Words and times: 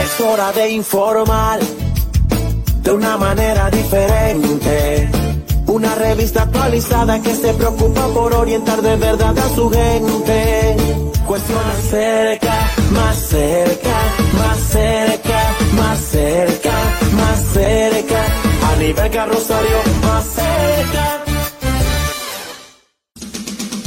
Es 0.00 0.20
hora 0.20 0.52
de 0.52 0.70
informar 0.70 1.60
de 2.82 2.92
una 2.92 3.16
manera 3.16 3.70
diferente. 3.70 5.08
Una 5.66 5.94
revista 5.94 6.42
actualizada 6.42 7.20
que 7.22 7.34
se 7.34 7.54
preocupa 7.54 8.06
por 8.08 8.34
orientar 8.34 8.82
de 8.82 8.96
verdad 8.96 9.36
a 9.38 9.54
su 9.54 9.70
gente. 9.70 10.76
Cuestión 11.26 11.58
más 11.58 11.82
cerca, 11.90 12.70
más 12.92 13.16
cerca, 13.16 13.96
más 14.38 14.58
cerca, 14.58 15.56
más 15.76 15.98
cerca, 16.00 16.72
más 17.16 17.44
cerca. 17.52 18.26
A 18.72 18.76
nivel 18.76 19.10
carrosario, 19.10 19.76
más 20.02 20.24
cerca. 20.24 21.22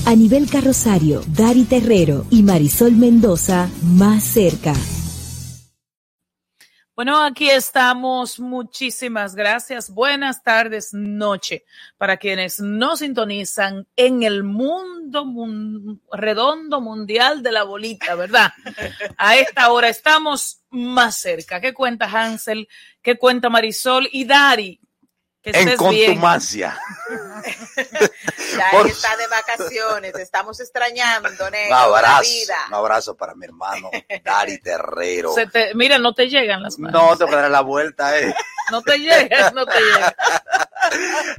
A 0.06 0.16
nivel 0.16 0.50
carrosario, 0.50 1.22
Dari 1.28 1.64
Terrero 1.64 2.26
y 2.30 2.44
Marisol 2.44 2.92
Mendoza 2.94 3.70
más 3.82 4.24
cerca. 4.24 4.74
Bueno, 6.96 7.22
aquí 7.22 7.50
estamos. 7.50 8.40
Muchísimas 8.40 9.36
gracias. 9.36 9.90
Buenas 9.90 10.44
tardes, 10.44 10.94
noche, 10.94 11.66
para 11.98 12.16
quienes 12.16 12.62
nos 12.62 13.00
sintonizan 13.00 13.86
en 13.98 14.24
el 14.24 14.44
mundo 14.44 15.26
mun 15.26 16.02
redondo 16.10 16.80
mundial 16.80 17.44
de 17.44 17.52
la 17.52 17.64
bolita, 17.64 18.16
¿verdad? 18.16 18.54
A 19.18 19.36
esta 19.36 19.74
hora 19.74 19.90
estamos 19.90 20.62
más 20.70 21.18
cerca. 21.18 21.60
¿Qué 21.60 21.74
cuenta 21.74 22.06
Hansel? 22.06 22.70
¿Qué 23.02 23.18
cuenta 23.18 23.50
Marisol 23.50 24.08
y 24.10 24.24
Dari? 24.24 24.80
Que 25.46 25.52
en 25.62 25.78
contumacia. 25.78 26.78
Ya 28.58 28.70
él 28.80 28.88
está 28.88 29.16
de 29.18 29.28
vacaciones, 29.28 30.14
te 30.14 30.22
estamos 30.22 30.60
extrañando, 30.60 31.30
Un 31.30 31.52
negro, 31.52 31.70
la 31.70 31.84
abrazo, 31.84 32.22
vida. 32.24 32.56
un 32.70 32.74
abrazo 32.74 33.16
para 33.16 33.36
mi 33.36 33.46
hermano 33.46 33.92
Dari 34.24 34.58
Terrero. 34.64 35.34
Se 35.34 35.46
te- 35.48 35.76
mira, 35.76 35.98
no 36.00 36.14
te 36.14 36.30
llegan 36.30 36.64
las 36.64 36.80
manos. 36.80 37.02
No, 37.12 37.18
te 37.18 37.26
voy 37.26 37.34
a 37.36 37.42
dar 37.42 37.52
la 37.52 37.62
vuelta, 37.62 38.18
eh. 38.18 38.34
No 38.72 38.82
te 38.82 38.98
llegan, 38.98 39.54
no 39.54 39.66
te 39.66 39.80
llegan. 39.80 40.16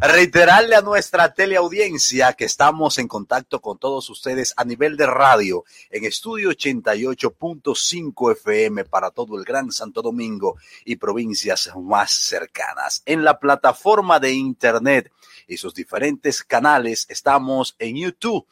Reiterarle 0.01 0.77
a 0.77 0.83
nuestra 0.83 1.33
teleaudiencia 1.35 2.33
que 2.35 2.45
estamos 2.45 2.99
en 2.99 3.09
contacto 3.09 3.61
con 3.61 3.79
todos 3.79 4.09
ustedes 4.11 4.55
a 4.57 4.65
nivel 4.65 4.97
de 4.97 5.07
radio 5.07 5.65
en 5.91 6.05
estudio 6.05 6.51
88.5 6.51 8.33
FM 8.33 8.85
para 8.85 9.11
todo 9.11 9.39
el 9.39 9.45
Gran 9.45 9.73
Santo 9.73 10.03
Domingo 10.03 10.57
y 10.85 10.97
provincias 10.97 11.71
más 11.77 12.11
cercanas. 12.13 13.03
En 13.07 13.25
la 13.25 13.39
plataforma 13.39 14.21
de 14.21 14.33
internet 14.33 15.13
y 15.47 15.57
sus 15.57 15.75
diferentes 15.75 16.43
canales 16.43 17.07
estamos 17.09 17.77
en 17.79 17.97
YouTube 17.97 18.47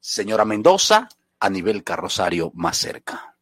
Señora 0.00 0.44
Mendoza, 0.44 1.08
a 1.40 1.50
nivel 1.50 1.84
carrosario 1.84 2.50
más 2.54 2.76
cerca. 2.76 3.37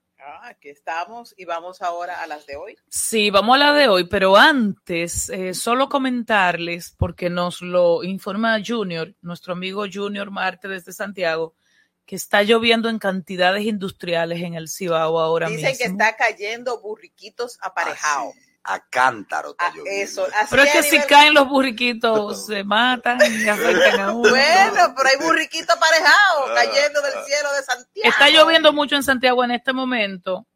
Aquí 0.47 0.69
estamos 0.69 1.35
y 1.37 1.45
vamos 1.45 1.83
ahora 1.83 2.23
a 2.23 2.27
las 2.29 2.47
de 2.47 2.55
hoy. 2.55 2.77
Sí, 2.89 3.31
vamos 3.31 3.57
a 3.57 3.59
la 3.59 3.73
de 3.73 3.89
hoy, 3.89 4.05
pero 4.05 4.37
antes, 4.37 5.29
eh, 5.29 5.55
solo 5.55 5.89
comentarles, 5.89 6.95
porque 6.97 7.29
nos 7.29 7.63
lo 7.63 8.05
informa 8.05 8.59
Junior, 8.65 9.13
nuestro 9.23 9.55
amigo 9.55 9.87
Junior 9.93 10.31
Marte 10.31 10.69
desde 10.69 10.93
Santiago, 10.93 11.57
que 12.05 12.15
está 12.15 12.45
lloviendo 12.45 12.89
en 12.89 13.01
cantidades 13.01 13.65
industriales 13.65 14.41
en 14.41 14.55
el 14.55 14.69
Cibao 14.69 15.19
ahora 15.19 15.49
Dicen 15.49 15.71
mismo. 15.71 15.79
que 15.79 15.91
está 15.91 16.15
cayendo 16.17 16.81
burriquitos 16.81 17.59
aparejados. 17.61 18.35
A 18.69 18.81
cántaro 18.91 19.51
está 19.51 19.67
Ah, 19.67 19.73
lloviendo. 19.75 20.03
eso, 20.03 20.27
así 20.35 20.47
Pero 20.51 20.63
es 20.65 20.71
que 20.73 20.83
si 20.83 20.99
caen 21.03 21.35
los 21.35 21.49
burriquitos, 21.49 22.47
se 22.47 22.65
matan 22.65 23.19
y 23.21 23.49
afectan 23.49 24.01
a 24.01 24.13
uno. 24.13 24.29
Bueno, 24.31 24.95
pero 24.97 25.09
hay 25.09 25.17
burriquitos 25.25 25.71
aparejados 25.77 26.51
cayendo 26.55 27.01
del 27.03 27.13
cielo 27.25 27.53
de 27.53 27.63
Santiago. 27.63 28.09
Está 28.11 28.29
lloviendo 28.31 28.73
mucho 28.73 28.97
en 28.97 29.03
Santiago 29.03 29.45
en 29.45 29.53
este 29.53 29.73
momento 29.73 30.47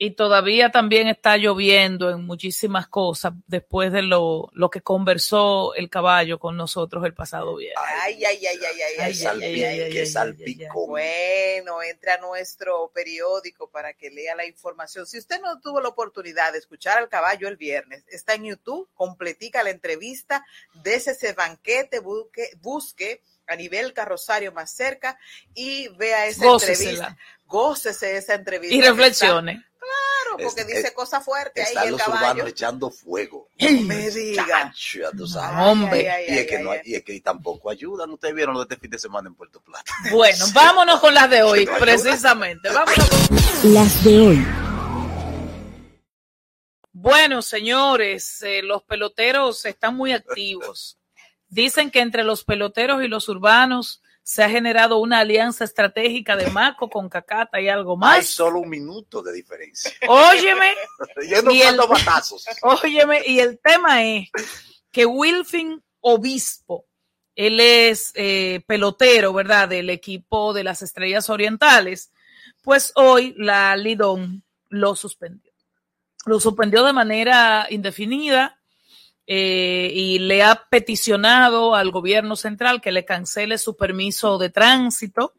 y 0.00 0.12
todavía 0.12 0.70
también 0.70 1.08
está 1.08 1.36
lloviendo 1.36 2.08
en 2.10 2.24
muchísimas 2.24 2.86
cosas 2.86 3.32
después 3.48 3.92
de 3.92 4.02
lo, 4.02 4.48
lo 4.52 4.70
que 4.70 4.80
conversó 4.80 5.74
el 5.74 5.90
caballo 5.90 6.38
con 6.38 6.56
nosotros 6.56 7.04
el 7.04 7.14
pasado 7.14 7.56
viernes. 7.56 7.82
Ay, 8.02 8.24
ay, 8.24 8.46
ay, 8.46 8.58
ay, 8.64 8.80
ay, 8.80 8.82
Ay, 9.00 9.24
ay, 9.24 9.80
ay, 9.82 9.92
ay. 9.96 10.68
Bueno, 10.86 11.82
entre 11.82 12.12
a 12.12 12.18
nuestro 12.18 12.92
periódico 12.94 13.68
para 13.70 13.92
que 13.94 14.10
lea 14.10 14.36
la 14.36 14.46
información. 14.46 15.04
Si 15.06 15.18
usted 15.18 15.40
no 15.40 15.60
tuvo 15.60 15.80
la 15.80 15.88
oportunidad 15.88 16.52
de 16.52 16.58
escuchar 16.58 16.98
al 16.98 17.08
caballo 17.08 17.48
el 17.48 17.56
viernes, 17.56 18.04
está 18.08 18.34
en 18.34 18.44
YouTube, 18.44 18.88
completica 18.94 19.64
la 19.64 19.70
entrevista, 19.70 20.46
dese 20.74 21.10
ese 21.10 21.32
banquete, 21.32 21.98
busque, 21.98 22.50
busque 22.60 23.20
a 23.48 23.56
nivel 23.56 23.92
carrosario 23.94 24.52
más 24.52 24.70
cerca 24.70 25.18
y 25.54 25.88
vea 25.88 26.26
esa 26.26 26.44
Gócesela. 26.44 26.90
entrevista. 26.90 27.18
Gócese 27.48 28.16
esa 28.16 28.34
entrevista. 28.34 28.76
Y 28.76 28.80
reflexione. 28.82 29.64
Claro, 29.78 30.36
porque 30.44 30.60
Es- 30.60 30.66
dice 30.66 30.80
es- 30.88 30.92
cosas 30.92 31.24
fuertes 31.24 31.64
ahí 31.66 31.70
Están 31.70 31.84
el 31.86 31.90
los 31.92 32.00
caballo. 32.02 32.24
urbanos 32.26 32.48
echando 32.50 32.90
fuego. 32.90 33.48
No 33.58 33.80
me 33.82 34.10
diga. 34.10 34.46
Chacho, 34.46 34.98
ya 35.00 35.10
tú 35.12 35.26
sabes. 35.26 35.56
No, 35.56 35.70
hombre. 35.72 36.10
Ay, 36.10 36.24
ay, 36.28 36.34
y, 36.34 36.38
es 36.40 36.46
que 36.46 36.58
no 36.58 36.70
y 36.84 36.94
es 36.94 37.02
que 37.02 37.20
tampoco 37.22 37.70
ayudan. 37.70 38.10
Ustedes 38.10 38.34
vieron 38.34 38.52
lo 38.54 38.60
de 38.60 38.64
este 38.74 38.76
fin 38.76 38.90
de 38.90 38.98
semana 38.98 39.28
en 39.28 39.34
Puerto 39.34 39.60
Plata. 39.62 39.90
Bueno, 40.12 40.44
vámonos 40.52 41.00
con 41.00 41.14
las 41.14 41.30
de 41.30 41.42
hoy, 41.42 41.64
No 41.72 41.78
precisamente. 41.78 42.68
Vámonos 42.70 43.08
con- 43.08 43.74
Las 43.74 44.04
de 44.04 44.18
hoy. 44.20 44.46
Bueno, 46.92 47.42
señores, 47.42 48.42
eh, 48.42 48.62
los 48.62 48.82
peloteros 48.82 49.64
están 49.64 49.96
muy 49.96 50.12
activos. 50.12 50.98
Dicen 51.48 51.90
que 51.90 52.00
entre 52.00 52.24
los 52.24 52.44
peloteros 52.44 53.02
y 53.02 53.08
los 53.08 53.28
urbanos 53.28 54.02
se 54.28 54.44
ha 54.44 54.50
generado 54.50 54.98
una 54.98 55.20
alianza 55.20 55.64
estratégica 55.64 56.36
de 56.36 56.50
Maco 56.50 56.90
con 56.90 57.08
Cacata 57.08 57.62
y 57.62 57.68
algo 57.70 57.94
Hay 57.94 58.18
más. 58.18 58.26
solo 58.26 58.60
un 58.60 58.68
minuto 58.68 59.22
de 59.22 59.32
diferencia. 59.32 59.90
Óyeme, 60.06 60.74
Yendo 61.26 61.50
Y 61.50 61.62
el- 61.62 61.78
batazos. 61.78 62.44
óyeme, 62.62 63.22
y 63.24 63.40
el 63.40 63.58
tema 63.58 64.04
es 64.04 64.28
que 64.92 65.06
Wilfin 65.06 65.82
Obispo, 66.00 66.84
él 67.36 67.58
es 67.58 68.12
eh, 68.16 68.60
pelotero, 68.66 69.32
¿verdad? 69.32 69.66
Del 69.66 69.88
equipo 69.88 70.52
de 70.52 70.62
las 70.64 70.82
Estrellas 70.82 71.30
Orientales, 71.30 72.12
pues 72.62 72.92
hoy 72.96 73.34
la 73.38 73.74
Lidón 73.76 74.44
lo 74.68 74.94
suspendió. 74.94 75.54
Lo 76.26 76.38
suspendió 76.38 76.84
de 76.84 76.92
manera 76.92 77.66
indefinida 77.70 78.57
eh, 79.30 79.92
y 79.94 80.20
le 80.20 80.42
ha 80.42 80.64
peticionado 80.70 81.74
al 81.74 81.90
gobierno 81.90 82.34
central 82.34 82.80
que 82.80 82.92
le 82.92 83.04
cancele 83.04 83.58
su 83.58 83.76
permiso 83.76 84.38
de 84.38 84.48
tránsito. 84.48 85.34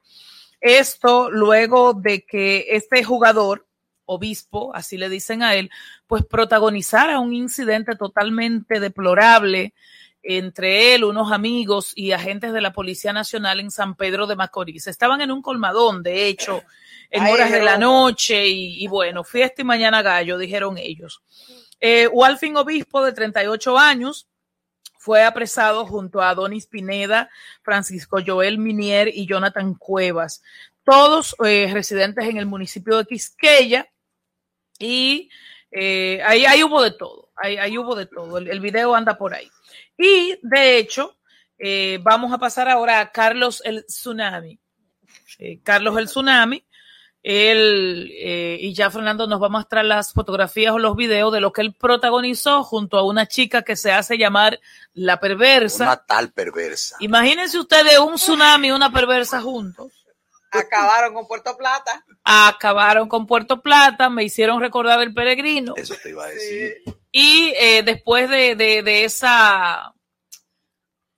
Esto 0.61 1.31
luego 1.31 1.95
de 1.95 2.23
que 2.23 2.67
este 2.69 3.03
jugador, 3.03 3.67
obispo, 4.05 4.75
así 4.75 4.95
le 4.97 5.09
dicen 5.09 5.41
a 5.41 5.55
él, 5.55 5.71
pues 6.05 6.23
protagonizara 6.23 7.19
un 7.19 7.33
incidente 7.33 7.95
totalmente 7.95 8.79
deplorable 8.79 9.73
entre 10.21 10.93
él, 10.93 11.03
unos 11.03 11.31
amigos 11.31 11.91
y 11.95 12.11
agentes 12.11 12.53
de 12.53 12.61
la 12.61 12.73
Policía 12.73 13.11
Nacional 13.11 13.59
en 13.59 13.71
San 13.71 13.95
Pedro 13.95 14.27
de 14.27 14.35
Macorís. 14.35 14.85
Estaban 14.85 15.21
en 15.21 15.31
un 15.31 15.41
colmadón, 15.41 16.03
de 16.03 16.27
hecho, 16.27 16.61
en 17.09 17.23
Ay, 17.23 17.33
horas 17.33 17.51
de 17.51 17.63
la 17.63 17.79
noche 17.79 18.47
y, 18.47 18.83
y 18.83 18.87
bueno, 18.87 19.23
fiesta 19.23 19.63
y 19.63 19.65
mañana 19.65 20.03
gallo, 20.03 20.37
dijeron 20.37 20.77
ellos. 20.77 21.23
Eh, 21.79 22.07
Walfin 22.07 22.57
Obispo, 22.57 23.03
de 23.03 23.13
38 23.13 23.77
años, 23.77 24.29
fue 24.99 25.23
apresado 25.23 25.85
junto 25.85 26.21
a 26.21 26.29
Adonis 26.29 26.67
Pineda, 26.67 27.29
Francisco 27.63 28.19
Joel 28.23 28.57
Minier 28.57 29.07
y 29.07 29.25
Jonathan 29.25 29.73
Cuevas. 29.73 30.43
todos 30.83 31.35
eh, 31.45 31.69
residentes 31.71 32.27
en 32.27 32.37
el 32.37 32.47
municipio 32.47 32.97
de 32.97 33.05
Quisqueya 33.05 33.87
y 34.77 35.29
eh, 35.71 36.21
ahí, 36.25 36.45
ahí 36.45 36.63
hubo 36.63 36.81
de 36.81 36.91
todo, 36.91 37.31
ahí, 37.35 37.57
ahí 37.57 37.77
hubo 37.77 37.95
de 37.95 38.07
todo, 38.07 38.39
el, 38.39 38.49
el 38.49 38.59
video 38.59 38.93
anda 38.93 39.17
por 39.17 39.33
ahí. 39.33 39.49
Y 39.97 40.37
de 40.41 40.77
hecho, 40.77 41.17
eh, 41.57 41.99
vamos 42.01 42.33
a 42.33 42.37
pasar 42.37 42.67
ahora 42.67 42.99
a 42.99 43.11
Carlos 43.11 43.61
el 43.63 43.85
Tsunami. 43.85 44.59
Carlos 45.63 45.97
el 45.97 46.07
Tsunami, 46.07 46.65
él 47.21 48.11
eh, 48.13 48.57
y 48.61 48.73
ya 48.73 48.89
Fernando 48.89 49.27
nos 49.27 49.41
va 49.41 49.47
a 49.47 49.49
mostrar 49.49 49.83
las 49.83 50.13
fotografías 50.13 50.73
o 50.73 50.79
los 50.79 50.95
videos 50.95 51.33
de 51.33 51.41
lo 51.41 51.51
que 51.51 51.61
él 51.61 51.73
protagonizó 51.73 52.63
junto 52.63 52.97
a 52.97 53.05
una 53.05 53.27
chica 53.27 53.63
que 53.63 53.75
se 53.75 53.91
hace 53.91 54.17
llamar 54.17 54.59
la 54.93 55.19
perversa. 55.19 55.83
Una 55.83 55.97
tal 55.97 56.31
perversa. 56.31 56.95
Imagínense 56.99 57.59
ustedes 57.59 57.99
un 57.99 58.15
tsunami 58.15 58.69
y 58.69 58.71
una 58.71 58.91
perversa 58.91 59.41
juntos. 59.41 59.91
Acabaron 60.51 61.13
con 61.13 61.27
Puerto 61.27 61.55
Plata. 61.57 62.03
Acabaron 62.23 63.07
con 63.07 63.27
Puerto 63.27 63.61
Plata, 63.61 64.09
me 64.09 64.23
hicieron 64.23 64.59
recordar 64.59 64.99
el 65.01 65.13
peregrino. 65.13 65.75
Eso 65.75 65.95
te 66.01 66.09
iba 66.09 66.25
a 66.25 66.29
decir. 66.29 66.77
Y 67.11 67.53
eh, 67.59 67.83
después 67.83 68.29
de, 68.29 68.55
de, 68.55 68.81
de 68.81 69.03
esa, 69.03 69.93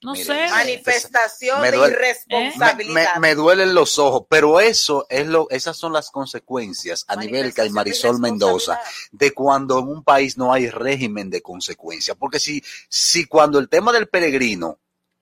no 0.03 0.13
Mire, 0.13 0.25
sé, 0.25 0.47
Manifestación 0.49 1.61
Me 1.61 1.71
de 1.71 1.77
duele- 1.77 1.93
¿Eh? 1.93 1.97
Me, 2.27 2.39
irresponsabilidad. 2.47 3.15
me 3.17 3.35
duelen 3.35 3.73
los 3.73 3.99
ojos, 3.99 4.23
pero 4.29 4.59
eso 4.59 5.05
es 5.09 5.27
lo, 5.27 5.47
esas 5.49 5.77
son 5.77 5.93
las 5.93 6.09
consecuencias 6.09 7.05
a 7.07 7.15
nivel 7.15 7.33
Manifestación 7.41 7.67
de 7.67 7.73
Marisol 7.73 8.19
Mendoza 8.19 8.73
irresponsabilidad. 8.73 9.09
de 9.11 9.31
cuando 9.33 9.79
en 9.79 9.87
un 9.87 10.03
país 10.03 10.37
no 10.37 10.51
hay 10.53 10.69
régimen 10.69 11.29
de 11.29 11.41
consecuencia. 11.41 12.15
Porque 12.15 12.39
si, 12.39 12.63
si 12.89 13.25
cuando 13.25 13.59
el 13.59 13.69
tema 13.69 13.91
del 13.93 14.07
peregrino 14.09 14.79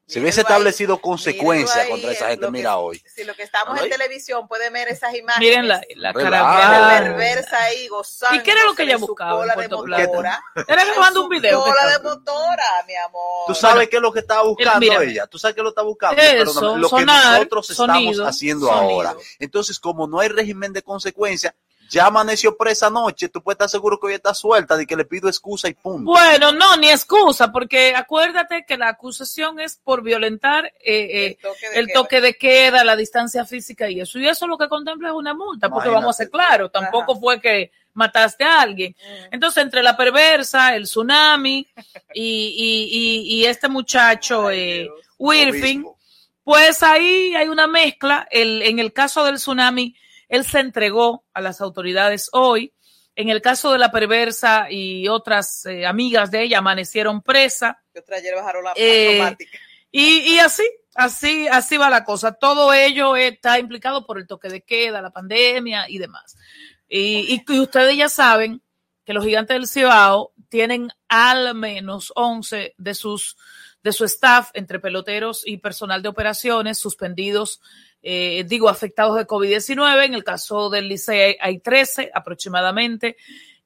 se 0.09 0.19
hubiese 0.19 0.39
Mírenlo 0.39 0.39
ahí, 0.39 0.41
establecido 0.41 1.01
consecuencia 1.01 1.81
ahí, 1.83 1.89
contra 1.91 2.11
esa 2.11 2.23
es 2.25 2.29
gente, 2.31 2.45
que- 2.47 2.51
mira 2.51 2.77
hoy. 2.77 3.01
Si 3.15 3.23
lo 3.23 3.35
que 3.35 3.43
estamos 3.43 3.73
Míralo 3.73 3.85
en 3.87 3.93
ahí. 3.93 3.97
televisión 3.99 4.47
pueden 4.47 4.73
ver 4.73 4.87
esas 4.87 5.13
imágenes. 5.13 5.39
miren 5.49 5.67
la, 5.67 5.81
la 5.95 6.13
caravana. 6.13 6.97
perversa 6.99 7.63
ahí 7.63 7.87
gozando. 7.87 8.35
¿Y 8.35 8.43
qué 8.43 8.51
era 8.51 8.63
lo 8.65 8.73
que 8.73 8.83
ella 8.83 8.97
buscaba 8.97 9.31
en 9.31 9.37
cola 9.37 9.55
de 9.55 9.67
motora. 10.07 10.43
Era 10.67 10.85
grabando 10.85 11.23
un 11.23 11.29
video. 11.29 11.63
que 11.63 11.69
Cola 11.69 11.85
de 11.85 11.91
estaba- 11.95 12.15
motora, 12.15 12.65
mi 12.87 12.95
amor. 12.95 13.43
Tú 13.47 13.55
sabes 13.55 13.87
qué 13.89 13.95
es 13.97 14.01
lo 14.01 14.11
que 14.11 14.19
está 14.19 14.41
buscando 14.41 14.79
mira. 14.79 15.03
ella. 15.03 15.27
Tú 15.27 15.37
sabes 15.37 15.55
qué 15.55 15.61
lo 15.61 15.69
está 15.69 15.81
buscando. 15.83 16.21
Eso, 16.21 16.77
lo 16.77 16.89
que 16.89 16.97
sonar, 16.99 17.33
nosotros 17.37 17.67
sonido, 17.67 18.11
estamos 18.11 18.35
haciendo 18.35 18.67
sonido. 18.67 18.81
ahora. 18.91 19.15
Entonces, 19.39 19.79
como 19.79 20.07
no 20.07 20.19
hay 20.19 20.29
régimen 20.29 20.73
de 20.73 20.81
consecuencia, 20.81 21.55
ya 21.89 22.05
amaneció 22.05 22.55
presa 22.55 22.87
anoche, 22.87 23.29
tú 23.29 23.41
puedes 23.41 23.55
estar 23.55 23.69
seguro 23.69 23.99
que 23.99 24.07
hoy 24.07 24.13
está 24.13 24.33
suelta, 24.33 24.77
de 24.77 24.85
que 24.85 24.95
le 24.95 25.05
pido 25.05 25.27
excusa 25.27 25.67
y 25.67 25.73
punto. 25.73 26.11
Bueno, 26.11 26.51
no, 26.51 26.77
ni 26.77 26.89
excusa, 26.89 27.51
porque 27.51 27.95
acuérdate 27.95 28.65
que 28.67 28.77
la 28.77 28.89
acusación 28.89 29.59
es 29.59 29.77
por 29.83 30.01
violentar 30.03 30.65
eh, 30.65 30.71
eh, 30.85 31.25
El 31.25 31.37
toque 31.41 31.69
de 31.69 31.79
el 31.79 31.85
queda. 31.87 31.93
toque 31.93 32.21
de 32.21 32.33
queda, 32.35 32.83
la 32.83 32.95
distancia 32.95 33.45
física 33.45 33.89
y 33.89 34.01
eso. 34.01 34.19
Y 34.19 34.27
eso 34.27 34.45
lo 34.47 34.57
que 34.57 34.67
contempla 34.69 35.09
es 35.09 35.15
una 35.15 35.33
multa, 35.33 35.69
porque 35.69 35.87
Imagínate. 35.89 36.01
vamos 36.03 36.15
a 36.15 36.17
ser 36.17 36.29
claros, 36.29 36.71
tampoco 36.71 37.11
Ajá. 37.13 37.19
fue 37.21 37.41
que 37.41 37.71
mataste 37.93 38.43
a 38.43 38.61
alguien. 38.61 38.95
Mm. 38.97 39.33
Entonces, 39.33 39.63
entre 39.63 39.83
la 39.83 39.97
perversa, 39.97 40.75
el 40.75 40.83
tsunami 40.83 41.67
y, 42.13 42.21
y, 42.23 43.33
y, 43.35 43.41
y 43.41 43.45
este 43.45 43.67
muchacho, 43.67 44.47
Ay, 44.49 44.59
eh, 44.59 44.89
Obispo. 45.17 45.97
pues 46.43 46.81
ahí 46.83 47.35
hay 47.35 47.47
una 47.47 47.67
mezcla. 47.67 48.27
El, 48.31 48.61
en 48.61 48.79
el 48.79 48.93
caso 48.93 49.25
del 49.25 49.35
tsunami, 49.35 49.95
él 50.29 50.45
se 50.45 50.59
entregó 50.59 51.25
a 51.33 51.41
las 51.41 51.59
autoridades 51.59 52.29
hoy. 52.31 52.73
En 53.15 53.29
el 53.29 53.41
caso 53.41 53.73
de 53.73 53.79
la 53.79 53.91
perversa 53.91 54.67
y 54.69 55.07
otras 55.09 55.65
eh, 55.65 55.85
amigas 55.85 56.31
de 56.31 56.43
ella 56.43 56.59
amanecieron 56.59 57.21
presa. 57.21 57.83
Otra 57.93 58.17
ayer 58.17 58.35
bajaron 58.35 58.63
la 58.63 58.73
Eh. 58.77 59.35
Y, 59.91 60.35
y 60.35 60.39
así, 60.39 60.63
así, 60.93 61.47
así 61.47 61.75
va 61.75 61.89
la 61.89 62.05
cosa. 62.05 62.31
Todo 62.31 62.71
ello 62.71 63.15
está 63.15 63.59
implicado 63.59 64.05
por 64.05 64.19
el 64.19 64.27
toque 64.27 64.47
de 64.47 64.61
queda, 64.61 65.01
la 65.01 65.09
pandemia 65.09 65.89
y 65.89 65.97
demás. 65.97 66.37
Y, 66.87 67.43
y 67.45 67.59
ustedes 67.59 67.97
ya 67.97 68.07
saben 68.07 68.61
que 69.03 69.13
los 69.13 69.25
gigantes 69.25 69.55
del 69.55 69.67
Cibao 69.67 70.33
tienen 70.47 70.89
al 71.07 71.55
menos 71.55 72.13
11 72.15 72.75
de 72.77 72.93
sus 72.93 73.35
de 73.83 73.93
su 73.93 74.05
staff, 74.05 74.51
entre 74.53 74.79
peloteros 74.79 75.43
y 75.45 75.57
personal 75.57 76.01
de 76.01 76.09
operaciones, 76.09 76.77
suspendidos, 76.77 77.61
eh, 78.01 78.43
digo, 78.47 78.69
afectados 78.69 79.15
de 79.17 79.27
COVID-19. 79.27 80.05
En 80.05 80.13
el 80.13 80.23
caso 80.23 80.69
del 80.69 80.87
Licey 80.87 81.19
hay, 81.19 81.35
hay 81.39 81.59
13 81.59 82.11
aproximadamente, 82.13 83.17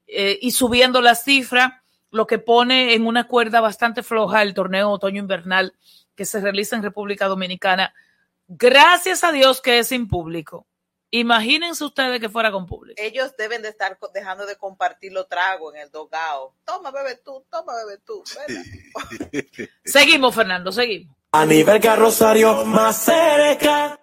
eh, 0.07 0.37
y 0.41 0.51
subiendo 0.51 1.01
la 1.01 1.15
cifra, 1.15 1.83
lo 2.11 2.27
que 2.27 2.37
pone 2.37 2.93
en 2.93 3.07
una 3.07 3.27
cuerda 3.27 3.61
bastante 3.61 4.03
floja 4.03 4.43
el 4.43 4.53
torneo 4.53 4.91
otoño-invernal 4.91 5.73
que 6.15 6.25
se 6.25 6.39
realiza 6.39 6.75
en 6.75 6.83
República 6.83 7.27
Dominicana. 7.27 7.93
Gracias 8.47 9.23
a 9.23 9.31
Dios 9.31 9.61
que 9.61 9.79
es 9.79 9.87
sin 9.87 10.07
público. 10.07 10.67
Imagínense 11.09 11.83
ustedes 11.83 12.19
que 12.19 12.27
fuera 12.27 12.51
con 12.51 12.65
público. 12.65 12.99
Ellos 13.01 13.35
deben 13.37 13.61
de 13.61 13.69
estar 13.69 13.97
dejando 14.13 14.47
de 14.47 14.55
compartir 14.57 15.13
los 15.13 15.27
tragos 15.27 15.75
en 15.75 15.81
el 15.81 15.91
dogao. 15.91 16.55
Toma, 16.65 16.89
bebe 16.89 17.17
tú, 17.17 17.45
toma, 17.51 17.73
bebe 17.85 17.99
tú. 18.03 18.23
¿verdad? 18.35 18.63
Seguimos, 19.85 20.33
Fernando, 20.33 20.71
seguimos. 20.71 21.15
A 21.31 21.45
nivel 21.45 21.79
carrosario 21.79 22.65
más 22.65 22.97
cerca. 22.97 24.02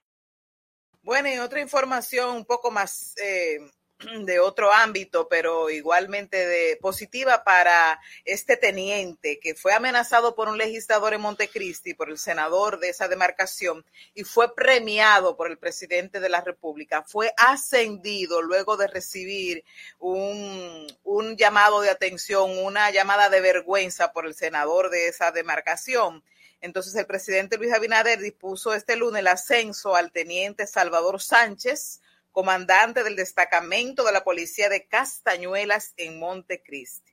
Bueno, 1.03 1.31
y 1.33 1.39
otra 1.39 1.61
información 1.61 2.37
un 2.37 2.45
poco 2.45 2.71
más 2.71 3.15
eh, 3.17 3.59
de 4.25 4.39
otro 4.39 4.71
ámbito, 4.71 5.29
pero 5.29 5.71
igualmente 5.71 6.47
de 6.47 6.77
positiva 6.77 7.43
para 7.43 7.99
este 8.27 8.59
teniente 8.59 9.41
que 9.41 9.55
fue 9.55 9.73
amenazado 9.73 10.35
por 10.35 10.49
un 10.49 10.59
legislador 10.59 11.15
en 11.15 11.23
Montecristi, 11.23 11.95
por 11.95 12.11
el 12.11 12.19
senador 12.19 12.81
de 12.81 12.91
esa 12.91 13.09
demarcación, 13.09 13.85
y 14.15 14.25
fue 14.25 14.55
premiado 14.55 15.39
por 15.39 15.51
el 15.51 15.59
presidente 15.59 16.21
de 16.21 16.29
la 16.29 16.43
República. 16.43 17.03
Fue 17.03 17.33
ascendido 17.39 18.43
luego 18.43 18.77
de 18.77 18.87
recibir 18.87 19.65
un, 19.99 20.87
un 21.03 21.37
llamado 21.37 21.81
de 21.81 21.89
atención, 21.89 22.59
una 22.59 22.91
llamada 22.91 23.31
de 23.31 23.41
vergüenza 23.41 24.13
por 24.13 24.27
el 24.27 24.35
senador 24.35 24.91
de 24.91 25.09
esa 25.09 25.31
demarcación. 25.33 26.23
Entonces 26.61 26.95
el 26.95 27.07
presidente 27.07 27.57
Luis 27.57 27.73
Abinader 27.73 28.19
dispuso 28.19 28.75
este 28.75 28.97
lunes 28.97 29.21
el 29.21 29.29
ascenso 29.29 29.97
al 29.97 30.13
teniente 30.13 30.67
Salvador 30.67 31.21
Sánchez, 31.21 32.01
comandante 32.33 33.03
del 33.03 33.17
destacamento 33.17 34.05
de 34.05 34.13
la 34.13 34.25
policía 34.25 34.69
de 34.69 34.87
Castañuelas 34.87 35.95
en 35.97 36.19
Montecristi. 36.19 37.13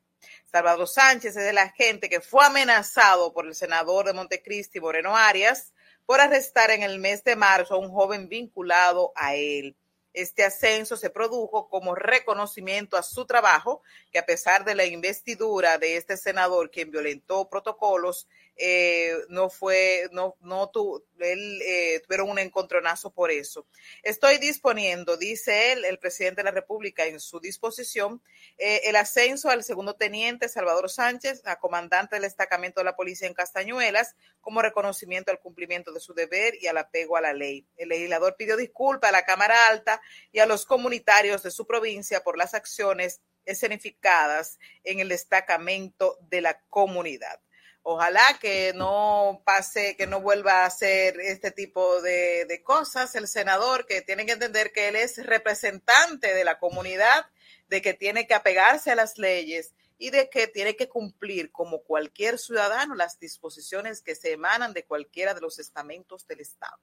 Salvador 0.52 0.88
Sánchez 0.88 1.38
es 1.38 1.48
el 1.48 1.58
agente 1.58 2.10
que 2.10 2.22
fue 2.22 2.46
amenazado 2.46 3.34
por 3.34 3.46
el 3.46 3.56
senador 3.56 4.06
de 4.06 4.14
Montecristi, 4.14 4.80
Moreno 4.80 5.16
Arias, 5.16 5.74
por 6.06 6.20
arrestar 6.20 6.72
en 6.72 6.84
el 6.84 7.00
mes 7.00 7.24
de 7.24 7.36
marzo 7.36 7.76
a 7.76 7.80
un 7.80 7.90
joven 7.90 8.30
vinculado 8.30 9.12
a 9.16 9.36
él. 9.36 9.76
Este 10.14 10.44
ascenso 10.44 10.98
se 10.98 11.12
produjo 11.12 11.70
como 11.70 11.94
reconocimiento 11.94 12.98
a 12.98 13.04
su 13.04 13.26
trabajo, 13.26 13.84
que 14.12 14.18
a 14.18 14.26
pesar 14.26 14.66
de 14.66 14.74
la 14.74 14.86
investidura 14.86 15.78
de 15.78 15.98
este 15.98 16.18
senador, 16.18 16.72
quien 16.72 16.90
violentó 16.90 17.50
protocolos, 17.50 18.28
eh, 18.58 19.14
no 19.30 19.50
fue, 19.50 20.10
no, 20.12 20.36
no 20.42 20.70
tu, 20.70 21.06
él, 21.20 21.62
eh, 21.62 22.02
tuvieron 22.06 22.30
un 22.30 22.40
encontronazo 22.40 23.12
por 23.12 23.32
eso. 23.32 23.68
Estoy 24.04 24.38
disponiendo, 24.40 25.18
dice 25.18 25.72
él, 25.72 25.86
el 25.86 26.00
presidente 26.00 26.42
de 26.42 26.46
la 26.46 26.52
República, 26.52 27.06
en 27.06 27.20
su 27.20 27.40
disposición, 27.40 28.22
eh, 28.58 28.82
el 28.86 28.96
ascenso 28.96 29.50
al 29.50 29.64
segundo 29.64 29.96
teniente 29.96 30.50
Salvador 30.50 30.90
Sánchez, 30.90 31.42
a 31.46 31.60
comandante 31.60 32.16
del 32.16 32.24
destacamento 32.24 32.80
de 32.80 32.86
la 32.86 32.96
policía 32.96 33.28
en 33.28 33.34
Castañuelas, 33.34 34.16
como 34.42 34.62
reconocimiento 34.62 35.32
al 35.32 35.40
cumplimiento 35.40 35.92
de 35.92 36.00
su 36.00 36.14
deber 36.14 36.56
y 36.60 36.68
al 36.68 36.78
apego 36.78 37.18
a 37.18 37.22
la 37.22 37.34
ley. 37.34 37.66
El 37.78 37.90
legislador 37.90 38.36
pidió 38.38 38.58
disculpas 38.58 39.10
a 39.10 39.12
la 39.12 39.26
Cámara 39.26 39.56
Alta 39.70 40.02
y 40.32 40.40
a 40.40 40.46
los 40.46 40.66
comunitarios 40.66 41.44
de 41.44 41.52
su 41.52 41.68
provincia 41.68 42.24
por 42.24 42.38
las 42.38 42.54
acciones 42.54 43.22
escenificadas 43.46 44.60
en 44.84 45.00
el 45.00 45.10
destacamento 45.10 46.18
de 46.30 46.42
la 46.42 46.60
comunidad. 46.70 47.40
Ojalá 47.90 48.38
que 48.42 48.74
no 48.76 49.42
pase, 49.46 49.96
que 49.96 50.08
no 50.08 50.20
vuelva 50.20 50.64
a 50.64 50.66
hacer 50.66 51.22
este 51.22 51.52
tipo 51.52 52.02
de, 52.02 52.44
de 52.44 52.62
cosas 52.62 53.16
el 53.16 53.30
senador, 53.30 53.86
que 53.86 54.02
tiene 54.02 54.26
que 54.26 54.34
entender 54.34 54.74
que 54.74 54.90
él 54.90 54.98
es 54.98 55.26
representante 55.26 56.34
de 56.34 56.44
la 56.44 56.60
comunidad, 56.60 57.28
de 57.70 57.82
que 57.82 57.94
tiene 57.94 58.28
que 58.28 58.34
apegarse 58.34 58.92
a 58.92 58.96
las 58.96 59.18
leyes 59.18 59.74
y 59.98 60.10
de 60.10 60.30
que 60.30 60.48
tiene 60.48 60.76
que 60.76 60.90
cumplir 60.90 61.50
como 61.54 61.82
cualquier 61.82 62.40
ciudadano 62.40 62.94
las 62.94 63.20
disposiciones 63.22 64.02
que 64.02 64.16
se 64.16 64.34
emanan 64.34 64.74
de 64.74 64.84
cualquiera 64.84 65.34
de 65.34 65.40
los 65.40 65.58
estamentos 65.58 66.28
del 66.28 66.42
Estado. 66.42 66.78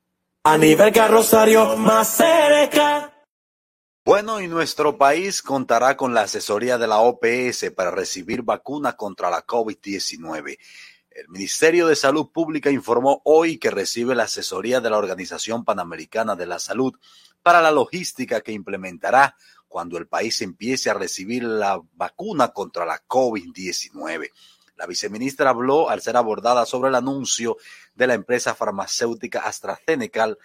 A 0.44 0.56
nivel 0.56 0.90
carrosario 0.90 1.76
más 1.76 2.16
cerca. 2.16 3.12
Bueno, 4.06 4.40
y 4.40 4.48
nuestro 4.48 4.96
país 4.96 5.42
contará 5.42 5.98
con 5.98 6.14
la 6.14 6.22
asesoría 6.22 6.78
de 6.78 6.86
la 6.86 7.00
OPS 7.00 7.72
para 7.76 7.90
recibir 7.90 8.40
vacuna 8.40 8.96
contra 8.96 9.28
la 9.28 9.44
COVID-19. 9.46 10.58
El 11.14 11.28
Ministerio 11.28 11.86
de 11.86 11.94
Salud 11.94 12.30
Pública 12.32 12.72
informó 12.72 13.22
hoy 13.24 13.58
que 13.58 13.70
recibe 13.70 14.16
la 14.16 14.24
asesoría 14.24 14.80
de 14.80 14.90
la 14.90 14.98
Organización 14.98 15.64
Panamericana 15.64 16.34
de 16.34 16.46
la 16.46 16.58
Salud 16.58 16.92
para 17.40 17.62
la 17.62 17.70
logística 17.70 18.40
que 18.40 18.50
implementará 18.50 19.36
cuando 19.68 19.96
el 19.96 20.08
país 20.08 20.42
empiece 20.42 20.90
a 20.90 20.94
recibir 20.94 21.44
la 21.44 21.80
vacuna 21.92 22.48
contra 22.48 22.84
la 22.84 23.00
COVID-19. 23.06 24.28
La 24.74 24.86
viceministra 24.86 25.50
habló 25.50 25.88
al 25.88 26.02
ser 26.02 26.16
abordada 26.16 26.66
sobre 26.66 26.88
el 26.88 26.96
anuncio 26.96 27.58
de 27.94 28.08
la 28.08 28.14
empresa 28.14 28.56
farmacéutica 28.56 29.42
AstraZeneca 29.42 30.36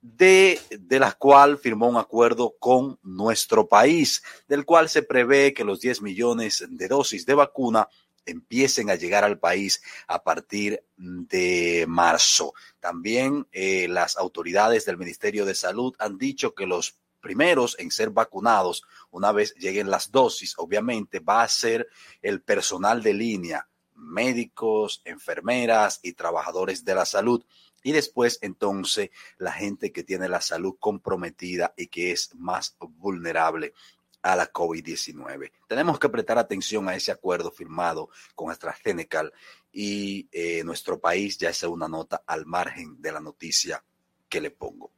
de, 0.00 0.60
la 0.90 1.12
cual 1.12 1.58
firmó 1.58 1.88
un 1.88 1.96
acuerdo 1.96 2.56
con 2.58 2.98
nuestro 3.04 3.68
país, 3.68 4.24
del 4.48 4.64
cual 4.64 4.88
se 4.88 5.02
prevé 5.02 5.54
que 5.54 5.62
los 5.62 5.80
10 5.80 6.02
millones 6.02 6.66
de 6.68 6.88
dosis 6.88 7.24
de 7.24 7.34
vacuna 7.34 7.88
empiecen 8.30 8.90
a 8.90 8.94
llegar 8.94 9.24
al 9.24 9.38
país 9.38 9.82
a 10.06 10.22
partir 10.22 10.82
de 10.96 11.84
marzo. 11.88 12.54
También 12.80 13.46
eh, 13.52 13.88
las 13.88 14.16
autoridades 14.16 14.84
del 14.84 14.98
Ministerio 14.98 15.44
de 15.44 15.54
Salud 15.54 15.94
han 15.98 16.18
dicho 16.18 16.54
que 16.54 16.66
los 16.66 16.98
primeros 17.20 17.76
en 17.78 17.90
ser 17.90 18.10
vacunados, 18.10 18.84
una 19.10 19.32
vez 19.32 19.54
lleguen 19.54 19.90
las 19.90 20.10
dosis, 20.10 20.54
obviamente 20.56 21.20
va 21.20 21.42
a 21.42 21.48
ser 21.48 21.88
el 22.22 22.40
personal 22.40 23.02
de 23.02 23.14
línea, 23.14 23.68
médicos, 23.94 25.02
enfermeras 25.04 26.00
y 26.02 26.12
trabajadores 26.12 26.84
de 26.84 26.94
la 26.94 27.04
salud. 27.04 27.44
Y 27.82 27.92
después, 27.92 28.38
entonces, 28.42 29.10
la 29.38 29.52
gente 29.52 29.92
que 29.92 30.02
tiene 30.02 30.28
la 30.28 30.40
salud 30.40 30.76
comprometida 30.78 31.74
y 31.76 31.86
que 31.86 32.12
es 32.12 32.34
más 32.34 32.76
vulnerable 32.80 33.72
a 34.22 34.36
la 34.36 34.52
COVID-19. 34.52 35.50
Tenemos 35.68 35.98
que 35.98 36.08
prestar 36.08 36.38
atención 36.38 36.88
a 36.88 36.94
ese 36.94 37.12
acuerdo 37.12 37.50
firmado 37.50 38.10
con 38.34 38.50
AstraZeneca 38.50 39.30
y 39.72 40.28
eh, 40.32 40.62
nuestro 40.64 41.00
país 41.00 41.38
ya 41.38 41.50
es 41.50 41.62
una 41.62 41.88
nota 41.88 42.22
al 42.26 42.46
margen 42.46 43.00
de 43.00 43.12
la 43.12 43.20
noticia 43.20 43.84
que 44.28 44.40
le 44.40 44.50
pongo. 44.50 44.92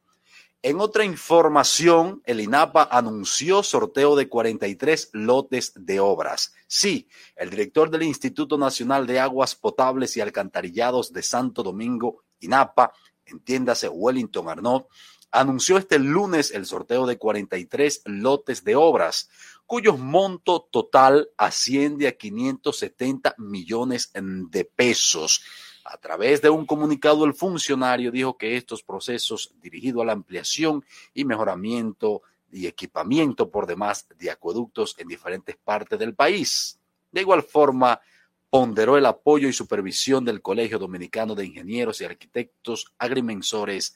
En 0.63 0.79
otra 0.79 1.03
información, 1.03 2.21
el 2.23 2.39
INAPA 2.39 2.83
anunció 2.91 3.63
sorteo 3.63 4.15
de 4.15 4.29
43 4.29 5.09
lotes 5.13 5.73
de 5.75 5.99
obras. 5.99 6.53
Sí, 6.67 7.07
el 7.35 7.49
director 7.49 7.89
del 7.89 8.03
Instituto 8.03 8.59
Nacional 8.59 9.07
de 9.07 9.19
Aguas 9.19 9.55
Potables 9.55 10.15
y 10.17 10.21
Alcantarillados 10.21 11.11
de 11.13 11.23
Santo 11.23 11.63
Domingo, 11.63 12.25
INAPA, 12.41 12.93
entiéndase 13.25 13.89
Wellington 13.89 14.49
Arnaud, 14.49 14.83
anunció 15.31 15.77
este 15.77 15.97
lunes 15.97 16.51
el 16.51 16.65
sorteo 16.65 17.05
de 17.05 17.17
43 17.17 18.03
lotes 18.05 18.63
de 18.63 18.75
obras, 18.75 19.29
cuyo 19.65 19.97
monto 19.97 20.67
total 20.69 21.29
asciende 21.37 22.07
a 22.07 22.11
570 22.11 23.35
millones 23.37 24.11
de 24.13 24.65
pesos. 24.65 25.43
A 25.85 25.97
través 25.97 26.41
de 26.41 26.49
un 26.49 26.65
comunicado, 26.65 27.25
el 27.25 27.33
funcionario 27.33 28.11
dijo 28.11 28.37
que 28.37 28.57
estos 28.57 28.83
procesos 28.83 29.53
dirigidos 29.61 30.03
a 30.03 30.05
la 30.05 30.11
ampliación 30.11 30.85
y 31.13 31.25
mejoramiento 31.25 32.21
y 32.51 32.67
equipamiento 32.67 33.49
por 33.49 33.65
demás 33.65 34.07
de 34.19 34.29
acueductos 34.29 34.95
en 34.97 35.07
diferentes 35.07 35.55
partes 35.55 35.97
del 35.97 36.13
país. 36.13 36.77
De 37.11 37.21
igual 37.21 37.41
forma, 37.41 38.01
ponderó 38.49 38.97
el 38.97 39.05
apoyo 39.05 39.47
y 39.47 39.53
supervisión 39.53 40.25
del 40.25 40.41
Colegio 40.41 40.77
Dominicano 40.77 41.33
de 41.33 41.45
Ingenieros 41.45 42.01
y 42.01 42.05
Arquitectos 42.05 42.93
Agrimensores 42.97 43.95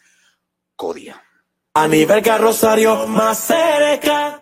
CODIA. 0.76 1.22
A 1.74 1.88
nivel 1.88 2.22
carrosario 2.22 3.08
más 3.08 3.40
cerca. 3.40 4.42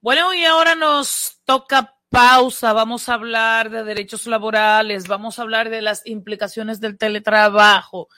Bueno, 0.00 0.32
y 0.32 0.44
ahora 0.44 0.74
nos 0.74 1.40
toca 1.44 1.94
pausa. 2.08 2.72
Vamos 2.72 3.08
a 3.08 3.14
hablar 3.14 3.70
de 3.70 3.84
derechos 3.84 4.26
laborales, 4.26 5.08
vamos 5.08 5.38
a 5.38 5.42
hablar 5.42 5.70
de 5.70 5.82
las 5.82 6.06
implicaciones 6.06 6.80
del 6.80 6.96
teletrabajo, 6.96 8.08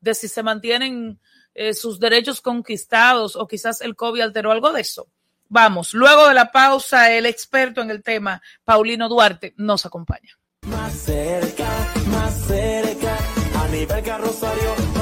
de 0.00 0.14
si 0.14 0.28
se 0.28 0.42
mantienen 0.42 1.20
eh, 1.54 1.74
sus 1.74 1.98
derechos 1.98 2.40
conquistados 2.40 3.36
o 3.36 3.46
quizás 3.46 3.80
el 3.80 3.96
COVID 3.96 4.20
alteró 4.20 4.52
algo 4.52 4.72
de 4.72 4.82
eso. 4.82 5.08
Vamos, 5.48 5.94
luego 5.94 6.28
de 6.28 6.34
la 6.34 6.52
pausa, 6.52 7.10
el 7.12 7.24
experto 7.24 7.80
en 7.80 7.90
el 7.90 8.02
tema, 8.02 8.42
Paulino 8.64 9.08
Duarte, 9.08 9.54
nos 9.56 9.86
acompaña. 9.86 10.38
Más 10.66 10.92
cerca, 10.92 11.94
más 12.10 12.34
cerca, 12.46 13.16
a 13.54 13.68
nivel. 13.68 14.97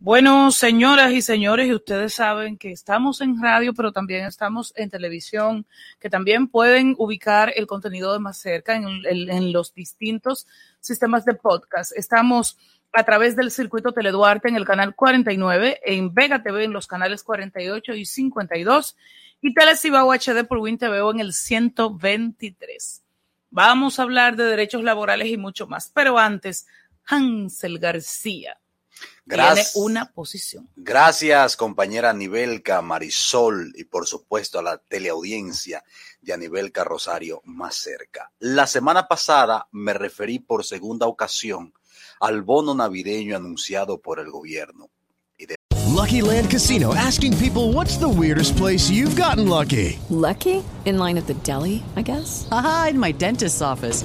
Bueno, 0.00 0.52
señoras 0.52 1.10
y 1.10 1.22
señores, 1.22 1.66
y 1.66 1.74
ustedes 1.74 2.14
saben 2.14 2.56
que 2.56 2.70
estamos 2.70 3.20
en 3.20 3.42
radio, 3.42 3.74
pero 3.74 3.90
también 3.90 4.26
estamos 4.26 4.72
en 4.76 4.90
televisión, 4.90 5.66
que 5.98 6.08
también 6.08 6.46
pueden 6.46 6.94
ubicar 6.98 7.52
el 7.56 7.66
contenido 7.66 8.12
de 8.12 8.20
más 8.20 8.38
cerca 8.38 8.76
en, 8.76 9.52
los 9.52 9.74
distintos 9.74 10.46
sistemas 10.78 11.24
de 11.24 11.34
podcast. 11.34 11.90
Estamos 11.96 12.56
a 12.92 13.02
través 13.02 13.34
del 13.34 13.50
circuito 13.50 13.90
Teleduarte 13.90 14.48
en 14.48 14.54
el 14.54 14.64
canal 14.64 14.94
49, 14.94 15.80
en 15.84 16.14
Vega 16.14 16.44
TV 16.44 16.62
en 16.62 16.72
los 16.72 16.86
canales 16.86 17.24
48 17.24 17.94
y 17.94 18.06
52, 18.06 18.96
y 19.40 19.52
Telecibao 19.52 20.12
HD 20.12 20.44
por 20.46 20.58
Win 20.58 20.78
TV 20.78 20.98
en 21.10 21.18
el 21.18 21.32
123. 21.32 23.02
Vamos 23.50 23.98
a 23.98 24.02
hablar 24.04 24.36
de 24.36 24.44
derechos 24.44 24.84
laborales 24.84 25.26
y 25.26 25.36
mucho 25.36 25.66
más, 25.66 25.90
pero 25.92 26.18
antes, 26.18 26.68
Hansel 27.04 27.80
García 27.80 28.58
Gracias. 29.28 29.72
tiene 29.74 29.86
una 29.86 30.12
posición. 30.12 30.68
Gracias, 30.74 31.56
compañera 31.56 32.10
Anibelca, 32.10 32.80
Marisol 32.80 33.72
y 33.76 33.84
por 33.84 34.06
supuesto 34.06 34.58
a 34.58 34.62
la 34.62 34.78
teleaudiencia 34.78 35.84
de 36.22 36.32
Anibelca 36.32 36.82
Rosario 36.82 37.42
más 37.44 37.76
cerca. 37.76 38.32
La 38.38 38.66
semana 38.66 39.06
pasada 39.06 39.68
me 39.70 39.92
referí 39.92 40.38
por 40.38 40.64
segunda 40.64 41.06
ocasión 41.06 41.74
al 42.20 42.42
bono 42.42 42.74
navideño 42.74 43.36
anunciado 43.36 44.00
por 44.00 44.18
el 44.18 44.30
gobierno. 44.30 44.90
Lucky 45.98 46.22
Land 46.22 46.48
Casino 46.50 46.94
asking 46.94 47.36
people 47.38 47.72
what's 47.72 47.98
the 47.98 48.08
weirdest 48.08 48.56
place 48.56 48.88
you've 48.88 49.16
gotten 49.16 49.48
lucky? 49.48 49.98
Lucky? 50.10 50.62
In 50.84 50.98
line 50.98 51.18
at 51.18 51.26
the 51.26 51.34
deli, 51.42 51.82
I 51.96 52.02
guess? 52.02 52.46
Aha, 52.50 52.88
in 52.90 52.98
my 52.98 53.12
dentist's 53.12 53.60
office. 53.60 54.04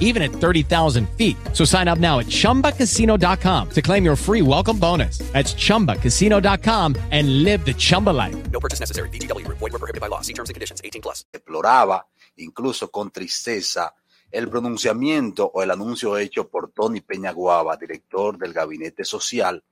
even 0.00 0.22
at 0.22 0.32
30,000 0.32 1.08
feet. 1.10 1.36
So 1.52 1.64
sign 1.64 1.86
up 1.86 2.00
now 2.00 2.18
at 2.18 2.26
ChumbaCasino.com 2.26 3.70
to 3.70 3.82
claim 3.82 4.04
your 4.04 4.16
free 4.16 4.42
welcome 4.42 4.78
bonus. 4.78 5.18
That's 5.32 5.54
ChumbaCasino.com 5.54 6.96
and 7.12 7.44
live 7.44 7.64
the 7.64 7.74
Chumba 7.74 8.10
life. 8.10 8.50
No 8.50 8.58
purchase 8.58 8.80
necessary. 8.80 9.10
VGW 9.10 9.44
Group. 9.44 9.58
Void 9.58 9.72
were 9.72 9.78
prohibited 9.78 10.00
by 10.00 10.08
law. 10.08 10.22
See 10.22 10.32
terms 10.32 10.48
and 10.48 10.54
conditions. 10.54 10.80
18 10.82 11.02
plus. 11.02 11.24
Deploraba, 11.30 12.06
incluso 12.36 12.90
con 12.90 13.10
tristeza, 13.10 13.94
el 14.30 14.48
pronunciamiento 14.48 15.50
o 15.52 15.62
el 15.62 15.70
anuncio 15.70 16.18
hecho 16.18 16.48
por 16.48 16.72
Tony 16.72 17.00
Peñaguaba, 17.00 17.76
director 17.76 18.36
del 18.36 18.52
Gabinete 18.52 19.04
Social, 19.04 19.62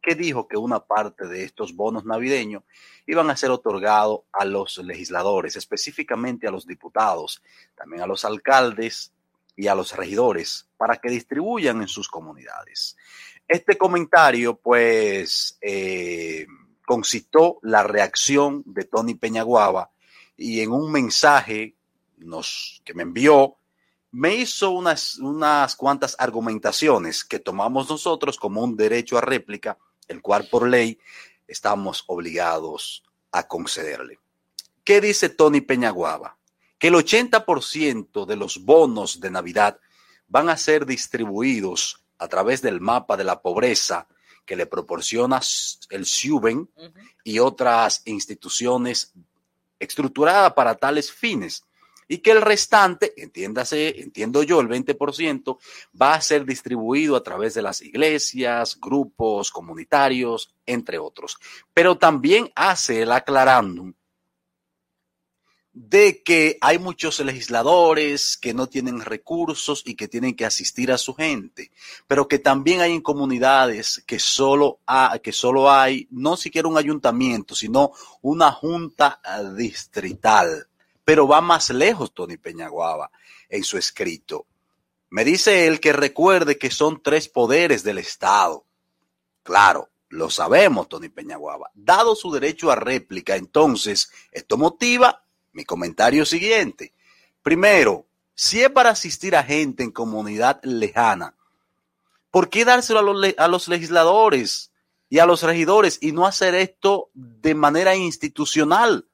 que 0.00 0.14
dijo 0.14 0.48
que 0.48 0.56
una 0.56 0.80
parte 0.80 1.26
de 1.26 1.44
estos 1.44 1.74
bonos 1.74 2.04
navideños 2.04 2.62
iban 3.06 3.30
a 3.30 3.36
ser 3.36 3.50
otorgados 3.50 4.20
a 4.32 4.44
los 4.44 4.78
legisladores, 4.78 5.56
específicamente 5.56 6.46
a 6.46 6.50
los 6.50 6.66
diputados, 6.66 7.42
también 7.76 8.02
a 8.02 8.06
los 8.06 8.24
alcaldes 8.24 9.12
y 9.58 9.66
a 9.66 9.74
los 9.74 9.96
regidores, 9.96 10.68
para 10.76 10.98
que 10.98 11.10
distribuyan 11.10 11.82
en 11.82 11.88
sus 11.88 12.08
comunidades. 12.08 12.96
Este 13.48 13.76
comentario, 13.76 14.54
pues, 14.56 15.58
eh, 15.60 16.46
la 17.62 17.82
reacción 17.82 18.62
de 18.64 18.84
Tony 18.84 19.14
Peñaguaba 19.14 19.90
y 20.36 20.60
en 20.60 20.70
un 20.70 20.92
mensaje 20.92 21.74
nos, 22.18 22.80
que 22.84 22.94
me 22.94 23.02
envió, 23.02 23.56
me 24.12 24.36
hizo 24.36 24.70
unas, 24.70 25.18
unas 25.18 25.74
cuantas 25.74 26.14
argumentaciones 26.20 27.24
que 27.24 27.40
tomamos 27.40 27.90
nosotros 27.90 28.38
como 28.38 28.62
un 28.62 28.76
derecho 28.76 29.18
a 29.18 29.22
réplica, 29.22 29.76
el 30.06 30.22
cual 30.22 30.48
por 30.48 30.68
ley 30.68 31.00
estamos 31.48 32.04
obligados 32.06 33.02
a 33.32 33.48
concederle. 33.48 34.20
¿Qué 34.84 35.00
dice 35.00 35.28
Tony 35.28 35.60
Peñaguaba? 35.60 36.37
Que 36.78 36.88
el 36.88 36.94
80% 36.94 38.24
de 38.26 38.36
los 38.36 38.64
bonos 38.64 39.20
de 39.20 39.30
Navidad 39.30 39.80
van 40.28 40.48
a 40.48 40.56
ser 40.56 40.86
distribuidos 40.86 42.04
a 42.18 42.28
través 42.28 42.62
del 42.62 42.80
mapa 42.80 43.16
de 43.16 43.24
la 43.24 43.40
pobreza 43.40 44.06
que 44.44 44.56
le 44.56 44.66
proporciona 44.66 45.40
el 45.90 46.06
SUBEN 46.06 46.70
y 47.22 47.38
otras 47.38 48.02
instituciones 48.06 49.12
estructuradas 49.78 50.54
para 50.54 50.74
tales 50.74 51.12
fines 51.12 51.64
y 52.08 52.18
que 52.18 52.30
el 52.30 52.40
restante, 52.40 53.12
entiéndase, 53.22 54.00
entiendo 54.00 54.42
yo, 54.42 54.60
el 54.60 54.68
20%, 54.68 55.58
va 56.00 56.14
a 56.14 56.20
ser 56.22 56.46
distribuido 56.46 57.14
a 57.14 57.22
través 57.22 57.52
de 57.52 57.60
las 57.60 57.82
iglesias, 57.82 58.78
grupos 58.80 59.50
comunitarios, 59.50 60.54
entre 60.64 60.98
otros. 60.98 61.36
Pero 61.74 61.98
también 61.98 62.50
hace 62.56 63.02
el 63.02 63.12
aclarándum 63.12 63.92
de 65.80 66.22
que 66.24 66.58
hay 66.60 66.78
muchos 66.78 67.20
legisladores 67.20 68.36
que 68.36 68.52
no 68.52 68.66
tienen 68.66 69.00
recursos 69.00 69.82
y 69.86 69.94
que 69.94 70.08
tienen 70.08 70.34
que 70.34 70.44
asistir 70.44 70.90
a 70.90 70.98
su 70.98 71.14
gente, 71.14 71.70
pero 72.08 72.26
que 72.26 72.40
también 72.40 72.80
hay 72.80 72.92
en 72.92 73.00
comunidades 73.00 74.02
que 74.04 74.18
solo, 74.18 74.80
que 75.22 75.32
solo 75.32 75.70
hay 75.70 76.08
no 76.10 76.36
siquiera 76.36 76.66
un 76.66 76.78
ayuntamiento, 76.78 77.54
sino 77.54 77.92
una 78.22 78.50
junta 78.50 79.20
eh, 79.24 79.54
distrital 79.56 80.66
pero 81.08 81.26
va 81.26 81.40
más 81.40 81.70
lejos 81.70 82.12
Tony 82.12 82.36
Peñaguaba 82.36 83.10
en 83.48 83.64
su 83.64 83.78
escrito. 83.78 84.44
Me 85.08 85.24
dice 85.24 85.66
él 85.66 85.80
que 85.80 85.94
recuerde 85.94 86.58
que 86.58 86.70
son 86.70 87.02
tres 87.02 87.30
poderes 87.30 87.82
del 87.82 87.96
Estado. 87.96 88.66
Claro, 89.42 89.88
lo 90.10 90.28
sabemos, 90.28 90.86
Tony 90.86 91.08
Peñaguaba. 91.08 91.70
Dado 91.72 92.14
su 92.14 92.30
derecho 92.30 92.70
a 92.70 92.74
réplica, 92.74 93.36
entonces, 93.36 94.12
esto 94.32 94.58
motiva 94.58 95.24
mi 95.58 95.64
comentario 95.64 96.24
siguiente. 96.24 96.92
Primero, 97.42 98.06
si 98.32 98.62
es 98.62 98.70
para 98.70 98.90
asistir 98.90 99.34
a 99.34 99.42
gente 99.42 99.82
en 99.82 99.90
comunidad 99.90 100.60
lejana, 100.62 101.34
¿por 102.30 102.48
qué 102.48 102.64
dárselo 102.64 103.00
a 103.36 103.48
los, 103.48 103.66
legisladores 103.66 104.70
y 105.10 105.18
a 105.18 105.26
los 105.26 105.42
regidores 105.42 105.98
y 106.00 106.12
no 106.12 106.26
hacer 106.26 106.54
esto 106.54 107.10
de 107.12 107.56
manera 107.56 107.96
institucional? 107.96 109.04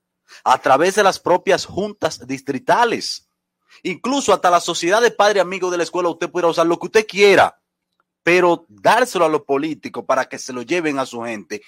a 0.42 0.58
través 0.58 0.96
de 0.96 1.02
las 1.02 1.20
propias 1.20 1.64
juntas 1.64 2.26
distritales. 2.26 3.28
Incluso 3.82 4.32
hasta 4.32 4.50
la 4.50 4.58
sociedad 4.58 5.00
de 5.00 5.10
padre 5.10 5.38
amigo 5.40 5.70
de 5.70 5.76
la 5.76 5.84
escuela 5.84 6.08
usted 6.08 6.30
puede 6.30 6.48
usar 6.48 6.66
lo 6.66 6.78
que 6.78 6.86
usted 6.86 7.06
quiera, 7.06 7.60
pero 8.22 8.64
dárselo 8.68 9.26
a 9.26 9.28
los 9.28 9.42
políticos 9.42 10.04
para 10.06 10.24
que 10.24 10.38
se 10.38 10.52
lo 10.52 10.62
lleven 10.62 10.98
a 10.98 11.06
su 11.06 11.22
gente. 11.22 11.62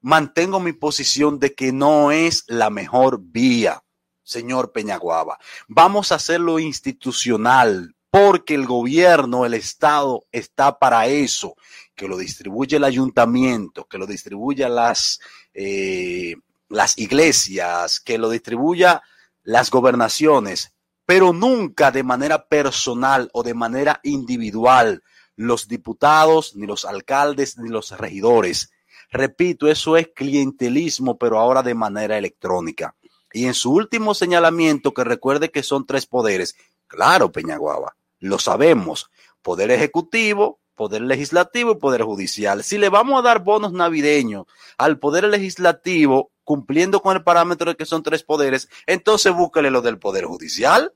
Mantengo 0.00 0.60
mi 0.60 0.72
posición 0.72 1.40
de 1.40 1.54
que 1.54 1.72
no 1.72 2.12
es 2.12 2.44
la 2.46 2.70
mejor 2.70 3.18
vía, 3.20 3.82
señor 4.28 4.72
Peñaguaba. 4.72 5.38
Vamos 5.66 6.12
a 6.12 6.16
hacerlo 6.16 6.58
institucional, 6.58 7.94
porque 8.10 8.54
el 8.54 8.66
gobierno, 8.66 9.46
el 9.46 9.54
Estado 9.54 10.26
está 10.32 10.78
para 10.78 11.06
eso, 11.06 11.56
que 11.94 12.08
lo 12.08 12.16
distribuye 12.16 12.76
el 12.76 12.84
ayuntamiento, 12.84 13.86
que 13.86 13.98
lo 13.98 14.06
distribuya 14.06 14.68
las 14.68 15.20
eh, 15.54 16.34
las 16.68 16.98
iglesias, 16.98 18.00
que 18.00 18.18
lo 18.18 18.28
distribuya 18.28 19.02
las 19.42 19.70
gobernaciones, 19.70 20.74
pero 21.06 21.32
nunca 21.32 21.90
de 21.90 22.02
manera 22.02 22.46
personal 22.46 23.30
o 23.32 23.42
de 23.42 23.54
manera 23.54 24.00
individual 24.02 25.02
los 25.36 25.68
diputados, 25.68 26.54
ni 26.56 26.66
los 26.66 26.84
alcaldes, 26.84 27.56
ni 27.58 27.70
los 27.70 27.96
regidores. 27.96 28.70
Repito, 29.10 29.68
eso 29.68 29.96
es 29.96 30.08
clientelismo, 30.14 31.16
pero 31.16 31.38
ahora 31.38 31.62
de 31.62 31.74
manera 31.74 32.18
electrónica. 32.18 32.94
Y 33.32 33.46
en 33.46 33.54
su 33.54 33.72
último 33.72 34.14
señalamiento, 34.14 34.94
que 34.94 35.04
recuerde 35.04 35.50
que 35.50 35.62
son 35.62 35.86
tres 35.86 36.06
poderes, 36.06 36.56
claro, 36.86 37.30
Peñaguaba, 37.30 37.96
lo 38.20 38.38
sabemos, 38.38 39.10
poder 39.42 39.70
ejecutivo, 39.70 40.60
poder 40.74 41.02
legislativo 41.02 41.72
y 41.72 41.76
poder 41.76 42.02
judicial. 42.02 42.64
Si 42.64 42.78
le 42.78 42.88
vamos 42.88 43.18
a 43.18 43.22
dar 43.22 43.42
bonos 43.42 43.72
navideños 43.72 44.46
al 44.78 44.98
poder 44.98 45.24
legislativo, 45.24 46.30
cumpliendo 46.44 47.02
con 47.02 47.14
el 47.14 47.22
parámetro 47.22 47.70
de 47.70 47.76
que 47.76 47.84
son 47.84 48.02
tres 48.02 48.22
poderes, 48.22 48.70
entonces 48.86 49.34
búsquele 49.34 49.70
lo 49.70 49.82
del 49.82 49.98
Poder 49.98 50.24
Judicial. 50.24 50.94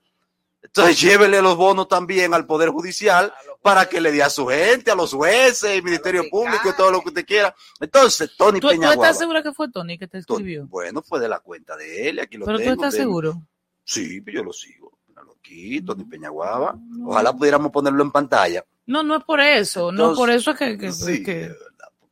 Entonces 0.63 0.99
llévele 1.01 1.41
los 1.41 1.55
bonos 1.57 1.87
también 1.87 2.33
al 2.33 2.45
Poder 2.47 2.69
Judicial 2.69 3.31
para 3.61 3.87
que 3.87 4.01
le 4.01 4.11
dé 4.11 4.23
a 4.23 4.29
su 4.29 4.47
gente, 4.47 4.89
a 4.91 4.95
los 4.95 5.13
jueces, 5.13 5.63
el 5.65 5.83
Ministerio 5.83 6.23
Público 6.31 6.69
y 6.69 6.75
todo 6.75 6.89
lo 6.91 7.01
que 7.01 7.09
usted 7.09 7.25
quiera. 7.25 7.53
Entonces, 7.79 8.31
Tony 8.37 8.59
¿Tú, 8.59 8.69
Peñaguaba. 8.69 8.95
¿Tú 8.95 9.01
estás 9.03 9.17
segura 9.19 9.43
que 9.43 9.51
fue 9.53 9.69
Tony 9.69 9.97
que 9.99 10.07
te 10.07 10.17
escribió? 10.19 10.65
Bueno, 10.67 11.01
fue 11.01 11.19
de 11.19 11.27
la 11.27 11.39
cuenta 11.39 11.75
de 11.77 12.09
él, 12.09 12.19
aquí 12.19 12.37
lo 12.37 12.45
¿Pero 12.45 12.57
tengo. 12.57 12.75
tú 12.75 12.81
estás 12.83 12.93
tengo. 12.95 13.03
seguro? 13.03 13.41
Sí, 13.83 14.21
pues 14.21 14.35
yo 14.35 14.43
lo 14.43 14.53
sigo. 14.53 14.91
Aquí, 15.39 15.81
Tony 15.81 16.05
Peñaguaba. 16.05 16.75
Ojalá 17.05 17.33
pudiéramos 17.33 17.69
ponerlo 17.71 18.01
en 18.01 18.11
pantalla. 18.11 18.65
No, 18.85 19.03
no 19.03 19.17
es 19.17 19.23
por 19.25 19.41
eso, 19.41 19.91
no 19.91 20.11
Entonces, 20.11 20.17
por 20.17 20.29
eso 20.31 20.51
es 20.51 20.57
que... 20.57 20.77
que- 20.77 20.91
sí, 20.93 21.21
que- 21.23 21.53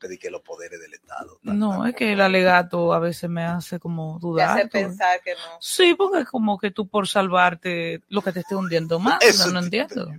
porque 0.01 0.07
di 0.13 0.17
que 0.17 0.31
los 0.31 0.41
poderes 0.41 0.79
del 0.79 0.93
Estado. 0.93 1.37
no, 1.43 1.85
es 1.85 1.95
que 1.95 2.13
el 2.13 2.21
alegato 2.21 2.91
a 2.93 2.99
veces 2.99 3.29
me 3.29 3.43
hace 3.43 3.79
como 3.79 4.15
Te 4.19 4.21
dudar. 4.27 4.57
hace 4.59 4.67
pensar 4.67 5.21
que 5.21 5.31
no. 5.33 5.57
Sí, 5.59 5.93
porque 5.93 6.21
es 6.21 6.27
como 6.27 6.57
que 6.57 6.71
tú 6.71 6.87
por 6.87 7.07
salvarte 7.07 8.01
lo 8.09 8.21
que 8.21 8.31
te 8.31 8.39
esté 8.39 8.55
hundiendo 8.55 8.99
más. 8.99 9.21
Eso 9.23 9.51
no, 9.51 9.59
entiendo. 9.59 10.11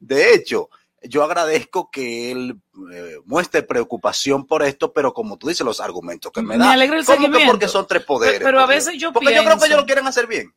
De 0.00 0.34
hecho, 0.34 0.68
yo 1.02 1.24
agradezco 1.24 1.90
que 1.90 2.30
él 2.30 2.60
eh, 2.92 3.16
muestre 3.24 3.62
preocupación 3.62 4.46
por 4.46 4.62
esto, 4.62 4.92
pero 4.92 5.14
como 5.14 5.38
tú 5.38 5.48
dices, 5.48 5.64
los 5.64 5.80
argumentos 5.80 6.30
que 6.30 6.42
me 6.42 6.58
Me 6.58 6.64
da. 6.64 6.72
alegra 6.72 6.98
el 6.98 7.04
¿cómo 7.06 7.16
que 7.16 7.22
seguimiento. 7.24 7.52
porque 7.52 7.68
son 7.68 7.86
tres 7.86 8.04
poderes. 8.04 8.34
Pero- 8.38 8.46
pero 8.46 8.58
a 8.58 8.62
Porque- 8.64 8.74
veces 8.76 8.94
yo 8.98 9.12
Porque 9.12 9.34
yo 9.34 9.42
creo 9.44 9.58
que 9.58 9.66
ellos 9.66 9.78
lo 9.78 9.86
quieren 9.86 10.06
hacer 10.06 10.26
bien. 10.26 10.52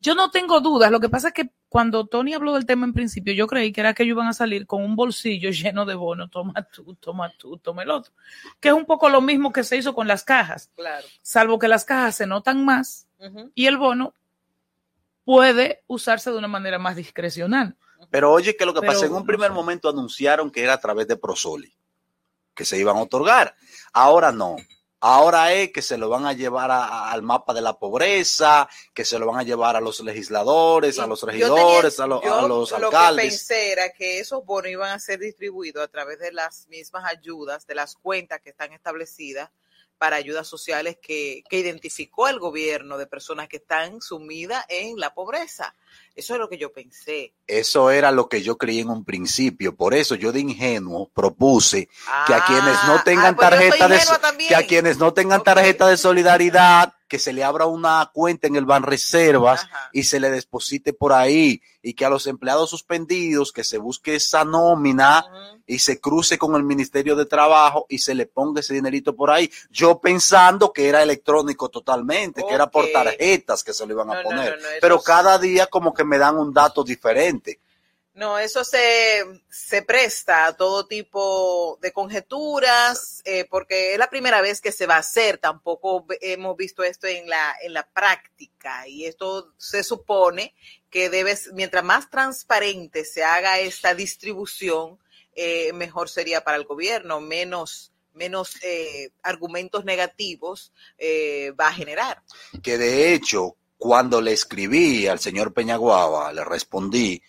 Yo 0.00 0.14
no 0.14 0.30
tengo 0.30 0.60
dudas. 0.60 0.90
Lo 0.90 1.00
que 1.00 1.08
pasa 1.08 1.28
es 1.28 1.34
que 1.34 1.50
cuando 1.74 2.06
Tony 2.06 2.34
habló 2.34 2.54
del 2.54 2.66
tema 2.66 2.86
en 2.86 2.92
principio, 2.92 3.34
yo 3.34 3.48
creí 3.48 3.72
que 3.72 3.80
era 3.80 3.94
que 3.94 4.04
ellos 4.04 4.14
iban 4.14 4.28
a 4.28 4.32
salir 4.32 4.64
con 4.64 4.84
un 4.84 4.94
bolsillo 4.94 5.50
lleno 5.50 5.84
de 5.84 5.96
bonos. 5.96 6.30
Toma 6.30 6.62
tú, 6.72 6.94
toma 6.94 7.32
tú, 7.36 7.58
toma 7.58 7.82
el 7.82 7.90
otro. 7.90 8.12
Que 8.60 8.68
es 8.68 8.74
un 8.74 8.84
poco 8.84 9.08
lo 9.08 9.20
mismo 9.20 9.52
que 9.52 9.64
se 9.64 9.76
hizo 9.76 9.92
con 9.92 10.06
las 10.06 10.22
cajas. 10.22 10.70
Claro. 10.76 11.04
Salvo 11.20 11.58
que 11.58 11.66
las 11.66 11.84
cajas 11.84 12.14
se 12.14 12.28
notan 12.28 12.64
más 12.64 13.08
y 13.56 13.66
el 13.66 13.76
bono 13.76 14.14
puede 15.24 15.82
usarse 15.88 16.30
de 16.30 16.38
una 16.38 16.46
manera 16.46 16.78
más 16.78 16.94
discrecional. 16.94 17.76
Pero 18.08 18.30
oye, 18.30 18.56
que 18.56 18.66
lo 18.66 18.72
que 18.72 18.80
Pero, 18.80 18.92
pasa, 18.92 19.06
en 19.06 19.12
un 19.12 19.22
no 19.22 19.26
primer 19.26 19.48
sé. 19.48 19.54
momento 19.54 19.88
anunciaron 19.88 20.52
que 20.52 20.62
era 20.62 20.74
a 20.74 20.80
través 20.80 21.08
de 21.08 21.16
Prosoli, 21.16 21.74
que 22.54 22.64
se 22.64 22.78
iban 22.78 22.98
a 22.98 23.02
otorgar. 23.02 23.56
Ahora 23.92 24.30
no. 24.30 24.54
Ahora 25.06 25.52
es 25.52 25.70
que 25.70 25.82
se 25.82 25.98
lo 25.98 26.08
van 26.08 26.24
a 26.24 26.32
llevar 26.32 26.70
a- 26.70 26.82
a- 26.86 27.12
al 27.12 27.20
mapa 27.20 27.52
de 27.52 27.60
la 27.60 27.78
pobreza, 27.78 28.66
que 28.94 29.04
se 29.04 29.18
lo 29.18 29.26
van 29.26 29.40
a 29.40 29.42
llevar 29.42 29.76
a 29.76 29.80
los 29.82 30.00
legisladores, 30.00 30.98
a 30.98 31.06
los 31.06 31.22
regidores, 31.24 31.96
tenía- 31.96 32.04
a, 32.04 32.08
lo- 32.08 32.22
yo 32.22 32.34
a 32.34 32.48
los 32.48 32.70
Lo 32.70 32.78
que 32.78 32.84
alcaldes. 32.96 33.26
pensé 33.26 33.72
era 33.72 33.92
que 33.92 34.18
esos 34.18 34.42
bonos 34.46 34.70
iban 34.70 34.90
a 34.92 34.98
ser 34.98 35.18
distribuidos 35.20 35.84
a 35.84 35.88
través 35.88 36.18
de 36.20 36.32
las 36.32 36.66
mismas 36.68 37.04
ayudas, 37.04 37.66
de 37.66 37.74
las 37.74 37.96
cuentas 37.96 38.40
que 38.40 38.48
están 38.48 38.72
establecidas 38.72 39.50
para 39.98 40.16
ayudas 40.16 40.48
sociales 40.48 40.96
que, 41.02 41.44
que 41.50 41.58
identificó 41.58 42.26
el 42.28 42.38
gobierno 42.38 42.96
de 42.96 43.06
personas 43.06 43.46
que 43.48 43.58
están 43.58 44.00
sumidas 44.00 44.64
en 44.70 44.98
la 44.98 45.12
pobreza. 45.12 45.74
Eso 46.14 46.34
es 46.34 46.40
lo 46.40 46.48
que 46.48 46.58
yo 46.58 46.72
pensé. 46.72 47.34
Eso 47.46 47.90
era 47.90 48.12
lo 48.12 48.28
que 48.28 48.42
yo 48.42 48.56
creí 48.56 48.80
en 48.80 48.88
un 48.88 49.04
principio. 49.04 49.74
Por 49.74 49.94
eso 49.94 50.14
yo 50.14 50.30
de 50.32 50.40
ingenuo 50.40 51.10
propuse 51.12 51.88
que 52.26 52.34
a 52.34 52.44
quienes 52.44 52.74
no 52.86 52.94
Ah, 52.94 53.02
tengan 53.04 53.34
ah, 53.34 53.36
pues 53.36 53.50
yo 53.50 53.56
soy 53.70 53.78
tarjeta 53.78 54.12
de 54.14 54.18
también. 54.20 54.48
que 54.48 54.54
a 54.56 54.66
quienes 54.66 54.98
no 54.98 55.12
tengan 55.12 55.42
tarjeta 55.42 55.88
de 55.88 55.96
solidaridad, 55.96 56.94
que 57.08 57.18
se 57.18 57.32
le 57.32 57.44
abra 57.44 57.66
una 57.66 58.10
cuenta 58.14 58.46
en 58.46 58.56
el 58.56 58.64
Banreservas 58.64 59.66
y 59.92 60.04
se 60.04 60.18
le 60.20 60.30
deposite 60.30 60.92
por 60.92 61.12
ahí 61.12 61.60
y 61.82 61.92
que 61.94 62.04
a 62.06 62.08
los 62.08 62.26
empleados 62.26 62.70
suspendidos 62.70 63.52
que 63.52 63.62
se 63.62 63.76
busque 63.78 64.14
esa 64.16 64.42
nómina 64.44 65.24
y 65.66 65.78
se 65.80 66.00
cruce 66.00 66.38
con 66.38 66.54
el 66.56 66.62
Ministerio 66.64 67.14
de 67.14 67.26
Trabajo 67.26 67.84
y 67.90 67.98
se 67.98 68.14
le 68.14 68.26
ponga 68.26 68.60
ese 68.60 68.72
dinerito 68.74 69.14
por 69.14 69.30
ahí. 69.30 69.50
Yo 69.70 70.00
pensando 70.00 70.72
que 70.72 70.88
era 70.88 71.02
electrónico 71.02 71.68
totalmente, 71.68 72.42
que 72.48 72.54
era 72.54 72.70
por 72.70 72.86
tarjetas 72.90 73.62
que 73.62 73.74
se 73.74 73.86
lo 73.86 73.92
iban 73.92 74.10
a 74.10 74.14
No, 74.16 74.22
poner. 74.22 74.56
no, 74.56 74.62
no, 74.62 74.68
eso 74.68 74.78
Pero 74.80 75.00
cada 75.02 75.38
día 75.38 75.66
como 75.66 75.92
que 75.92 76.03
me 76.04 76.18
dan 76.18 76.36
un 76.36 76.52
dato 76.52 76.84
diferente. 76.84 77.60
No, 78.14 78.38
eso 78.38 78.62
se, 78.62 79.24
se 79.50 79.82
presta 79.82 80.46
a 80.46 80.56
todo 80.56 80.86
tipo 80.86 81.80
de 81.82 81.92
conjeturas, 81.92 83.20
eh, 83.24 83.44
porque 83.50 83.92
es 83.92 83.98
la 83.98 84.08
primera 84.08 84.40
vez 84.40 84.60
que 84.60 84.70
se 84.70 84.86
va 84.86 84.94
a 84.94 84.98
hacer, 84.98 85.38
tampoco 85.38 86.06
hemos 86.20 86.56
visto 86.56 86.84
esto 86.84 87.08
en 87.08 87.28
la, 87.28 87.56
en 87.60 87.72
la 87.72 87.84
práctica 87.84 88.86
y 88.86 89.06
esto 89.06 89.52
se 89.58 89.82
supone 89.82 90.54
que 90.90 91.10
debes, 91.10 91.50
mientras 91.54 91.82
más 91.82 92.08
transparente 92.08 93.04
se 93.04 93.24
haga 93.24 93.58
esta 93.58 93.96
distribución, 93.96 94.96
eh, 95.34 95.72
mejor 95.72 96.08
sería 96.08 96.44
para 96.44 96.56
el 96.56 96.64
gobierno, 96.64 97.20
menos, 97.20 97.90
menos 98.12 98.62
eh, 98.62 99.10
argumentos 99.24 99.84
negativos 99.84 100.72
eh, 100.98 101.52
va 101.58 101.66
a 101.66 101.74
generar. 101.74 102.22
que 102.62 102.78
de 102.78 103.12
hecho, 103.12 103.56
cuando 103.84 104.22
le 104.22 104.32
escribí 104.32 105.06
al 105.08 105.18
señor 105.18 105.52
Peñaguaba, 105.52 106.32
le 106.32 106.42
respondí, 106.42 107.20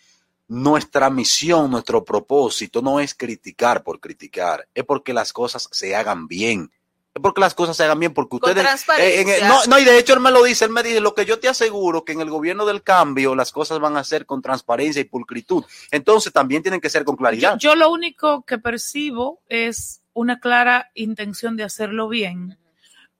nuestra 0.47 1.09
misión, 1.09 1.69
nuestro 1.69 2.05
propósito 2.05 2.81
no 2.81 3.01
es 3.01 3.13
criticar 3.13 3.83
por 3.83 3.99
criticar, 3.99 4.65
es 4.73 4.85
porque 4.85 5.13
las 5.13 5.33
cosas 5.33 5.67
se 5.69 5.97
hagan 5.97 6.29
bien. 6.29 6.71
es 7.13 7.21
porque 7.21 7.41
las 7.41 7.53
cosas 7.55 7.75
se 7.75 7.83
hagan 7.83 7.99
bien, 7.99 8.13
porque 8.13 8.39
Con 8.39 8.51
ustedes... 8.51 8.85
eh, 8.97 9.19
en 9.41 9.47
no, 9.49 9.65
no, 9.65 9.77
y 9.79 9.83
de 9.83 9.99
hecho 9.99 10.13
él 10.13 10.21
me 10.21 10.31
lo 10.31 10.41
dice, 10.45 10.63
él 10.63 10.71
me 10.71 10.81
dice, 10.81 11.01
lo 11.01 11.13
que 11.13 11.25
yo 11.25 11.39
te 11.39 11.49
aseguro 11.49 12.05
que 12.05 12.13
en 12.13 12.21
el 12.21 12.29
gobierno 12.29 12.65
del 12.65 12.83
cambio 12.83 13.35
las 13.35 13.51
cosas 13.51 13.79
van 13.79 13.97
a 13.97 14.05
ser 14.05 14.25
con 14.25 14.41
transparencia 14.41 15.01
y 15.01 15.03
pulcritud. 15.03 15.65
Entonces 15.91 16.31
también 16.31 16.61
tienen 16.61 16.79
que 16.79 16.89
ser 16.89 17.03
con 17.03 17.15
Yo, 17.15 17.17
claridad. 17.17 17.57
yo 17.59 17.75
lo 17.75 17.91
único 17.91 18.43
que 18.43 18.59
percibo 18.59 19.41
es 19.49 19.99
una 20.13 20.39
clara 20.39 20.89
intención 20.93 21.57
de 21.57 21.65
hacerlo 21.65 22.07
bien, 22.07 22.57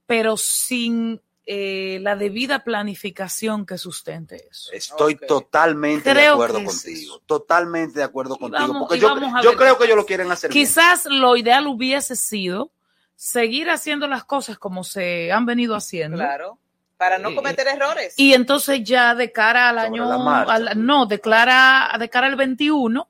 pero 0.06 0.38
sin 0.38 1.20
eh, 1.46 2.00
la 2.02 2.16
debida 2.16 2.64
planificación 2.64 3.66
que 3.66 3.78
sustente 3.78 4.48
eso. 4.50 4.72
Estoy 4.74 5.16
totalmente 5.16 6.14
de 6.14 6.28
acuerdo 6.28 6.58
es 6.60 6.66
contigo, 6.66 7.22
totalmente 7.26 8.00
de 8.00 8.06
acuerdo 8.06 8.38
contigo, 8.38 8.60
vamos- 8.68 8.88
porque 8.88 9.00
yo, 9.00 9.14
creo 9.56 9.78
que 9.78 9.86
ellos 9.86 9.98
lo 9.98 10.06
quieren 10.06 10.32
hacer 10.32 10.52
bien. 10.52 10.66
Quizás 10.66 11.06
lo 11.06 11.38
ideal 11.38 11.68
hubiese 11.68 12.16
sido 12.16 12.72
seguir 13.16 13.70
haciendo 13.70 14.08
las 14.08 14.24
cosas 14.24 14.58
como 14.58 14.84
se 14.84 15.32
han 15.32 15.46
venido 15.46 15.76
haciendo. 15.76 16.18
Claro. 16.18 16.58
Para 16.98 17.18
no 17.20 17.30
Eh, 17.30 17.36
cometer 17.36 17.68
errores. 17.68 18.14
Y 18.18 18.34
entonces 18.34 18.82
ya 18.84 19.14
de 19.16 19.32
cara 19.32 19.70
al 19.70 19.80
año, 19.80 20.10
al- 20.50 20.86
no, 20.86 21.06
de 21.06 21.20
cara, 21.20 21.94
de 22.00 22.10
cara 22.10 22.28
al 22.28 22.38
21, 22.38 23.08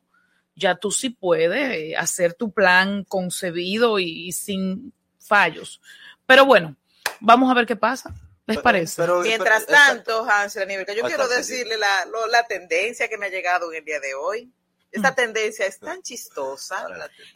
ya 0.56 0.76
tú 0.76 0.90
sí 0.92 1.10
puedes 1.12 1.72
eh, 1.72 1.96
hacer 1.96 2.34
tu 2.34 2.52
plan 2.52 3.04
concebido 3.04 4.00
y, 4.00 4.28
y 4.28 4.32
sin 4.32 4.92
fallos. 5.20 5.82
Pero 6.26 6.46
bueno, 6.46 6.76
vamos 7.20 7.50
a 7.52 7.54
ver 7.54 7.66
qué 7.68 7.76
pasa. 7.76 8.14
¿Les 8.48 8.60
parece? 8.60 9.08
Mientras 9.24 9.66
tanto, 9.66 10.24
Hansel 10.30 10.70
yo 10.96 11.04
quiero 11.04 11.28
decirle 11.28 11.78
la, 11.78 12.06
lo- 12.06 12.28
la 12.28 12.46
tendencia 12.46 13.08
que 13.08 13.18
me 13.18 13.26
ha 13.28 13.30
llegado 13.30 13.72
en 13.72 13.80
el 13.80 13.86
día 13.86 14.00
de 14.00 14.14
hoy. 14.14 14.52
Esta 14.92 15.12
Mm. 15.12 15.16
tendencia 15.16 15.66
es 15.66 15.78
tan 15.80 16.02
chistosa, 16.04 16.88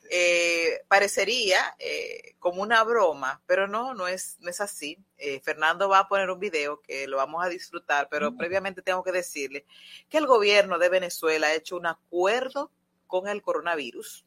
eh, 0.10 0.82
parecería 0.88 1.76
eh, 1.78 2.36
como 2.40 2.62
una 2.62 2.84
broma, 2.86 3.42
pero 3.46 3.68
no, 3.68 3.94
no 3.94 4.08
es, 4.08 4.38
no 4.40 4.50
es 4.50 4.62
así. 4.62 4.98
Eh, 5.18 5.42
Fernando 5.42 5.90
va 5.90 6.00
a 6.00 6.08
poner 6.08 6.30
un 6.30 6.40
video 6.40 6.80
que 6.82 7.06
lo 7.08 7.18
vamos 7.18 7.44
a 7.46 7.50
disfrutar, 7.50 8.08
pero 8.10 8.34
previamente 8.38 8.82
tengo 8.82 9.04
que 9.04 9.12
decirle 9.12 9.66
que 10.10 10.20
el 10.20 10.26
gobierno 10.28 10.78
de 10.80 10.88
Venezuela 10.88 11.48
ha 11.48 11.54
hecho 11.54 11.76
un 11.76 11.88
acuerdo 11.88 12.72
con 13.08 13.28
el 13.28 13.42
coronavirus 13.42 14.26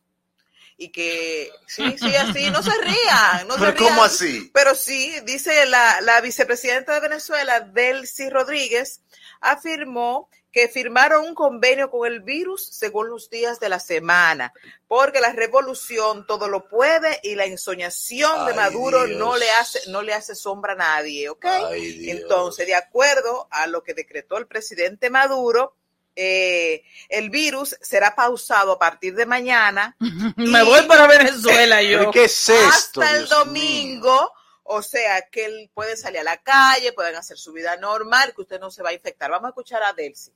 y 0.76 0.90
que 0.90 1.50
sí, 1.66 1.96
sí, 1.98 2.14
así, 2.16 2.50
no 2.50 2.62
se 2.62 2.70
rían, 2.82 3.46
no 3.48 3.54
se 3.54 3.60
Pero 3.60 3.72
rían. 3.72 3.84
¿cómo 3.90 4.04
así? 4.04 4.50
Pero 4.52 4.74
sí, 4.74 5.14
dice 5.24 5.66
la, 5.66 6.00
la 6.00 6.20
vicepresidenta 6.20 6.94
de 6.94 7.00
Venezuela, 7.00 7.60
Delcy 7.60 8.30
Rodríguez, 8.30 9.00
afirmó 9.40 10.28
que 10.52 10.68
firmaron 10.68 11.24
un 11.24 11.34
convenio 11.34 11.90
con 11.90 12.06
el 12.06 12.20
virus 12.20 12.66
según 12.66 13.08
los 13.08 13.30
días 13.30 13.58
de 13.58 13.70
la 13.70 13.80
semana, 13.80 14.52
porque 14.86 15.18
la 15.18 15.32
revolución 15.32 16.26
todo 16.26 16.46
lo 16.46 16.68
puede 16.68 17.20
y 17.22 17.34
la 17.36 17.46
ensoñación 17.46 18.44
de 18.44 18.52
Ay, 18.52 18.56
Maduro 18.58 19.06
Dios. 19.06 19.18
no 19.18 19.36
le 19.38 19.50
hace 19.52 19.80
no 19.88 20.02
le 20.02 20.12
hace 20.12 20.34
sombra 20.34 20.74
a 20.74 20.76
nadie, 20.76 21.30
¿ok? 21.30 21.46
Entonces, 21.72 22.66
de 22.66 22.74
acuerdo 22.74 23.48
a 23.50 23.66
lo 23.66 23.82
que 23.82 23.94
decretó 23.94 24.36
el 24.36 24.46
presidente 24.46 25.08
Maduro, 25.08 25.74
eh, 26.14 26.84
el 27.08 27.30
virus 27.30 27.76
será 27.80 28.14
pausado 28.14 28.72
a 28.72 28.78
partir 28.78 29.14
de 29.14 29.26
mañana. 29.26 29.96
Me 30.36 30.62
voy 30.62 30.82
para 30.82 31.06
Venezuela 31.06 31.82
yo. 31.82 31.98
¿Pero 31.98 32.10
qué 32.10 32.24
es 32.24 32.48
esto, 32.48 33.00
Hasta 33.00 33.10
el 33.16 33.26
Dios 33.26 33.30
domingo. 33.30 34.32
O 34.64 34.80
sea, 34.80 35.28
que 35.30 35.44
él 35.44 35.70
puede 35.74 35.96
salir 35.96 36.20
a 36.20 36.24
la 36.24 36.36
calle, 36.36 36.92
pueden 36.92 37.16
hacer 37.16 37.36
su 37.36 37.52
vida 37.52 37.76
normal, 37.76 38.32
que 38.34 38.42
usted 38.42 38.60
no 38.60 38.70
se 38.70 38.82
va 38.82 38.90
a 38.90 38.94
infectar. 38.94 39.30
Vamos 39.30 39.46
a 39.46 39.48
escuchar 39.50 39.82
a 39.82 39.92
Delcy. 39.92 40.32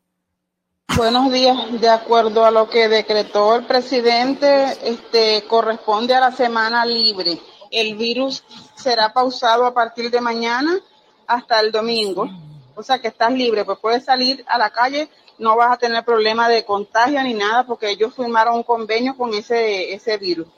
Buenos 0.96 1.32
días. 1.32 1.80
De 1.80 1.88
acuerdo 1.88 2.44
a 2.44 2.50
lo 2.50 2.68
que 2.68 2.88
decretó 2.88 3.56
el 3.56 3.66
presidente, 3.66 4.76
este 4.82 5.44
corresponde 5.46 6.14
a 6.14 6.20
la 6.20 6.32
semana 6.32 6.84
libre. 6.84 7.38
El 7.70 7.96
virus 7.96 8.44
será 8.76 9.12
pausado 9.12 9.66
a 9.66 9.74
partir 9.74 10.10
de 10.10 10.20
mañana 10.20 10.78
hasta 11.26 11.60
el 11.60 11.70
domingo. 11.70 12.28
O 12.74 12.82
sea 12.82 12.98
que 12.98 13.08
estás 13.08 13.32
libre, 13.32 13.64
pues 13.64 13.78
puedes 13.78 14.04
salir 14.04 14.44
a 14.46 14.58
la 14.58 14.70
calle, 14.70 15.08
no 15.38 15.57
vas 15.57 15.72
a 15.72 15.77
tener 15.79 16.05
problema 16.05 16.49
de 16.49 16.64
contagio 16.64 17.22
ni 17.22 17.35
nada 17.35 17.64
porque 17.66 17.90
ellos 17.90 18.14
firmaron 18.14 18.57
un 18.57 18.62
convenio 18.62 19.16
con 19.16 19.33
ese 19.35 19.92
ese 19.94 20.16
virus. 20.18 20.49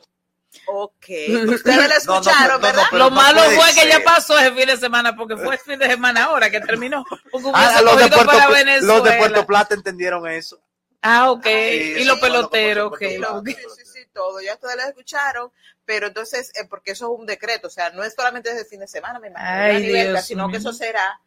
Ok. 0.67 1.07
Ustedes 1.49 1.89
la 1.89 1.95
escucharon, 1.97 2.61
¿verdad? 2.61 2.85
Lo 2.93 3.11
malo 3.11 3.41
fue 3.43 3.73
que 3.75 3.89
ya 3.89 4.01
pasó 4.05 4.39
ese 4.39 4.53
fin 4.53 4.67
de 4.67 4.77
semana, 4.77 5.15
porque 5.15 5.37
fue 5.37 5.55
el 5.55 5.61
fin 5.61 5.79
de 5.79 5.87
semana 5.89 6.25
ahora 6.25 6.51
que 6.51 6.61
terminó. 6.61 7.05
Porque 7.31 7.51
Ah, 7.53 7.81
los, 7.83 7.97
de 7.99 8.09
Puerto, 8.09 8.27
para 8.27 8.47
Pla- 8.47 8.57
Venezuela. 8.57 8.95
los 8.95 9.05
de 9.05 9.13
Puerto 9.19 9.47
Plata 9.47 9.75
entendieron 9.75 10.27
eso. 10.27 10.59
Ah, 11.03 11.31
ok. 11.31 11.45
sí, 11.45 11.95
y 11.99 12.05
los 12.05 12.19
peloteros, 12.19 12.89
ok. 12.89 12.99
Sí, 12.99 13.55
sí, 13.77 13.83
sí, 13.85 14.01
todo. 14.13 14.41
Ya 14.41 14.55
ustedes 14.55 14.77
la 14.77 14.89
escucharon, 14.89 15.53
pero 15.85 16.09
entonces, 16.09 16.51
eh, 16.57 16.67
porque 16.69 16.91
eso 16.93 17.13
es 17.13 17.21
un 17.21 17.27
decreto, 17.27 17.69
o 17.69 17.71
sea, 17.71 17.91
no 17.91 18.03
es 18.03 18.15
solamente 18.15 18.49
desde 18.49 18.63
el 18.63 18.69
fin 18.69 18.81
de 18.81 18.89
semana, 18.89 19.21
me 19.21 19.29
imagino, 19.29 19.51
Ay, 19.51 19.83
Dios 19.87 20.25
sino 20.25 20.51
que 20.51 20.57
eso 20.57 20.73
será 20.73 21.21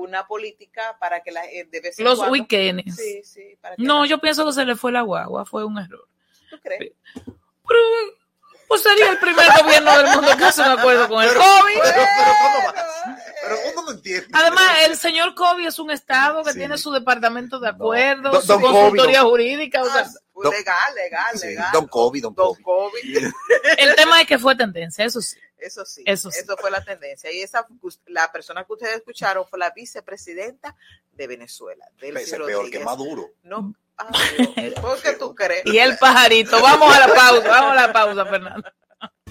una 0.00 0.26
política 0.26 0.96
para 1.00 1.22
que 1.22 1.30
la 1.32 1.44
eh, 1.46 1.64
de 1.70 1.80
vez 1.80 1.98
en 1.98 2.04
Los 2.04 2.18
cuando- 2.18 2.32
weekends. 2.32 2.96
Sí, 2.96 3.22
sí, 3.24 3.56
para 3.60 3.76
que 3.76 3.82
No, 3.82 4.04
yo 4.06 4.18
pienso 4.18 4.44
que 4.46 4.52
se 4.52 4.64
le 4.64 4.76
fue 4.76 4.92
la 4.92 5.02
guagua, 5.02 5.44
fue 5.44 5.64
un 5.64 5.78
error. 5.78 6.08
¿Tú 6.50 6.58
crees? 6.60 6.92
Pero, 7.14 7.80
pues 8.72 8.82
sería 8.84 9.10
el 9.10 9.18
primer 9.18 9.46
gobierno 9.62 9.98
del 9.98 10.06
mundo 10.06 10.34
que 10.36 10.44
hace 10.44 10.62
un 10.62 10.68
acuerdo 10.78 11.06
con 11.08 11.22
el 11.22 11.28
Pero- 11.28 11.40
COVID. 11.42 11.74
pero- 11.82 12.06
pero 12.16 12.32
¿cómo 12.42 12.66
va? 12.66 12.74
Pero 13.42 13.56
uno 13.72 13.82
no 13.82 13.90
entiende. 13.92 14.28
Además, 14.32 14.72
el 14.86 14.96
señor 14.96 15.34
COVID 15.34 15.66
es 15.66 15.78
un 15.78 15.90
estado 15.90 16.42
que 16.42 16.54
tiene 16.54 16.78
su 16.78 16.90
departamento 16.90 17.58
de 17.60 17.68
acuerdos, 17.68 18.40
su 18.46 18.52
don 18.52 18.62
consultoría 18.62 19.20
COVID, 19.20 19.30
jurídica. 19.30 19.82
o 19.82 19.90
sea, 19.90 20.08
Don- 20.34 20.52
legal, 20.52 20.94
legal, 20.94 21.38
Sí, 21.38 21.46
legal. 21.48 21.68
Don 21.72 21.86
COVID, 21.86 22.22
Don 22.22 22.34
COVID. 22.34 22.62
COVID. 22.64 23.26
el 23.78 23.94
tema 23.96 24.20
es 24.22 24.26
que 24.26 24.38
fue 24.38 24.56
tendencia, 24.56 25.04
eso 25.04 25.20
sí. 25.20 25.36
Eso 25.58 25.84
sí, 25.84 26.02
Eso 26.06 26.28
eso, 26.30 26.40
sí. 26.54 26.54
fue 26.60 26.70
la 26.72 26.82
tendencia. 26.82 27.30
Y 27.30 27.40
esa, 27.42 27.66
la 28.06 28.32
persona 28.32 28.64
que 28.64 28.72
ustedes 28.72 28.96
escucharon 28.96 29.46
fue 29.46 29.58
la 29.60 29.70
vicepresidenta 29.70 30.74
de 31.12 31.26
Venezuela, 31.28 31.86
Ese 32.00 32.20
es 32.22 32.30
peor 32.30 32.40
Rodríguez. 32.50 32.78
que 32.80 32.84
Maduro. 32.84 33.30
No, 33.44 33.72
ay, 33.96 34.52
Dios, 34.56 34.74
¿por 34.80 35.00
qué 35.00 35.12
tú 35.12 35.34
crees? 35.34 35.62
Y 35.66 35.78
el 35.78 35.96
pajarito. 35.98 36.60
Vamos 36.60 36.94
a 36.94 37.00
la 37.00 37.14
pausa, 37.14 37.48
vamos 37.48 37.72
a 37.72 37.74
la 37.74 37.92
pausa, 37.92 38.26
Fernando. 38.26 38.68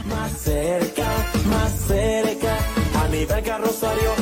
Más 0.06 0.32
cerca, 0.32 1.08
más 1.46 1.72
cerca, 1.88 2.58
a 3.04 3.08
nivel 3.08 3.44
carrosario, 3.44 4.14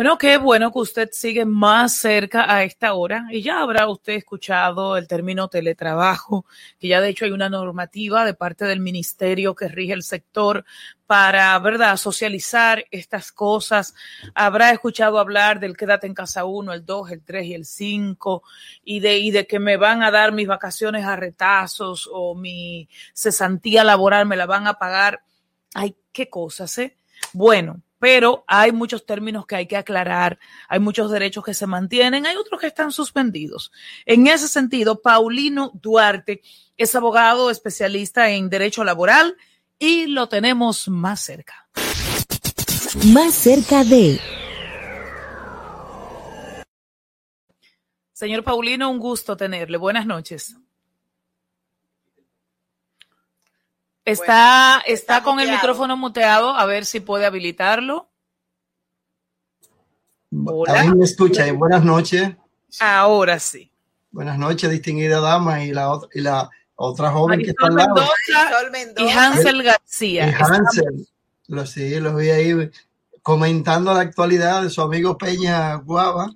Bueno, 0.00 0.16
qué 0.16 0.38
bueno 0.38 0.72
que 0.72 0.78
usted 0.78 1.10
sigue 1.12 1.44
más 1.44 1.94
cerca 1.96 2.50
a 2.50 2.64
esta 2.64 2.94
hora 2.94 3.26
y 3.30 3.42
ya 3.42 3.60
habrá 3.60 3.86
usted 3.86 4.14
escuchado 4.14 4.96
el 4.96 5.06
término 5.06 5.48
teletrabajo, 5.48 6.46
que 6.78 6.88
ya 6.88 7.02
de 7.02 7.10
hecho 7.10 7.26
hay 7.26 7.32
una 7.32 7.50
normativa 7.50 8.24
de 8.24 8.32
parte 8.32 8.64
del 8.64 8.80
ministerio 8.80 9.54
que 9.54 9.68
rige 9.68 9.92
el 9.92 10.02
sector 10.02 10.64
para, 11.06 11.58
¿verdad?, 11.58 11.98
socializar 11.98 12.86
estas 12.90 13.30
cosas. 13.30 13.94
Habrá 14.34 14.70
escuchado 14.70 15.18
hablar 15.18 15.60
del 15.60 15.76
quédate 15.76 16.06
en 16.06 16.14
casa 16.14 16.46
uno, 16.46 16.72
el 16.72 16.86
2, 16.86 17.10
el 17.10 17.22
3 17.22 17.46
y 17.48 17.52
el 17.52 17.66
5 17.66 18.42
y 18.82 19.00
de, 19.00 19.18
y 19.18 19.30
de 19.30 19.46
que 19.46 19.58
me 19.58 19.76
van 19.76 20.02
a 20.02 20.10
dar 20.10 20.32
mis 20.32 20.48
vacaciones 20.48 21.04
a 21.04 21.16
retazos 21.16 22.08
o 22.10 22.34
mi 22.34 22.88
cesantía 23.12 23.84
laboral 23.84 24.24
me 24.24 24.38
la 24.38 24.46
van 24.46 24.66
a 24.66 24.78
pagar. 24.78 25.20
Ay, 25.74 25.94
qué 26.10 26.30
cosas, 26.30 26.78
¿eh? 26.78 26.96
Bueno, 27.34 27.82
pero 28.00 28.44
hay 28.48 28.72
muchos 28.72 29.06
términos 29.06 29.46
que 29.46 29.54
hay 29.54 29.66
que 29.66 29.76
aclarar, 29.76 30.40
hay 30.68 30.80
muchos 30.80 31.12
derechos 31.12 31.44
que 31.44 31.54
se 31.54 31.66
mantienen, 31.66 32.26
hay 32.26 32.34
otros 32.34 32.60
que 32.60 32.66
están 32.66 32.90
suspendidos. 32.90 33.70
En 34.06 34.26
ese 34.26 34.48
sentido, 34.48 35.00
Paulino 35.00 35.70
Duarte 35.74 36.40
es 36.76 36.94
abogado 36.96 37.50
especialista 37.50 38.30
en 38.30 38.48
derecho 38.48 38.82
laboral 38.82 39.36
y 39.78 40.06
lo 40.06 40.28
tenemos 40.28 40.88
más 40.88 41.20
cerca. 41.20 41.68
Más 43.12 43.34
cerca 43.34 43.84
de 43.84 44.18
Señor 48.12 48.44
Paulino, 48.44 48.90
un 48.90 48.98
gusto 48.98 49.34
tenerle. 49.34 49.78
Buenas 49.78 50.04
noches. 50.04 50.54
Está, 54.04 54.82
está 54.86 55.22
con 55.22 55.40
el 55.40 55.50
micrófono 55.50 55.96
muteado, 55.96 56.54
a 56.56 56.64
ver 56.66 56.84
si 56.86 57.00
puede 57.00 57.26
habilitarlo. 57.26 58.08
A 60.68 60.84
mí 60.84 60.94
me 60.96 61.04
escucha 61.04 61.46
y 61.46 61.50
buenas 61.50 61.84
noches. 61.84 62.30
Ahora 62.80 63.38
sí. 63.38 63.70
Buenas 64.10 64.38
noches, 64.38 64.70
distinguida 64.70 65.20
dama 65.20 65.64
y 65.64 65.72
la, 65.72 65.90
otra- 65.90 66.08
y 66.14 66.20
la 66.20 66.48
otra 66.76 67.10
joven 67.10 67.40
que 67.40 67.50
está 67.50 67.66
al 67.66 67.74
lado. 67.76 67.94
Mendoza 68.72 69.04
y 69.06 69.10
Hansel 69.10 69.62
García. 69.62 70.28
Y 70.28 70.32
Hansel. 70.32 71.06
Lo, 71.48 71.66
sí, 71.66 71.98
los 72.00 72.16
vi 72.16 72.30
ahí 72.30 72.70
comentando 73.22 73.92
la 73.92 74.00
actualidad 74.00 74.62
de 74.62 74.70
su 74.70 74.80
amigo 74.82 75.18
Peña 75.18 75.74
Guava. 75.76 76.30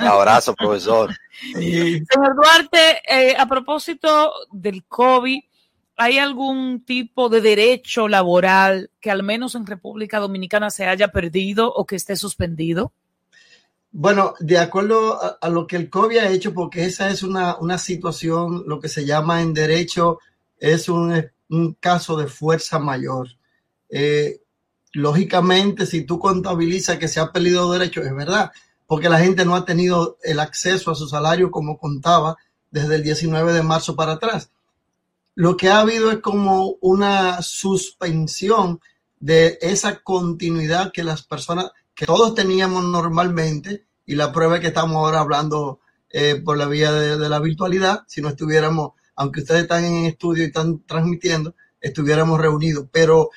Un 0.00 0.06
abrazo, 0.06 0.54
profesor. 0.54 1.14
Señor 1.52 2.34
Duarte, 2.34 3.00
eh, 3.06 3.36
a 3.38 3.46
propósito 3.46 4.32
del 4.50 4.84
COVID, 4.86 5.40
¿hay 5.98 6.18
algún 6.18 6.84
tipo 6.84 7.28
de 7.28 7.40
derecho 7.40 8.06
laboral 8.08 8.90
que 9.00 9.10
al 9.10 9.24
menos 9.24 9.56
en 9.56 9.66
República 9.66 10.20
Dominicana 10.20 10.70
se 10.70 10.86
haya 10.86 11.08
perdido 11.08 11.72
o 11.74 11.86
que 11.86 11.96
esté 11.96 12.14
suspendido? 12.14 12.92
Bueno, 13.90 14.34
de 14.38 14.58
acuerdo 14.58 15.18
a, 15.40 15.48
lo 15.48 15.66
que 15.66 15.74
el 15.74 15.90
COVID 15.90 16.18
ha 16.18 16.28
hecho, 16.28 16.54
porque 16.54 16.84
esa 16.84 17.10
es 17.10 17.24
una, 17.24 17.56
una 17.56 17.78
situación, 17.78 18.62
lo 18.66 18.80
que 18.80 18.88
se 18.88 19.04
llama 19.04 19.42
en 19.42 19.52
derecho, 19.52 20.20
es 20.58 20.88
un, 20.88 21.30
caso 21.80 22.16
de 22.16 22.28
fuerza 22.28 22.78
mayor. 22.78 23.28
Eh, 23.88 24.42
lógicamente, 24.92 25.84
si 25.86 26.02
tú 26.02 26.18
contabilizas 26.18 26.98
que 26.98 27.08
se 27.08 27.18
ha 27.18 27.32
perdido 27.32 27.72
derechos, 27.72 28.06
es 28.06 28.14
verdad, 28.14 28.52
porque 28.86 29.08
la 29.08 29.18
gente 29.18 29.44
no 29.44 29.56
ha 29.56 29.64
tenido 29.64 30.18
el 30.22 30.38
acceso 30.38 30.90
a 30.90 30.94
su 30.94 31.08
salario 31.08 31.50
como 31.50 31.78
contaba 31.78 32.36
desde 32.70 32.96
el 32.96 33.02
19 33.02 33.52
de 33.52 33.62
marzo 33.62 33.96
para 33.96 34.12
atrás. 34.12 34.50
Lo 35.38 35.56
que 35.56 35.68
ha 35.68 35.78
habido 35.78 36.10
es 36.10 36.18
como 36.18 36.78
una 36.80 37.42
suspensión 37.42 38.80
de 39.20 39.56
esa 39.60 40.00
continuidad 40.00 40.90
que 40.90 41.04
las 41.04 41.22
personas, 41.22 41.70
que 41.94 42.06
todos 42.06 42.34
teníamos 42.34 42.82
normalmente, 42.82 43.86
y 44.04 44.16
la 44.16 44.32
prueba 44.32 44.56
es 44.56 44.62
que 44.62 44.66
estamos 44.66 44.96
ahora 44.96 45.20
hablando 45.20 45.78
eh, 46.10 46.42
por 46.44 46.58
la 46.58 46.66
vía 46.66 46.90
de, 46.90 47.28
la 47.28 47.38
virtualidad, 47.38 48.02
si 48.08 48.20
no 48.20 48.30
estuviéramos, 48.30 48.94
aunque 49.14 49.42
ustedes 49.42 49.62
están 49.62 49.84
en 49.84 50.06
estudio 50.06 50.42
y 50.42 50.46
están 50.48 50.80
transmitiendo, 50.84 51.54
estuviéramos 51.80 52.40
reunidos, 52.40 52.88
pero 52.90 53.30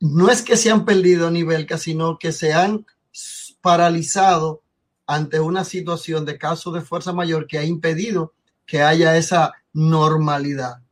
no 0.00 0.30
es 0.30 0.40
que 0.40 0.56
se 0.56 0.70
han 0.70 0.86
perdido 0.86 1.30
nivel, 1.30 1.66
sino 1.76 2.18
que 2.18 2.32
se 2.32 2.54
han 2.54 2.86
paralizado 3.60 4.62
ante 5.06 5.40
una 5.40 5.64
situación 5.64 6.24
de 6.24 6.38
caso 6.38 6.72
de 6.72 6.80
fuerza 6.80 7.12
mayor 7.12 7.46
que 7.46 7.58
ha 7.58 7.64
impedido 7.64 8.32
que 8.64 8.80
haya 8.80 9.18
esa 9.18 9.52
normalidad. 9.74 10.87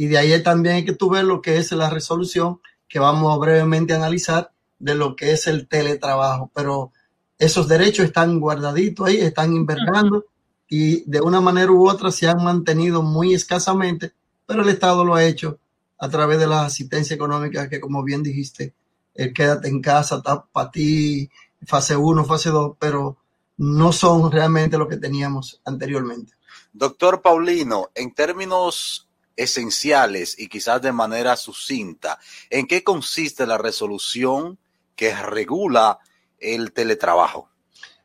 Y 0.00 0.06
de 0.06 0.16
ahí 0.16 0.42
también 0.42 0.76
hay 0.76 0.84
que 0.86 0.94
tú 0.94 1.10
ver 1.10 1.26
lo 1.26 1.42
que 1.42 1.58
es 1.58 1.72
la 1.72 1.90
resolución 1.90 2.62
que 2.88 2.98
vamos 2.98 3.34
a 3.34 3.36
brevemente 3.36 3.92
analizar 3.92 4.50
de 4.78 4.94
lo 4.94 5.14
que 5.14 5.32
es 5.32 5.46
el 5.46 5.68
teletrabajo. 5.68 6.50
Pero 6.54 6.90
esos 7.38 7.68
derechos 7.68 8.06
están 8.06 8.40
guardaditos 8.40 9.06
ahí, 9.06 9.18
están 9.18 9.52
invergando 9.54 10.24
y 10.70 11.02
de 11.02 11.20
una 11.20 11.42
manera 11.42 11.70
u 11.70 11.86
otra 11.86 12.10
se 12.10 12.26
han 12.26 12.42
mantenido 12.42 13.02
muy 13.02 13.34
escasamente, 13.34 14.14
pero 14.46 14.62
el 14.62 14.70
Estado 14.70 15.04
lo 15.04 15.16
ha 15.16 15.24
hecho 15.24 15.58
a 15.98 16.08
través 16.08 16.38
de 16.38 16.46
la 16.46 16.64
asistencia 16.64 17.14
económica 17.14 17.68
que, 17.68 17.78
como 17.78 18.02
bien 18.02 18.22
dijiste, 18.22 18.72
el 19.12 19.34
quédate 19.34 19.68
en 19.68 19.82
casa, 19.82 20.16
está 20.16 20.42
para 20.46 20.70
ti, 20.70 21.28
fase 21.66 21.94
1, 21.94 22.24
fase 22.24 22.48
2, 22.48 22.74
pero 22.78 23.18
no 23.58 23.92
son 23.92 24.32
realmente 24.32 24.78
lo 24.78 24.88
que 24.88 24.96
teníamos 24.96 25.60
anteriormente. 25.66 26.32
Doctor 26.72 27.20
Paulino, 27.20 27.90
en 27.94 28.14
términos 28.14 29.09
esenciales 29.42 30.38
y 30.38 30.48
quizás 30.48 30.82
de 30.82 30.92
manera 30.92 31.36
sucinta, 31.36 32.18
¿en 32.50 32.66
qué 32.66 32.84
consiste 32.84 33.46
la 33.46 33.56
resolución 33.56 34.58
que 34.94 35.14
regula 35.14 35.98
el 36.38 36.72
teletrabajo? 36.72 37.48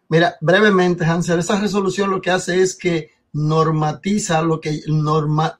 Mira, 0.08 0.38
brevemente, 0.40 1.04
Hansel, 1.04 1.40
esa 1.40 1.60
resolución 1.60 2.10
lo 2.10 2.22
que 2.22 2.32
hace 2.32 2.62
es 2.62 2.76
que 2.76 3.12
normatiza 3.34 4.42
lo 4.42 4.62
que 4.62 4.80
norma, 4.88 5.58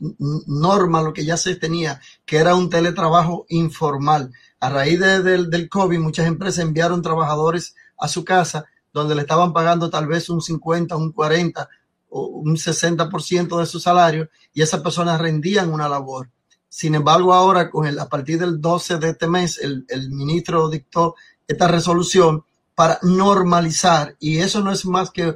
norma 0.48 1.02
lo 1.02 1.12
que 1.12 1.26
ya 1.26 1.36
se 1.36 1.56
tenía, 1.56 2.00
que 2.26 2.38
era 2.38 2.56
un 2.56 2.70
teletrabajo 2.70 3.46
informal. 3.50 4.32
A 4.62 4.70
raíz 4.70 5.00
de, 5.00 5.22
de, 5.24 5.46
del 5.48 5.68
COVID, 5.68 6.00
muchas 6.00 6.28
empresas 6.28 6.64
enviaron 6.64 7.02
trabajadores 7.02 7.76
a 7.98 8.08
su 8.08 8.24
casa 8.24 8.66
donde 8.94 9.14
le 9.14 9.22
estaban 9.22 9.52
pagando 9.52 9.90
tal 9.90 10.08
vez 10.08 10.30
un 10.30 10.42
50, 10.42 10.96
un 10.96 11.12
40 11.12 11.64
o 11.64 11.68
un 12.22 12.56
60% 12.56 13.60
de 13.60 13.66
su 13.66 13.80
salario 13.80 14.30
y 14.54 14.62
esas 14.62 14.82
personas 14.82 15.20
rendían 15.20 15.72
una 15.72 15.90
labor. 15.90 16.30
Sin 16.70 16.96
embargo, 16.96 17.34
ahora 17.34 17.70
con 17.70 17.86
el, 17.86 18.00
a 18.00 18.08
partir 18.08 18.40
del 18.40 18.62
12 18.62 18.98
de 18.98 19.10
este 19.10 19.28
mes, 19.28 19.60
el, 19.60 19.86
el 19.90 20.12
ministro 20.12 20.70
dictó 20.70 21.16
esta 21.48 21.68
resolución 21.68 22.44
para 22.74 23.00
normalizar 23.02 24.16
y 24.20 24.38
eso 24.40 24.62
no 24.62 24.72
es 24.72 24.86
más 24.86 25.12
que 25.12 25.36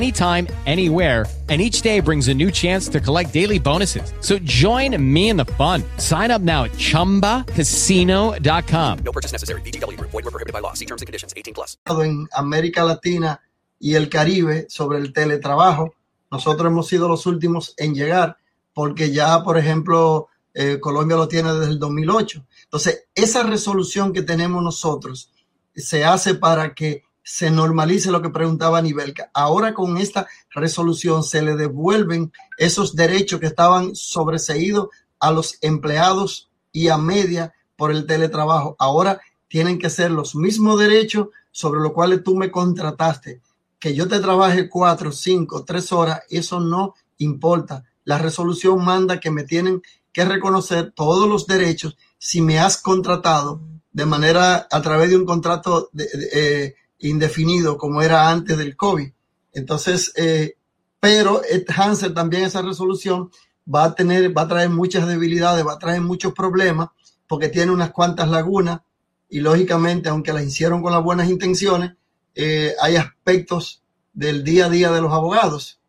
anytime, 0.00 0.46
anywhere, 0.66 1.26
and 1.48 1.60
each 1.60 1.82
day 1.82 2.00
brings 2.00 2.28
a 2.28 2.34
new 2.34 2.50
chance 2.50 2.88
to 2.88 3.00
collect 3.00 3.32
daily 3.32 3.58
bonuses. 3.58 4.12
So 4.20 4.38
join 4.38 4.96
me 5.02 5.30
in 5.30 5.36
the 5.36 5.46
fun. 5.58 5.82
Sign 5.98 6.30
up 6.30 6.42
now 6.42 6.64
at 6.64 6.72
ChumbaCasino.com. 6.72 8.98
No 9.04 9.12
purchase 9.12 9.32
necessary. 9.32 9.62
VGW. 9.62 9.98
Void 10.00 10.12
were 10.12 10.30
prohibited 10.30 10.52
by 10.52 10.60
law. 10.60 10.74
See 10.74 10.86
terms 10.86 11.02
and 11.02 11.08
conditions. 11.08 11.34
18 11.36 11.54
plus. 11.54 11.76
En 11.86 12.28
América 12.32 12.84
Latina 12.84 13.40
y 13.80 13.94
el 13.94 14.08
Caribe 14.08 14.66
sobre 14.68 14.98
el 14.98 15.12
teletrabajo, 15.12 15.94
nosotros 16.30 16.70
hemos 16.70 16.86
sido 16.86 17.08
los 17.08 17.26
últimos 17.26 17.74
en 17.76 17.94
llegar 17.94 18.36
porque 18.72 19.10
ya, 19.10 19.42
por 19.42 19.58
ejemplo, 19.58 20.28
eh, 20.54 20.78
Colombia 20.80 21.16
lo 21.16 21.28
tiene 21.28 21.52
desde 21.52 21.72
el 21.72 21.78
2008. 21.78 22.44
Entonces, 22.64 23.04
esa 23.14 23.42
resolución 23.42 24.12
que 24.12 24.22
tenemos 24.22 24.62
nosotros 24.62 25.32
se 25.74 26.04
hace 26.04 26.34
para 26.34 26.74
que 26.74 27.02
se 27.32 27.48
normalice 27.48 28.10
lo 28.10 28.20
que 28.22 28.30
preguntaba 28.30 28.82
Nivelka. 28.82 29.30
Ahora 29.32 29.72
con 29.72 29.98
esta 29.98 30.26
resolución 30.52 31.22
se 31.22 31.42
le 31.42 31.54
devuelven 31.54 32.32
esos 32.58 32.96
derechos 32.96 33.38
que 33.38 33.46
estaban 33.46 33.94
sobreseídos 33.94 34.88
a 35.20 35.30
los 35.30 35.56
empleados 35.60 36.50
y 36.72 36.88
a 36.88 36.98
media 36.98 37.54
por 37.76 37.92
el 37.92 38.04
teletrabajo. 38.04 38.74
Ahora 38.80 39.20
tienen 39.46 39.78
que 39.78 39.90
ser 39.90 40.10
los 40.10 40.34
mismos 40.34 40.80
derechos 40.80 41.28
sobre 41.52 41.80
los 41.80 41.92
cuales 41.92 42.24
tú 42.24 42.34
me 42.34 42.50
contrataste. 42.50 43.40
Que 43.78 43.94
yo 43.94 44.08
te 44.08 44.18
trabaje 44.18 44.68
cuatro, 44.68 45.12
cinco, 45.12 45.64
tres 45.64 45.92
horas, 45.92 46.22
eso 46.30 46.58
no 46.58 46.96
importa. 47.18 47.84
La 48.02 48.18
resolución 48.18 48.84
manda 48.84 49.20
que 49.20 49.30
me 49.30 49.44
tienen 49.44 49.82
que 50.12 50.24
reconocer 50.24 50.90
todos 50.90 51.28
los 51.28 51.46
derechos 51.46 51.96
si 52.18 52.40
me 52.40 52.58
has 52.58 52.76
contratado 52.76 53.60
de 53.92 54.04
manera 54.04 54.66
a 54.68 54.82
través 54.82 55.10
de 55.10 55.16
un 55.16 55.24
contrato 55.24 55.90
de, 55.92 56.06
de, 56.06 56.28
eh, 56.32 56.74
indefinido 57.00 57.76
como 57.76 58.02
era 58.02 58.28
antes 58.30 58.56
del 58.56 58.76
COVID. 58.76 59.10
Entonces, 59.52 60.12
eh, 60.16 60.56
pero 61.00 61.42
Hansel 61.74 62.14
también 62.14 62.44
esa 62.44 62.62
resolución 62.62 63.30
va 63.72 63.84
a 63.84 63.94
tener, 63.94 64.36
va 64.36 64.42
a 64.42 64.48
traer 64.48 64.70
muchas 64.70 65.06
debilidades, 65.06 65.66
va 65.66 65.74
a 65.74 65.78
traer 65.78 66.00
muchos 66.00 66.32
problemas 66.32 66.88
porque 67.26 67.48
tiene 67.48 67.72
unas 67.72 67.90
cuantas 67.90 68.28
lagunas 68.28 68.80
y 69.28 69.40
lógicamente, 69.40 70.08
aunque 70.08 70.32
las 70.32 70.44
hicieron 70.44 70.82
con 70.82 70.92
las 70.92 71.02
buenas 71.02 71.30
intenciones, 71.30 71.92
eh, 72.34 72.74
hay 72.80 72.96
aspectos 72.96 73.82
del 74.12 74.42
día 74.42 74.66
a 74.66 74.68
día 74.68 74.90
de 74.90 75.00
los 75.00 75.12
abogados 75.12 75.80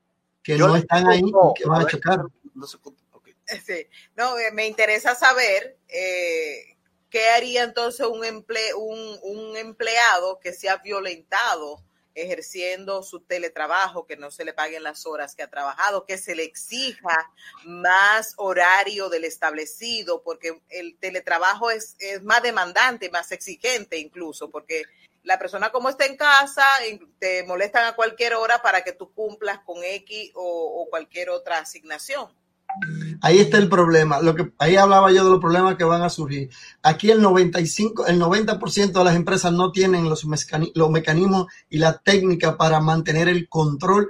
que 0.43 0.57
Yo 0.57 0.67
no 0.67 0.75
están 0.75 1.07
ahí 1.07 1.21
y 1.21 1.59
que 1.59 1.67
van 1.67 1.81
a 1.81 1.87
chocar. 1.87 2.23
no 2.53 2.65
ok. 3.11 3.29
Sí. 3.65 3.87
No, 4.15 4.37
eh, 4.37 4.51
me 4.53 4.67
interesa 4.67 5.15
saber 5.15 5.77
eh, 5.87 6.70
qué 7.11 7.29
haría 7.29 7.63
entonces 7.63 8.07
un, 8.07 8.25
emple 8.25 8.73
un, 8.73 9.19
un 9.21 9.57
empleado 9.57 10.39
que 10.39 10.53
se 10.53 10.69
ha 10.69 10.77
violentado 10.77 11.83
ejerciendo 12.15 13.03
su 13.03 13.21
teletrabajo, 13.21 14.05
que 14.05 14.17
no 14.17 14.31
se 14.31 14.43
le 14.43 14.53
paguen 14.53 14.83
las 14.83 15.05
horas 15.05 15.35
que 15.35 15.43
ha 15.43 15.49
trabajado, 15.49 16.05
que 16.05 16.17
se 16.17 16.35
le 16.35 16.43
exija 16.43 17.31
más 17.65 18.33
horario 18.37 19.09
del 19.09 19.25
establecido, 19.25 20.21
porque 20.23 20.61
el 20.69 20.97
teletrabajo 20.97 21.71
es, 21.71 21.95
es 21.99 22.21
más 22.23 22.43
demandante, 22.43 23.09
más 23.09 23.31
exigente 23.31 23.97
incluso, 23.97 24.49
porque 24.49 24.83
la 25.23 25.37
persona 25.37 25.71
como 25.71 25.89
está 25.89 26.05
en 26.05 26.17
casa, 26.17 26.65
te 27.19 27.43
molestan 27.43 27.85
a 27.85 27.95
cualquier 27.95 28.33
hora 28.33 28.61
para 28.61 28.83
que 28.83 28.91
tú 28.91 29.13
cumplas 29.13 29.59
con 29.59 29.83
X 29.83 30.31
o 30.33 30.87
cualquier 30.89 31.29
otra 31.29 31.59
asignación. 31.59 32.40
Ahí 33.21 33.39
está 33.39 33.57
el 33.57 33.69
problema. 33.69 34.21
Lo 34.21 34.35
que 34.35 34.51
ahí 34.57 34.75
hablaba 34.75 35.11
yo 35.11 35.23
de 35.23 35.29
los 35.29 35.39
problemas 35.39 35.75
que 35.75 35.83
van 35.83 36.01
a 36.01 36.09
surgir. 36.09 36.49
Aquí 36.81 37.11
el 37.11 37.21
95, 37.21 38.07
el 38.07 38.19
90% 38.19 38.91
de 38.99 39.03
las 39.05 39.15
empresas 39.15 39.53
no 39.53 39.71
tienen 39.71 40.09
los, 40.09 40.25
mecanismos 40.25 41.47
y 41.69 41.77
la 41.77 41.97
técnica 41.99 42.57
para 42.57 42.79
mantener 42.79 43.27
el 43.29 43.47
control 43.47 44.09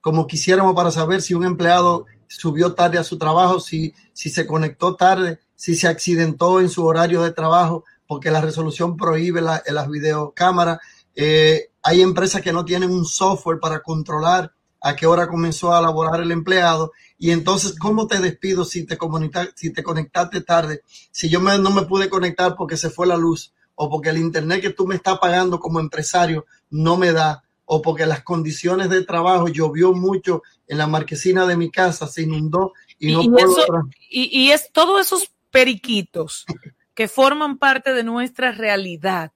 como 0.00 0.26
quisiéramos 0.26 0.74
para 0.74 0.90
saber 0.90 1.20
si 1.22 1.34
un 1.34 1.44
empleado 1.44 2.06
subió 2.28 2.74
tarde 2.74 2.98
a 2.98 3.04
su 3.04 3.18
trabajo, 3.18 3.60
si, 3.60 3.94
se 4.14 4.46
conectó 4.46 4.96
tarde, 4.96 5.40
si 5.54 5.74
se 5.74 5.88
accidentó 5.88 6.60
en 6.60 6.68
su 6.68 6.86
horario 6.86 7.22
de 7.22 7.32
trabajo, 7.32 7.84
porque 8.06 8.30
la 8.30 8.40
resolución 8.40 8.96
prohíbe 8.96 9.42
la- 9.42 9.62
las 9.66 9.88
videocámaras. 9.90 10.78
Eh, 11.14 11.70
hay 11.82 12.00
empresas 12.00 12.40
que 12.40 12.52
no 12.52 12.64
tienen 12.64 12.90
un 12.90 13.04
software 13.04 13.58
para 13.60 13.80
controlar 13.80 14.52
a 14.88 14.96
qué 14.96 15.06
hora 15.06 15.28
comenzó 15.28 15.72
a 15.74 15.80
laborar 15.80 16.20
el 16.20 16.32
empleado 16.32 16.92
y 17.18 17.30
entonces 17.30 17.76
cómo 17.78 18.06
te 18.06 18.18
despido 18.20 18.64
si 18.64 18.84
te, 18.86 18.96
comunica- 18.96 19.50
si 19.54 19.72
te 19.72 19.82
conectaste 19.82 20.40
tarde, 20.42 20.82
si 21.10 21.28
yo 21.28 21.40
me- 21.40 21.58
no 21.58 21.70
me 21.70 21.82
pude 21.82 22.08
conectar 22.08 22.54
porque 22.56 22.76
se 22.76 22.90
fue 22.90 23.06
la 23.06 23.16
luz 23.16 23.52
o 23.74 23.88
porque 23.88 24.08
el 24.10 24.18
internet 24.18 24.60
que 24.60 24.70
tú 24.70 24.86
me 24.86 24.96
estás 24.96 25.18
pagando 25.18 25.60
como 25.60 25.80
empresario 25.80 26.46
no 26.70 26.96
me 26.96 27.12
da 27.12 27.44
o 27.64 27.82
porque 27.82 28.06
las 28.06 28.22
condiciones 28.22 28.88
de 28.88 29.04
trabajo 29.04 29.48
llovió 29.48 29.92
mucho 29.92 30.42
en 30.66 30.78
la 30.78 30.86
marquesina 30.86 31.46
de 31.46 31.56
mi 31.56 31.70
casa, 31.70 32.06
se 32.06 32.22
inundó 32.22 32.72
y 32.98 33.12
no 33.12 33.22
y, 33.22 33.28
puedo 33.28 33.58
eso- 33.62 33.66
y- 34.10 34.30
y 34.46 34.50
es 34.52 34.72
todos 34.72 35.00
esos 35.06 35.30
periquitos 35.50 36.46
que 36.94 37.08
forman 37.08 37.58
parte 37.58 37.92
de 37.92 38.02
nuestra 38.04 38.52
realidad. 38.52 39.32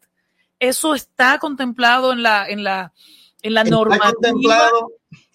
Eso 0.59 0.95
está 0.95 1.39
contemplado 1.39 2.13
en 2.13 2.23
la, 2.23 2.49
en 2.49 2.65
la, 2.65 2.93
en 3.43 3.55
la 3.55 3.63
Está 3.63 3.71
normativa. 3.77 4.13
contemplado, 4.13 4.93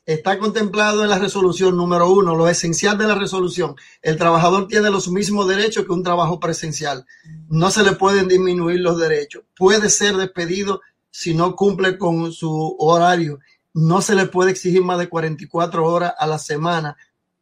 está 0.08 0.40
contemplado 0.40 1.04
en 1.04 1.10
la 1.10 1.20
resolución 1.20 1.76
número 1.76 2.10
uno, 2.10 2.34
lo 2.34 2.48
esencial 2.48 2.98
de 2.98 3.08
la 3.08 3.16
resolución. 3.16 3.76
El 4.02 4.18
trabajador 4.18 4.70
tiene 4.70 4.90
los 4.90 5.10
mismos 5.10 5.50
derechos 5.50 5.86
que 5.86 5.92
un 5.92 6.02
trabajo 6.02 6.40
presencial. 6.40 7.06
No 7.50 7.70
se 7.72 7.84
le 7.84 7.92
pueden 7.92 8.30
disminuir 8.30 8.80
los 8.80 8.98
derechos. 8.98 9.44
Puede 9.54 9.90
ser 9.90 10.16
despedido 10.16 10.80
si 11.12 11.34
no 11.34 11.58
cumple 11.58 11.98
con 11.98 12.32
su 12.32 12.78
horario. 12.80 13.40
No 13.74 14.02
se 14.02 14.16
le 14.16 14.28
puede 14.28 14.52
exigir 14.52 14.82
más 14.82 14.98
de 14.98 15.10
44 15.10 15.86
horas 15.86 16.14
a 16.18 16.26
la 16.26 16.40
semana. 16.40 16.96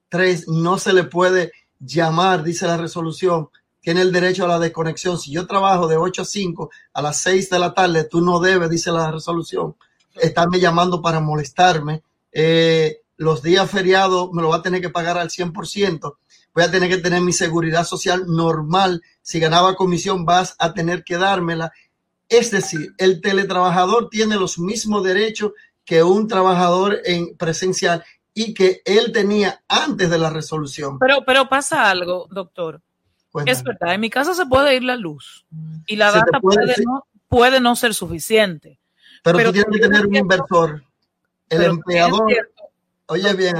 Tres, 0.09 0.47
no 0.47 0.79
se 0.79 0.91
le 0.91 1.03
puede 1.03 1.51
llamar, 1.79 2.43
dice 2.43 2.65
la 2.65 2.77
resolución. 2.77 3.49
Tiene 3.79 4.01
el 4.01 4.11
derecho 4.11 4.45
a 4.45 4.47
la 4.47 4.57
desconexión. 4.57 5.19
Si 5.19 5.31
yo 5.31 5.45
trabajo 5.45 5.87
de 5.87 5.97
8 5.97 6.23
a 6.23 6.25
5 6.25 6.71
a 6.93 7.01
las 7.03 7.17
6 7.21 7.47
de 7.47 7.59
la 7.59 7.75
tarde, 7.75 8.05
tú 8.05 8.21
no 8.21 8.39
debes, 8.39 8.71
dice 8.71 8.91
la 8.91 9.11
resolución, 9.11 9.75
estarme 10.15 10.59
llamando 10.59 10.99
para 10.99 11.19
molestarme. 11.19 12.01
Eh, 12.37 12.99
los 13.15 13.41
días 13.41 13.71
feriados 13.71 14.29
me 14.33 14.41
lo 14.41 14.49
va 14.49 14.57
a 14.57 14.61
tener 14.61 14.81
que 14.81 14.89
pagar 14.89 15.17
al 15.17 15.29
100%. 15.29 16.17
Voy 16.53 16.63
a 16.63 16.69
tener 16.69 16.89
que 16.89 16.97
tener 16.97 17.21
mi 17.21 17.31
seguridad 17.31 17.85
social 17.85 18.25
normal. 18.27 19.01
Si 19.21 19.39
ganaba 19.39 19.75
comisión, 19.75 20.25
vas 20.25 20.55
a 20.59 20.73
tener 20.73 21.03
que 21.03 21.17
dármela. 21.17 21.71
Es 22.27 22.51
decir, 22.51 22.93
el 22.97 23.21
teletrabajador 23.21 24.09
tiene 24.09 24.35
los 24.35 24.59
mismos 24.59 25.03
derechos 25.03 25.53
que 25.85 26.03
un 26.03 26.27
trabajador 26.27 26.99
en 27.05 27.37
presencial 27.37 28.03
y 28.33 28.53
que 28.53 28.81
él 28.83 29.13
tenía 29.13 29.63
antes 29.69 30.09
de 30.09 30.17
la 30.17 30.29
resolución. 30.29 30.99
Pero, 30.99 31.23
pero 31.25 31.47
pasa 31.47 31.89
algo, 31.89 32.27
doctor. 32.29 32.81
Cuéntame. 33.31 33.51
Es 33.51 33.63
verdad, 33.63 33.93
en 33.93 34.01
mi 34.01 34.09
casa 34.09 34.33
se 34.33 34.45
puede 34.45 34.75
ir 34.75 34.83
la 34.83 34.97
luz 34.97 35.45
y 35.87 35.95
la 35.95 36.11
Se 36.11 36.17
data 36.19 36.39
puede, 36.41 36.73
no, 36.83 37.05
puede 37.29 37.61
no 37.61 37.75
ser 37.77 37.93
suficiente. 37.93 38.79
Pero, 39.23 39.37
Pero 39.37 39.49
tú 39.49 39.53
tienes 39.53 39.71
que 39.71 39.87
tener 39.87 40.05
un 40.05 40.15
inversor. 40.15 40.83
El 41.49 41.57
pero 41.59 41.71
empleador, 41.71 42.33
oye 43.07 43.33
bien, 43.33 43.55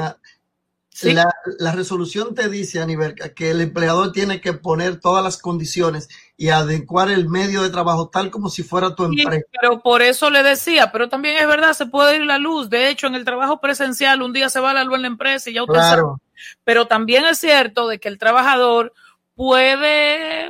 Sí. 0.89 1.11
la, 1.11 1.29
la 1.59 1.73
resolución 1.73 2.33
te 2.33 2.47
dice, 2.47 2.79
Aniverca, 2.79 3.33
que 3.33 3.51
el 3.51 3.59
empleador 3.59 4.13
tiene 4.13 4.39
que 4.39 4.53
poner 4.53 5.01
todas 5.01 5.21
las 5.21 5.37
condiciones 5.37 6.07
y 6.37 6.47
adecuar 6.49 7.11
el 7.11 7.27
medio 7.27 7.63
de 7.63 7.69
trabajo 7.69 8.07
tal 8.07 8.31
como 8.31 8.47
si 8.47 8.63
fuera 8.63 8.95
tu 8.95 9.05
Sí, 9.09 9.21
empresa. 9.21 9.45
pero 9.59 9.81
por 9.81 10.01
eso 10.01 10.29
le 10.29 10.41
decía, 10.41 10.93
pero 10.93 11.09
también 11.09 11.35
es 11.35 11.47
verdad, 11.47 11.73
se 11.73 11.85
puede 11.85 12.15
ir 12.15 12.21
la 12.21 12.37
luz. 12.37 12.69
De 12.69 12.87
hecho, 12.87 13.07
en 13.07 13.15
el 13.15 13.25
trabajo 13.25 13.59
presencial, 13.59 14.21
un 14.21 14.31
día 14.31 14.47
se 14.47 14.61
va 14.61 14.73
la 14.73 14.85
luz 14.85 14.95
en 14.95 15.01
la 15.01 15.07
empresa 15.09 15.49
y 15.49 15.55
ya 15.55 15.63
usted 15.63 15.73
Claro. 15.73 16.17
sabe. 16.17 16.53
Pero 16.63 16.87
también 16.87 17.25
es 17.25 17.39
cierto 17.39 17.89
de 17.89 17.99
que 17.99 18.07
el 18.07 18.17
trabajador 18.17 18.93
puede 19.35 20.49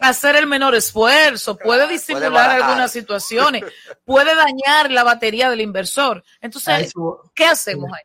hacer 0.00 0.36
el 0.36 0.46
menor 0.46 0.74
esfuerzo, 0.74 1.56
puede 1.56 1.86
disimular 1.88 2.50
algunas 2.50 2.90
situaciones, 2.92 3.62
puede 4.04 4.34
dañar 4.34 4.90
la 4.90 5.04
batería 5.04 5.50
del 5.50 5.60
inversor. 5.60 6.22
Entonces, 6.40 6.88
eso- 6.88 7.30
¿qué 7.34 7.46
hacemos 7.46 7.90
ahí? 7.92 8.02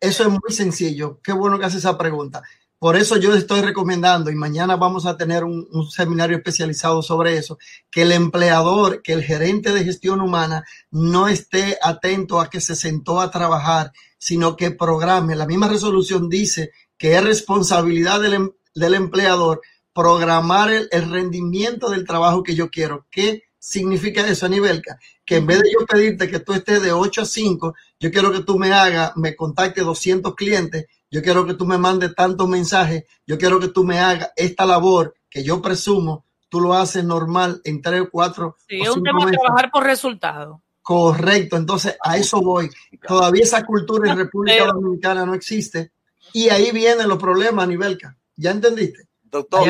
Eso 0.00 0.22
es 0.24 0.28
muy 0.28 0.52
sencillo. 0.54 1.20
Qué 1.22 1.32
bueno 1.32 1.58
que 1.58 1.66
hace 1.66 1.78
esa 1.78 1.98
pregunta. 1.98 2.42
Por 2.78 2.94
eso 2.94 3.16
yo 3.16 3.34
estoy 3.34 3.60
recomendando, 3.62 4.30
y 4.30 4.36
mañana 4.36 4.76
vamos 4.76 5.04
a 5.06 5.16
tener 5.16 5.42
un, 5.42 5.66
un 5.72 5.90
seminario 5.90 6.36
especializado 6.36 7.02
sobre 7.02 7.36
eso, 7.36 7.58
que 7.90 8.02
el 8.02 8.12
empleador, 8.12 9.02
que 9.02 9.12
el 9.14 9.24
gerente 9.24 9.72
de 9.74 9.82
gestión 9.82 10.20
humana 10.20 10.64
no 10.92 11.26
esté 11.26 11.76
atento 11.82 12.40
a 12.40 12.48
que 12.48 12.60
se 12.60 12.76
sentó 12.76 13.20
a 13.20 13.32
trabajar, 13.32 13.90
sino 14.18 14.54
que 14.54 14.70
programe. 14.70 15.34
La 15.34 15.46
misma 15.46 15.66
resolución 15.66 16.28
dice 16.28 16.70
que 16.96 17.16
es 17.16 17.24
responsabilidad 17.24 18.20
del, 18.20 18.34
em- 18.34 18.52
del 18.76 18.94
empleador 18.94 19.60
programar 19.94 20.70
el, 20.70 20.88
el 20.90 21.10
rendimiento 21.10 21.90
del 21.90 22.06
trabajo 22.06 22.42
que 22.42 22.54
yo 22.54 22.70
quiero. 22.70 23.06
¿Qué 23.10 23.44
significa 23.58 24.26
eso, 24.26 24.46
Anibelka? 24.46 24.98
Que 25.24 25.36
en 25.36 25.46
vez 25.46 25.60
de 25.60 25.72
yo 25.72 25.86
pedirte 25.86 26.28
que 26.28 26.40
tú 26.40 26.52
estés 26.52 26.82
de 26.82 26.92
8 26.92 27.22
a 27.22 27.24
5, 27.24 27.74
yo 28.00 28.10
quiero 28.10 28.32
que 28.32 28.40
tú 28.40 28.58
me 28.58 28.72
hagas, 28.72 29.16
me 29.16 29.36
contacte 29.36 29.82
200 29.82 30.34
clientes, 30.34 30.86
yo 31.10 31.22
quiero 31.22 31.46
que 31.46 31.54
tú 31.54 31.66
me 31.66 31.78
mandes 31.78 32.14
tantos 32.14 32.48
mensajes, 32.48 33.04
yo 33.26 33.38
quiero 33.38 33.58
que 33.58 33.68
tú 33.68 33.84
me 33.84 33.98
hagas 33.98 34.30
esta 34.36 34.66
labor 34.66 35.14
que 35.28 35.42
yo 35.42 35.60
presumo, 35.60 36.24
tú 36.48 36.60
lo 36.60 36.74
haces 36.74 37.04
normal 37.04 37.60
en 37.64 37.82
3 37.82 38.02
o 38.02 38.10
4 38.10 38.56
Sí, 38.68 38.80
es 38.80 38.90
un 38.90 39.02
tema 39.02 39.26
de 39.26 39.32
trabajar 39.32 39.70
por 39.70 39.84
resultado. 39.84 40.62
Correcto, 40.82 41.56
entonces 41.56 41.96
a 42.02 42.16
eso 42.16 42.40
voy. 42.40 42.70
Todavía 43.06 43.42
esa 43.42 43.64
cultura 43.64 44.10
en 44.10 44.18
República 44.24 44.66
Dominicana 44.66 45.26
no 45.26 45.34
existe 45.34 45.92
y 46.32 46.48
ahí 46.48 46.70
vienen 46.72 47.08
los 47.08 47.18
problemas, 47.18 47.64
Anibelka. 47.64 48.16
¿Ya 48.36 48.52
entendiste? 48.52 49.07
Doctor, 49.30 49.68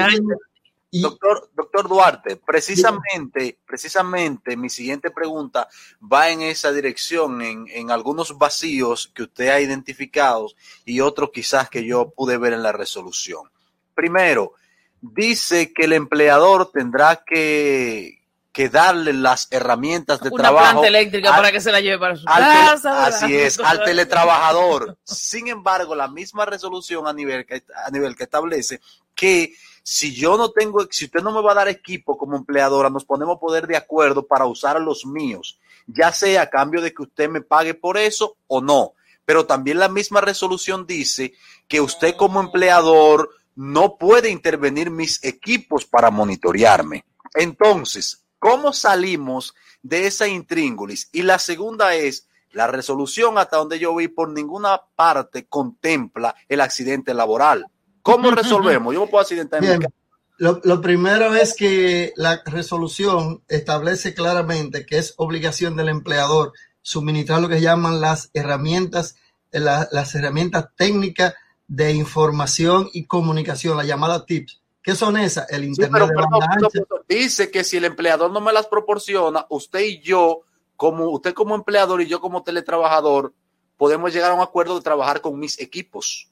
y- 0.90 1.02
doctor, 1.02 1.50
doctor 1.54 1.88
Duarte, 1.88 2.36
precisamente, 2.36 3.58
precisamente 3.66 4.56
mi 4.56 4.70
siguiente 4.70 5.10
pregunta 5.10 5.68
va 6.00 6.30
en 6.30 6.42
esa 6.42 6.72
dirección, 6.72 7.42
en, 7.42 7.66
en 7.68 7.90
algunos 7.90 8.38
vacíos 8.38 9.10
que 9.14 9.24
usted 9.24 9.48
ha 9.48 9.60
identificado 9.60 10.48
y 10.84 11.00
otros 11.00 11.30
quizás 11.32 11.68
que 11.68 11.84
yo 11.84 12.10
pude 12.10 12.38
ver 12.38 12.54
en 12.54 12.62
la 12.62 12.72
resolución. 12.72 13.50
Primero, 13.94 14.54
dice 15.00 15.72
que 15.72 15.84
el 15.84 15.92
empleador 15.92 16.70
tendrá 16.72 17.22
que, 17.26 18.17
que 18.58 18.68
darle 18.68 19.12
las 19.12 19.46
herramientas 19.52 20.20
de 20.20 20.30
Una 20.30 20.42
trabajo 20.42 20.70
planta 20.80 20.88
eléctrica 20.88 21.28
al- 21.30 21.36
para 21.36 21.52
que 21.52 21.60
se 21.60 21.70
la 21.70 21.80
lleve 21.80 21.96
para 22.00 22.16
su 22.16 22.24
al 22.28 22.42
casa. 22.42 23.06
así 23.06 23.36
es, 23.36 23.56
al 23.64 23.84
teletrabajador. 23.84 24.98
Sin 25.04 25.46
embargo, 25.46 25.94
la 25.94 26.08
misma 26.08 26.44
resolución 26.44 27.06
a 27.06 27.12
nivel 27.12 27.46
que, 27.46 27.62
a 27.86 27.88
nivel 27.92 28.16
que 28.16 28.24
establece 28.24 28.80
que 29.14 29.54
si 29.84 30.12
yo 30.12 30.36
no 30.36 30.50
tengo, 30.50 30.84
si 30.90 31.04
usted 31.04 31.20
no 31.22 31.30
me 31.30 31.40
va 31.40 31.52
a 31.52 31.54
dar 31.54 31.68
equipo 31.68 32.18
como 32.18 32.36
empleadora, 32.36 32.90
nos 32.90 33.04
ponemos 33.04 33.36
a 33.36 33.38
poder 33.38 33.68
de 33.68 33.76
acuerdo 33.76 34.26
para 34.26 34.44
usar 34.46 34.80
los 34.80 35.06
míos, 35.06 35.60
ya 35.86 36.10
sea 36.10 36.42
a 36.42 36.50
cambio 36.50 36.80
de 36.82 36.92
que 36.92 37.02
usted 37.02 37.28
me 37.28 37.42
pague 37.42 37.74
por 37.74 37.96
eso 37.96 38.38
o 38.48 38.60
no. 38.60 38.94
Pero 39.24 39.46
también 39.46 39.78
la 39.78 39.88
misma 39.88 40.20
resolución 40.20 40.84
dice 40.84 41.32
que 41.68 41.80
usted 41.80 42.16
como 42.16 42.40
empleador 42.40 43.30
no 43.54 43.96
puede 43.98 44.30
intervenir 44.30 44.90
mis 44.90 45.22
equipos 45.22 45.84
para 45.86 46.10
monitorearme. 46.10 47.04
Entonces, 47.34 48.24
¿cómo 48.38 48.72
salimos 48.72 49.54
de 49.82 50.06
esa 50.06 50.28
intríngulis? 50.28 51.08
Y 51.12 51.22
la 51.22 51.38
segunda 51.38 51.94
es, 51.94 52.28
la 52.52 52.66
resolución 52.66 53.36
hasta 53.38 53.58
donde 53.58 53.78
yo 53.78 53.94
vi 53.94 54.08
por 54.08 54.30
ninguna 54.30 54.80
parte 54.96 55.46
contempla 55.46 56.34
el 56.48 56.60
accidente 56.60 57.12
laboral. 57.14 57.66
¿Cómo 58.02 58.30
resolvemos? 58.30 58.94
Yo 58.94 59.02
me 59.02 59.06
puedo 59.08 59.22
accidentar 59.22 59.62
en 59.62 59.70
mi 59.70 59.78
casa. 59.80 59.94
lo, 60.38 60.60
lo 60.64 60.80
primero 60.80 61.34
es 61.34 61.54
que 61.54 62.12
la 62.16 62.42
resolución 62.46 63.42
establece 63.48 64.14
claramente 64.14 64.86
que 64.86 64.98
es 64.98 65.14
obligación 65.18 65.76
del 65.76 65.88
empleador 65.90 66.52
suministrar 66.80 67.40
lo 67.42 67.48
que 67.50 67.60
llaman 67.60 68.00
las 68.00 68.30
herramientas, 68.32 69.16
la- 69.50 69.88
las 69.92 70.14
herramientas 70.14 70.68
técnicas 70.74 71.34
de 71.66 71.92
información 71.92 72.88
y 72.94 73.04
comunicación, 73.04 73.76
la 73.76 73.84
llamada 73.84 74.24
TIPS. 74.24 74.62
¿Qué 74.88 74.94
son 74.96 75.18
esas? 75.18 75.50
El 75.50 75.60
Sí, 75.64 75.66
Internet 75.68 75.92
pero 75.92 76.06
de 76.06 76.14
banda 76.14 76.68
dice 77.06 77.50
que 77.50 77.62
si 77.62 77.76
el 77.76 77.84
empleador 77.84 78.30
no 78.30 78.40
me 78.40 78.54
las 78.54 78.68
proporciona, 78.68 79.44
usted 79.50 79.80
y 79.80 80.00
yo, 80.00 80.44
como 80.76 81.10
usted 81.10 81.34
como 81.34 81.54
empleador 81.54 82.00
y 82.00 82.06
yo 82.06 82.20
como 82.22 82.42
teletrabajador, 82.42 83.34
podemos 83.76 84.14
llegar 84.14 84.30
a 84.30 84.34
un 84.34 84.40
acuerdo 84.40 84.76
de 84.76 84.80
trabajar 84.80 85.20
con 85.20 85.38
mis 85.38 85.60
equipos. 85.60 86.30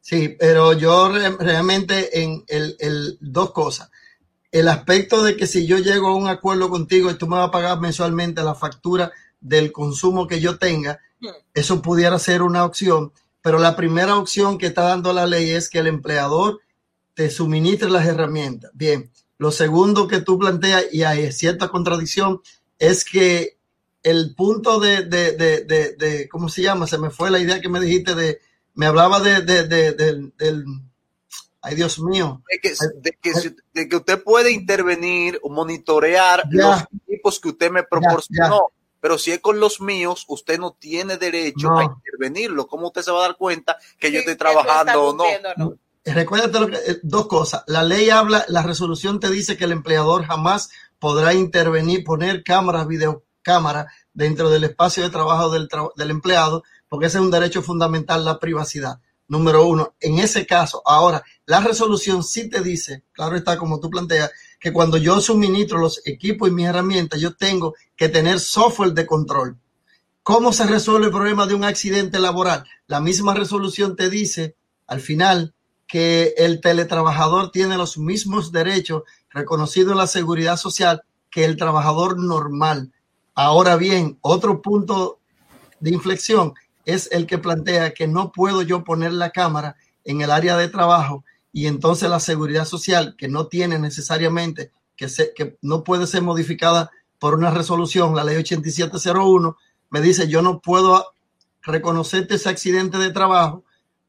Sí, 0.00 0.30
pero 0.36 0.72
yo 0.72 1.10
re- 1.10 1.36
realmente 1.38 2.20
en 2.24 2.44
el, 2.48 2.74
el- 2.80 3.18
dos 3.20 3.52
cosas. 3.52 3.88
El 4.50 4.66
aspecto 4.66 5.22
de 5.22 5.36
que 5.36 5.46
si 5.46 5.64
yo 5.68 5.78
llego 5.78 6.08
a 6.08 6.16
un 6.16 6.26
acuerdo 6.26 6.70
contigo 6.70 7.08
y 7.08 7.14
tú 7.14 7.28
me 7.28 7.36
vas 7.36 7.46
a 7.46 7.52
pagar 7.52 7.78
mensualmente 7.78 8.42
la 8.42 8.56
factura 8.56 9.12
del 9.40 9.70
consumo 9.70 10.26
que 10.26 10.40
yo 10.40 10.58
tenga, 10.58 10.98
eso 11.54 11.80
pudiera 11.80 12.18
ser 12.18 12.42
una 12.42 12.64
opción. 12.64 13.12
Pero 13.42 13.60
la 13.60 13.76
primera 13.76 14.16
opción 14.16 14.58
que 14.58 14.66
está 14.66 14.82
dando 14.82 15.12
la 15.12 15.24
ley 15.28 15.50
es 15.50 15.70
que 15.70 15.78
el 15.78 15.86
empleador 15.86 16.58
te 17.14 17.30
suministre 17.30 17.90
las 17.90 18.06
herramientas. 18.06 18.70
Bien, 18.74 19.10
lo 19.38 19.50
segundo 19.50 20.08
que 20.08 20.20
tú 20.20 20.38
planteas, 20.38 20.86
y 20.92 21.02
hay 21.02 21.30
cierta 21.32 21.68
contradicción, 21.68 22.40
es 22.78 23.04
que 23.04 23.58
el 24.02 24.34
punto 24.34 24.80
de, 24.80 25.02
de, 25.04 25.32
de, 25.32 25.64
de, 25.64 25.94
de- 25.96 26.28
¿cómo 26.28 26.48
se 26.48 26.62
llama? 26.62 26.86
Se 26.86 26.98
me 26.98 27.10
fue 27.10 27.30
la 27.30 27.38
idea 27.38 27.60
que 27.60 27.68
me 27.68 27.80
dijiste 27.80 28.14
de, 28.14 28.40
me 28.74 28.86
hablaba 28.86 29.20
de, 29.20 29.42
de, 29.42 29.66
de- 29.68 29.92
del, 29.92 30.32
del- 30.36 30.64
ay 31.60 31.76
Dios 31.76 32.00
mío, 32.00 32.42
De 32.50 32.58
que, 32.58 32.74
de 33.00 33.12
que 33.20 33.32
de 33.72 33.88
que 33.88 33.96
usted 33.96 34.22
puede 34.22 34.50
intervenir 34.50 35.38
o 35.42 35.50
monitorear 35.50 36.42
Ya. 36.52 36.68
los 36.68 36.82
equipos 37.06 37.38
que 37.38 37.48
usted 37.50 37.70
me 37.70 37.84
proporcionó. 37.84 38.66
Pero 39.00 39.18
si 39.18 39.32
es 39.32 39.40
con 39.40 39.58
los 39.58 39.80
míos, 39.80 40.24
usted 40.28 40.58
no 40.60 40.72
tiene 40.78 41.16
derecho 41.16 41.68
No. 41.68 41.78
a 41.78 41.84
intervenirlo. 41.84 42.68
¿Cómo 42.68 42.86
usted 42.88 43.02
se 43.02 43.10
va 43.10 43.18
a 43.18 43.22
dar 43.28 43.36
cuenta 43.36 43.76
que 43.98 44.12
yo 44.12 44.20
estoy 44.20 44.36
trabajando 44.36 45.02
o 45.02 45.12
no? 45.12 45.24
Recuérdate 46.04 46.90
eh, 46.90 47.00
dos 47.02 47.26
cosas. 47.26 47.62
La 47.66 47.82
ley 47.82 48.10
habla, 48.10 48.44
la 48.48 48.62
resolución 48.62 49.20
te 49.20 49.30
dice 49.30 49.56
que 49.56 49.64
el 49.64 49.72
empleador 49.72 50.24
jamás 50.24 50.70
podrá 50.98 51.34
intervenir, 51.34 52.04
poner 52.04 52.42
cámaras, 52.42 52.88
videocámaras 52.88 53.86
dentro 54.12 54.50
del 54.50 54.64
espacio 54.64 55.02
de 55.02 55.10
trabajo 55.10 55.50
del, 55.50 55.68
del 55.96 56.10
empleado, 56.10 56.64
porque 56.88 57.06
ese 57.06 57.18
es 57.18 57.24
un 57.24 57.30
derecho 57.30 57.62
fundamental, 57.62 58.24
la 58.24 58.38
privacidad. 58.38 59.00
Número 59.28 59.64
uno, 59.64 59.94
en 60.00 60.18
ese 60.18 60.44
caso, 60.44 60.82
ahora, 60.84 61.24
la 61.46 61.60
resolución 61.60 62.22
sí 62.22 62.50
te 62.50 62.60
dice, 62.60 63.04
claro 63.12 63.36
está 63.36 63.56
como 63.56 63.80
tú 63.80 63.88
planteas, 63.88 64.30
que 64.60 64.72
cuando 64.72 64.96
yo 64.96 65.20
suministro 65.20 65.78
los 65.78 66.02
equipos 66.04 66.48
y 66.48 66.52
mis 66.52 66.66
herramientas, 66.66 67.20
yo 67.20 67.34
tengo 67.34 67.74
que 67.96 68.08
tener 68.08 68.40
software 68.40 68.92
de 68.92 69.06
control. 69.06 69.56
¿Cómo 70.22 70.52
se 70.52 70.66
resuelve 70.66 71.06
el 71.06 71.12
problema 71.12 71.46
de 71.46 71.54
un 71.54 71.64
accidente 71.64 72.18
laboral? 72.18 72.64
La 72.86 73.00
misma 73.00 73.34
resolución 73.34 73.96
te 73.96 74.08
dice 74.08 74.54
al 74.86 75.00
final 75.00 75.54
que 75.92 76.32
el 76.38 76.62
teletrabajador 76.62 77.50
tiene 77.50 77.76
los 77.76 77.98
mismos 77.98 78.50
derechos 78.50 79.02
reconocidos 79.28 79.92
en 79.92 79.98
la 79.98 80.06
seguridad 80.06 80.56
social 80.56 81.02
que 81.30 81.44
el 81.44 81.58
trabajador 81.58 82.18
normal. 82.18 82.90
Ahora 83.34 83.76
bien, 83.76 84.16
otro 84.22 84.62
punto 84.62 85.18
de 85.80 85.90
inflexión 85.90 86.54
es 86.86 87.10
el 87.12 87.26
que 87.26 87.36
plantea 87.36 87.92
que 87.92 88.08
no 88.08 88.32
puedo 88.32 88.62
yo 88.62 88.84
poner 88.84 89.12
la 89.12 89.32
cámara 89.32 89.76
en 90.02 90.22
el 90.22 90.30
área 90.30 90.56
de 90.56 90.68
trabajo 90.68 91.24
y 91.52 91.66
entonces 91.66 92.08
la 92.08 92.20
seguridad 92.20 92.64
social 92.64 93.14
que 93.18 93.28
no 93.28 93.48
tiene 93.48 93.78
necesariamente 93.78 94.70
que, 94.96 95.10
se, 95.10 95.34
que 95.34 95.58
no 95.60 95.84
puede 95.84 96.06
ser 96.06 96.22
modificada 96.22 96.90
por 97.18 97.34
una 97.34 97.50
resolución, 97.50 98.16
la 98.16 98.24
ley 98.24 98.38
8701, 98.38 99.58
me 99.90 100.00
dice 100.00 100.26
yo 100.26 100.40
no 100.40 100.60
puedo 100.60 101.12
reconocerte 101.60 102.36
ese 102.36 102.48
accidente 102.48 102.96
de 102.96 103.10
trabajo 103.10 103.62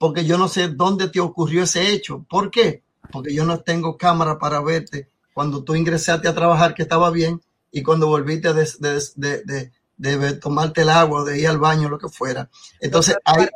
porque 0.03 0.25
yo 0.25 0.37
no 0.37 0.49
sé 0.49 0.67
dónde 0.67 1.07
te 1.07 1.21
ocurrió 1.21 1.63
ese 1.63 1.93
hecho. 1.93 2.25
¿Por 2.29 2.51
qué? 2.51 2.83
Porque 3.09 3.33
yo 3.33 3.45
no 3.45 3.61
tengo 3.61 3.97
cámara 3.97 4.37
para 4.37 4.59
verte 4.59 5.07
cuando 5.33 5.63
tú 5.63 5.75
ingresaste 5.75 6.27
a 6.27 6.35
trabajar 6.35 6.75
que 6.75 6.81
estaba 6.81 7.09
bien 7.09 7.41
y 7.71 7.83
cuando 7.83 8.07
volviste 8.07 8.53
de, 8.53 8.69
de, 8.79 9.01
de, 9.15 9.71
de, 9.95 10.17
de 10.17 10.33
tomarte 10.33 10.81
el 10.81 10.89
agua, 10.89 11.23
de 11.23 11.39
ir 11.39 11.47
al 11.47 11.57
baño, 11.57 11.87
lo 11.87 11.97
que 11.97 12.09
fuera. 12.09 12.49
Entonces, 12.81 13.15
hay, 13.23 13.47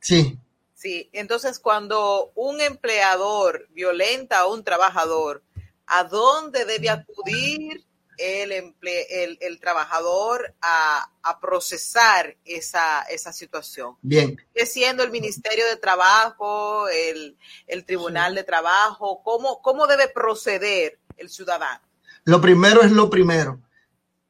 sí. 0.00 0.36
Sí, 0.74 1.08
entonces 1.12 1.60
cuando 1.60 2.32
un 2.34 2.60
empleador 2.60 3.68
violenta 3.70 4.40
a 4.40 4.48
un 4.48 4.64
trabajador, 4.64 5.44
¿a 5.86 6.02
dónde 6.02 6.64
debe 6.64 6.90
acudir 6.90 7.84
el, 8.22 8.52
emple 8.52 9.24
el, 9.24 9.38
el 9.40 9.60
trabajador 9.60 10.54
a, 10.60 11.10
a, 11.22 11.40
procesar 11.40 12.36
esa, 12.44 13.02
esa 13.02 13.32
situación? 13.32 13.96
Bien. 14.02 14.36
¿Es 14.54 14.72
siendo 14.72 15.02
el 15.02 15.10
Ministerio 15.10 15.66
de 15.66 15.76
Trabajo, 15.76 16.88
el, 16.88 17.36
el 17.66 17.84
Tribunal 17.84 18.32
sí. 18.32 18.36
de 18.36 18.44
Trabajo? 18.44 19.22
¿Cómo, 19.22 19.60
¿Cómo 19.62 19.86
debe 19.86 20.08
proceder 20.08 20.98
el 21.16 21.28
ciudadano? 21.28 21.82
Lo 22.24 22.40
primero 22.40 22.82
es 22.82 22.92
lo 22.92 23.10
primero. 23.10 23.60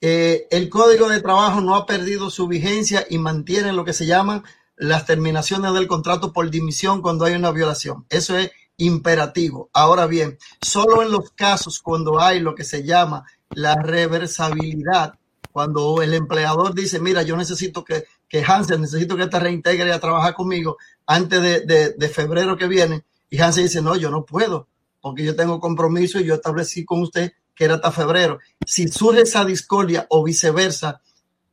Eh, 0.01 0.49
el 0.51 0.69
Código 0.69 1.09
de 1.09 1.21
Trabajo 1.21 1.61
no 1.61 1.77
ha 1.77 1.87
perdido 1.87 2.31
su 2.31 2.49
vigencia 2.49 3.07
y 3.09 3.19
mantiene 3.19 3.73
lo 3.73 3.85
que 3.85 3.93
se 3.93 4.07
llaman 4.07 4.43
las 4.77 5.07
terminaciones 5.07 5.73
del 5.75 5.87
contrato 5.87 6.33
por 6.33 6.51
dimisión 6.51 7.03
cuando 7.03 7.25
hay 7.25 7.35
una 7.35 7.53
violación. 7.53 8.05
Eso 8.09 8.37
es 8.37 8.51
imperativo. 8.77 9.71
Ahora 9.73 10.07
bien, 10.07 10.39
solo 10.61 11.03
en 11.03 11.13
los 11.13 11.31
casos 11.31 11.81
cuando 11.81 12.21
hay 12.21 12.41
lo 12.41 12.55
que 12.55 12.65
se 12.65 12.83
llama 12.83 13.25
la 13.55 13.77
reversibilidad, 13.77 15.15
cuando 15.51 16.01
el 16.03 16.15
empleador 16.15 16.75
dice, 16.75 16.99
mira, 16.99 17.23
yo 17.23 17.37
necesito 17.37 17.85
que, 17.85 18.05
que 18.29 18.43
Hansel, 18.45 18.81
necesito 18.81 19.17
que 19.17 19.27
te 19.27 19.39
reintegre 19.39 19.93
a 19.93 20.01
trabajar 20.01 20.35
conmigo 20.35 20.79
antes 21.07 21.43
de, 21.43 21.95
de, 21.97 22.09
febrero 22.09 22.57
que 22.57 22.67
viene, 22.67 23.05
y 23.29 23.41
Hansel 23.41 23.65
dice, 23.65 23.83
no, 23.83 23.97
yo 23.97 24.11
no 24.11 24.25
puedo, 24.25 24.69
porque 25.01 25.25
yo 25.25 25.37
tengo 25.37 25.61
compromiso 25.61 26.19
y 26.21 26.25
yo 26.25 26.35
establecí 26.35 26.85
con 26.85 27.03
usted 27.03 27.33
que 27.55 27.65
era 27.65 27.75
hasta 27.75 27.93
febrero. 27.93 28.39
Si 28.67 28.89
surge 28.89 29.23
esa 29.23 29.45
discordia 29.45 30.07
o 30.09 30.25
viceversa, 30.25 31.03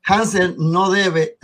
Hansel 0.04 0.56
no 0.58 0.90
debe, 0.90 1.38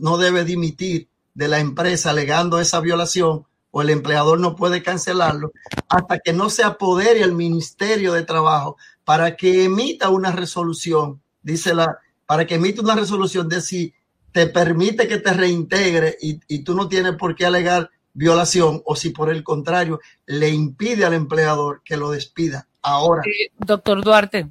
no 0.00 0.16
debe 0.16 0.44
dimitir 0.44 1.08
de 1.34 1.48
la 1.48 1.60
empresa 1.60 2.10
alegando 2.10 2.58
esa 2.58 2.80
violación 2.80 3.46
o 3.70 3.82
el 3.82 3.90
empleador 3.90 4.40
no 4.40 4.56
puede 4.56 4.82
cancelarlo 4.82 5.52
hasta 5.88 6.18
que 6.18 6.32
no 6.32 6.50
se 6.50 6.64
apodere 6.64 7.20
el 7.20 7.32
Ministerio 7.32 8.12
de 8.12 8.22
Trabajo 8.22 8.76
para 9.08 9.36
que 9.36 9.64
emita 9.64 10.10
una 10.10 10.32
resolución, 10.32 11.22
dice 11.40 11.72
la, 11.72 11.98
para 12.26 12.46
que 12.46 12.56
emita 12.56 12.82
una 12.82 12.94
resolución 12.94 13.48
de 13.48 13.62
si 13.62 13.94
te 14.32 14.48
permite 14.48 15.08
que 15.08 15.16
te 15.16 15.32
reintegre 15.32 16.18
y, 16.20 16.38
y 16.46 16.62
tú 16.62 16.74
no 16.74 16.90
tienes 16.90 17.14
por 17.14 17.34
qué 17.34 17.46
alegar 17.46 17.90
violación 18.12 18.82
o 18.84 18.96
si 18.96 19.08
por 19.08 19.30
el 19.30 19.42
contrario 19.42 19.98
le 20.26 20.50
impide 20.50 21.06
al 21.06 21.14
empleador 21.14 21.80
que 21.86 21.96
lo 21.96 22.10
despida. 22.10 22.68
Ahora. 22.82 23.22
Eh, 23.24 23.50
doctor 23.56 24.04
Duarte. 24.04 24.50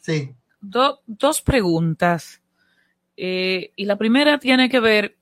Sí. 0.00 0.34
Do, 0.58 1.02
dos 1.06 1.42
preguntas. 1.42 2.40
Eh, 3.14 3.72
y 3.76 3.84
la 3.84 3.98
primera 3.98 4.38
tiene 4.38 4.70
que 4.70 4.80
ver 4.80 5.18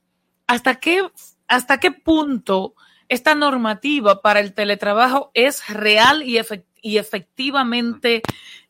hasta 0.47 0.77
qué, 0.77 1.03
hasta 1.49 1.81
qué 1.81 1.91
punto 1.91 2.77
esta 3.09 3.35
normativa 3.35 4.23
para 4.23 4.39
el 4.39 4.55
teletrabajo 4.55 5.33
es 5.35 5.67
real 5.69 6.23
y, 6.23 6.39
efect 6.39 6.69
y 6.87 6.99
efectivamente 6.99 8.23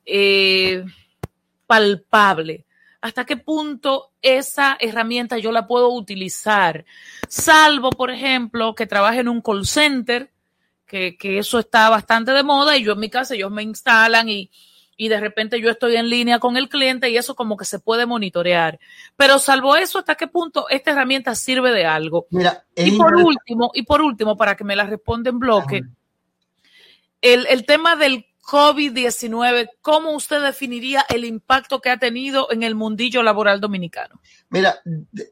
eh, 0.07 0.85
palpable. 1.67 2.65
¿Hasta 3.01 3.27
qué 3.27 3.37
punto 3.37 4.13
esa 4.23 4.77
herramienta 4.81 5.39
yo 5.39 5.53
la 5.53 5.67
puedo 5.67 5.91
utilizar? 5.91 6.85
Salvo, 7.29 7.91
por 7.91 8.11
ejemplo, 8.11 8.75
que 8.75 8.87
trabaje 8.87 9.21
en 9.21 9.29
un 9.29 9.43
call 9.43 9.67
center, 9.67 10.31
que, 10.87 11.17
que 11.17 11.39
eso 11.39 11.59
está 11.59 11.91
bastante 11.91 12.33
de 12.33 12.43
moda 12.43 12.77
y 12.77 12.85
yo 12.85 12.93
en 12.93 13.01
mi 13.01 13.11
casa 13.11 13.35
ellos 13.35 13.51
me 13.51 13.63
instalan 13.63 14.29
y, 14.29 14.51
y 14.97 15.09
de 15.09 15.21
repente 15.21 15.61
yo 15.61 15.71
estoy 15.71 15.97
en 15.97 16.09
línea 16.09 16.39
con 16.39 16.57
el 16.57 16.69
cliente 16.69 17.11
y 17.11 17.17
eso 17.17 17.35
como 17.35 17.57
que 17.57 17.65
se 17.65 17.79
puede 17.79 18.07
monitorear. 18.07 18.79
Pero 19.17 19.39
salvo 19.39 19.77
eso, 19.77 19.99
¿hasta 19.99 20.15
qué 20.15 20.27
punto 20.27 20.69
esta 20.69 20.93
herramienta 20.93 21.35
sirve 21.35 21.71
de 21.73 21.85
algo? 21.85 22.27
Mira, 22.31 22.65
y 22.75 22.93
por 22.93 23.15
último, 23.15 23.71
y 23.75 23.83
por 23.83 24.01
último, 24.01 24.37
para 24.37 24.57
que 24.57 24.65
me 24.65 24.75
la 24.75 24.87
responda 24.87 25.31
en 25.31 25.39
bloque, 25.39 25.83
el, 27.21 27.47
el 27.47 27.67
tema 27.67 27.97
del 27.97 28.27
COVID-19, 28.47 29.71
¿cómo 29.83 30.13
usted 30.13 30.41
definiría 30.41 31.05
el 31.09 31.25
impacto 31.25 31.81
que 31.81 31.91
ha 31.91 31.99
tenido 31.99 32.51
en 32.53 32.63
el 32.63 32.77
mundillo 32.77 33.25
laboral 33.25 33.61
dominicano? 33.61 34.21
Mira, 34.51 34.79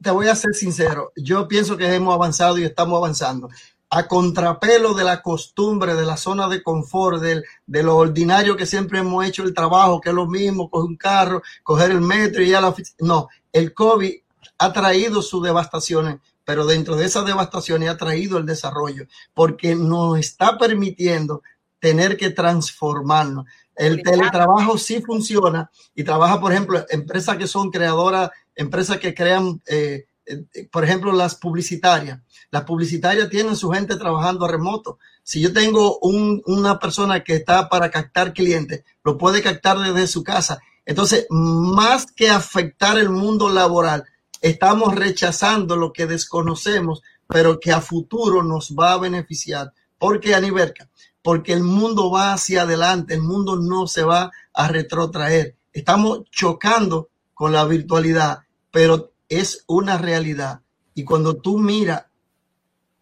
te 0.01 0.11
voy 0.11 0.27
a 0.27 0.35
ser 0.35 0.53
sincero, 0.53 1.13
yo 1.15 1.47
pienso 1.47 1.77
que 1.77 1.93
hemos 1.93 2.13
avanzado 2.13 2.57
y 2.57 2.65
estamos 2.65 2.97
avanzando 2.97 3.49
a 3.89 4.07
contrapelo 4.07 4.93
de 4.93 5.05
la 5.05 5.21
costumbre, 5.21 5.95
de 5.95 6.05
la 6.05 6.17
zona 6.17 6.49
de 6.49 6.61
confort, 6.61 7.21
de, 7.21 7.43
de, 7.65 7.83
lo 7.83 7.95
ordinario 7.95 8.57
que 8.57 8.65
siempre 8.65 8.99
hemos 8.99 9.25
hecho 9.25 9.43
el 9.43 9.53
trabajo, 9.53 10.01
que 10.01 10.09
es 10.09 10.15
lo 10.15 10.27
mismo, 10.27 10.69
coger 10.69 10.89
un 10.89 10.97
carro, 10.97 11.41
coger 11.63 11.91
el 11.91 12.01
metro 12.01 12.43
y 12.43 12.49
ir 12.49 12.57
a 12.57 12.61
la 12.61 12.69
oficina. 12.69 12.97
No, 12.99 13.29
el 13.53 13.73
COVID 13.73 14.11
ha 14.57 14.73
traído 14.73 15.21
sus 15.21 15.41
devastaciones, 15.41 16.17
pero 16.43 16.65
dentro 16.65 16.97
de 16.97 17.05
esas 17.05 17.25
devastaciones 17.25 17.89
ha 17.89 17.95
traído 17.97 18.37
el 18.37 18.45
desarrollo, 18.45 19.05
porque 19.33 19.75
nos 19.75 20.19
está 20.19 20.57
permitiendo 20.57 21.41
tener 21.85 22.17
que 22.17 22.31
transformarnos. 22.31 23.45
El 23.75 24.01
teletrabajo 24.01 24.75
sí 24.79 25.03
funciona 25.03 25.69
y 25.93 26.03
trabaja, 26.03 26.41
por 26.41 26.51
ejemplo, 26.51 26.83
empresas 26.89 27.37
que 27.37 27.45
son 27.45 27.69
creadoras, 27.69 28.31
empresas 28.55 28.97
que 28.97 29.13
crean, 29.13 29.61
eh, 29.67 30.07
eh, 30.25 30.67
por 30.71 30.83
ejemplo, 30.83 31.11
las 31.11 31.35
publicitarias. 31.35 32.21
Las 32.49 32.63
publicitarias 32.63 33.29
tienen 33.29 33.55
su 33.55 33.69
gente 33.69 33.97
trabajando 33.97 34.45
a 34.45 34.51
remoto. 34.51 34.97
Si 35.21 35.39
yo 35.39 35.53
tengo 35.53 35.99
un, 35.99 36.41
una 36.47 36.79
persona 36.79 37.23
que 37.23 37.35
está 37.35 37.69
para 37.69 37.91
captar 37.91 38.33
clientes, 38.33 38.83
lo 39.03 39.15
puede 39.15 39.43
captar 39.43 39.77
desde 39.77 40.07
su 40.07 40.23
casa. 40.23 40.59
Entonces, 40.87 41.27
más 41.29 42.07
que 42.11 42.31
afectar 42.31 42.97
el 42.97 43.11
mundo 43.11 43.49
laboral, 43.49 44.05
estamos 44.41 44.95
rechazando 44.95 45.75
lo 45.75 45.93
que 45.93 46.07
desconocemos, 46.07 47.03
pero 47.27 47.59
que 47.59 47.71
a 47.71 47.79
futuro 47.79 48.41
nos 48.41 48.73
va 48.73 48.93
a 48.93 48.97
beneficiar. 48.97 49.71
¿Por 49.99 50.19
qué, 50.19 50.33
Aniberca? 50.33 50.89
Porque 51.25 51.53
el 51.53 51.63
mundo 51.63 52.11
va 52.11 52.33
hacia 52.33 52.61
adelante, 52.61 53.15
el 53.15 53.23
mundo 53.23 53.55
no 53.55 53.87
se 53.87 54.03
va 54.03 54.31
a 54.53 54.67
retrotraer. 54.67 55.55
Estamos 55.73 56.29
chocando 56.29 57.09
con 57.33 57.51
la 57.51 57.65
virtualidad, 57.65 58.41
pero 58.69 59.11
es 59.27 59.63
una 59.65 59.97
realidad. 59.97 60.61
Y 60.93 61.03
cuando 61.03 61.37
tú 61.37 61.57
miras 61.57 62.03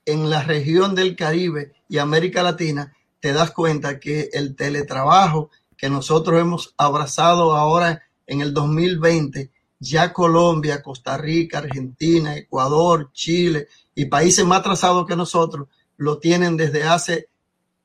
en 0.06 0.30
la 0.30 0.42
región 0.42 0.96
del 0.96 1.18
Caribe 1.18 1.74
y 1.90 1.98
América 1.98 2.44
Latina, 2.44 2.94
te 3.20 3.34
das 3.34 3.52
cuenta 3.52 4.00
que 4.00 4.30
el 4.32 4.56
teletrabajo 4.56 5.50
que 5.76 5.90
nosotros 5.90 6.40
hemos 6.40 6.74
abrazado 6.78 7.58
ahora 7.58 8.04
en 8.26 8.40
el 8.40 8.54
2020, 8.54 9.52
ya 9.80 10.14
Colombia, 10.14 10.82
Costa 10.82 11.18
Rica, 11.18 11.58
Argentina, 11.58 12.38
Ecuador, 12.38 13.12
Chile 13.12 13.68
y 13.94 14.06
países 14.06 14.46
más 14.46 14.62
atrasados 14.62 15.06
que 15.06 15.18
nosotros 15.18 15.68
lo 15.98 16.20
tienen 16.20 16.56
desde 16.56 16.84
hace 16.84 17.28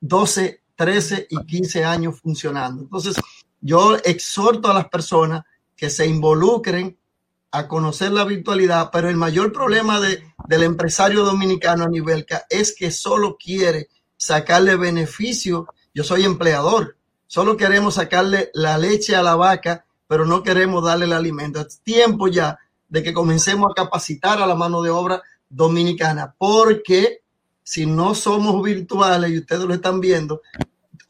12, 0.01 0.63
13 0.77 1.27
y 1.31 1.45
15 1.45 1.85
años 1.85 2.21
funcionando. 2.21 2.83
Entonces, 2.83 3.17
yo 3.61 3.97
exhorto 3.97 4.71
a 4.71 4.75
las 4.75 4.89
personas 4.89 5.45
que 5.77 5.91
se 5.91 6.07
involucren 6.07 6.97
a 7.51 7.67
conocer 7.67 8.13
la 8.13 8.25
virtualidad, 8.25 8.91
pero 8.93 9.09
el 9.09 9.17
mayor 9.17 9.53
problema 9.53 10.01
de, 10.01 10.23
del 10.47 10.63
empresario 10.63 11.25
dominicano 11.25 11.85
a 11.85 11.89
nivel 11.89 12.27
es 12.51 12.75
que 12.75 12.91
solo 12.91 13.37
quiere 13.37 13.89
sacarle 14.17 14.77
beneficio. 14.77 15.67
Yo 15.95 16.05
soy 16.05 16.25
empleador, 16.25 16.97
solo 17.27 17.57
queremos 17.57 17.95
sacarle 17.95 18.51
la 18.55 18.77
leche 18.77 19.17
a 19.17 19.23
la 19.23 19.35
vaca, 19.35 19.87
pero 20.07 20.27
no 20.27 20.43
queremos 20.43 20.85
darle 20.85 21.07
el 21.07 21.13
alimento. 21.13 21.61
Es 21.61 21.81
tiempo 21.81 22.29
ya 22.29 22.59
de 22.89 23.03
que 23.03 23.13
comencemos 23.13 23.71
a 23.71 23.75
capacitar 23.75 24.41
a 24.41 24.47
la 24.47 24.55
mano 24.55 24.83
de 24.83 24.91
obra 24.91 25.23
dominicana, 25.49 26.35
porque 26.37 27.23
si 27.69 27.85
no 27.85 28.15
somos 28.15 28.63
virtuales 28.63 29.31
y 29.31 29.37
ustedes 29.41 29.65
lo 29.65 29.75
están 29.75 30.01
viendo, 30.01 30.41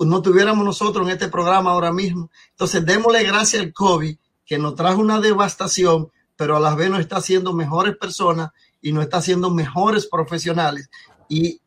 no 0.01 0.23
tuviéramos 0.23 0.65
nosotros 0.65 1.07
en 1.07 1.13
este 1.13 1.29
programa 1.29 1.71
ahora 1.71 1.93
mismo. 1.93 2.33
Entonces, 2.51 2.85
démosle 2.85 3.23
gracias 3.23 3.63
al 3.63 3.73
COVID 3.73 4.19
que 4.45 4.59
nos 4.59 4.75
trajo 4.75 5.01
una 5.01 5.21
devastación, 5.21 6.11
pero 6.35 6.57
a 6.57 6.61
la 6.61 6.75
vez 6.75 6.91
nos 6.91 6.99
está 6.99 7.19
haciendo 7.19 7.53
mejores 7.53 7.97
personas 7.97 8.51
y 8.83 8.91
nos 8.91 9.05
está 9.05 9.19
haciendo 9.19 9.51
mejores 9.51 10.07
profesionales. 10.07 10.91
Y 11.29 11.61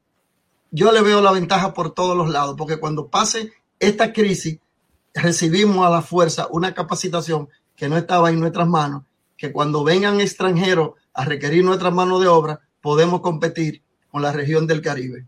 yo 0.72 0.92
le 0.92 1.02
veo 1.02 1.22
la 1.22 1.32
ventaja 1.32 1.74
por 1.74 1.92
todos 1.94 2.18
los 2.18 2.30
lados, 2.30 2.56
porque 2.58 2.78
cuando 2.78 3.08
pase 3.08 3.54
esta 3.80 4.12
crisis, 4.12 4.60
recibimos 5.14 5.88
a 5.88 5.90
la 5.90 6.02
fuerza 6.02 6.50
una 6.52 6.74
capacitación 6.74 7.48
que 7.78 7.88
no 7.88 7.96
estaba 7.96 8.30
en 8.30 8.42
nuestras 8.42 8.68
manos, 8.68 9.04
que 9.38 9.54
cuando 9.54 9.86
vengan 9.86 10.20
extranjeros 10.20 10.96
a 11.14 11.24
requerir 11.24 11.64
nuestra 11.64 11.92
mano 11.92 12.20
de 12.20 12.28
obra, 12.28 12.60
podemos 12.82 13.22
competir 13.22 13.84
con 14.12 14.22
la 14.22 14.32
región 14.32 14.68
del 14.68 14.82
Caribe. 14.82 15.26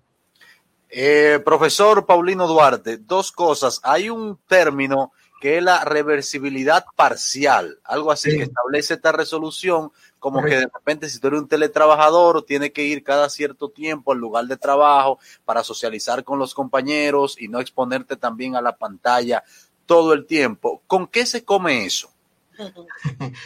Eh, 0.89 1.39
profesor 1.43 2.05
Paulino 2.05 2.47
Duarte, 2.47 2.97
dos 2.97 3.31
cosas. 3.31 3.79
Hay 3.83 4.09
un 4.09 4.37
término 4.47 5.11
que 5.41 5.57
es 5.57 5.63
la 5.63 5.83
reversibilidad 5.83 6.85
parcial, 6.95 7.79
algo 7.83 8.11
así 8.11 8.31
Sí. 8.31 8.37
que 8.37 8.43
establece 8.43 8.93
esta 8.93 9.11
resolución, 9.11 9.91
como 10.19 10.37
Correcto. 10.39 10.55
que 10.55 10.65
de 10.67 10.71
repente 10.73 11.09
si 11.09 11.19
tú 11.19 11.27
eres 11.27 11.41
un 11.41 11.47
teletrabajador, 11.49 12.43
tiene 12.45 12.71
que 12.71 12.83
ir 12.85 13.03
cada 13.03 13.29
cierto 13.29 13.69
tiempo 13.69 14.13
al 14.13 14.19
lugar 14.19 14.45
de 14.45 14.55
trabajo 14.55 15.19
para 15.43 15.63
socializar 15.63 16.23
con 16.23 16.39
los 16.39 16.53
compañeros 16.53 17.35
y 17.37 17.49
no 17.49 17.59
exponerte 17.59 18.15
también 18.15 18.55
a 18.55 18.61
la 18.61 18.77
pantalla 18.77 19.43
todo 19.85 20.13
el 20.13 20.25
tiempo. 20.25 20.81
¿Con 20.87 21.07
qué 21.07 21.25
se 21.25 21.43
come 21.43 21.85
eso? 21.85 22.12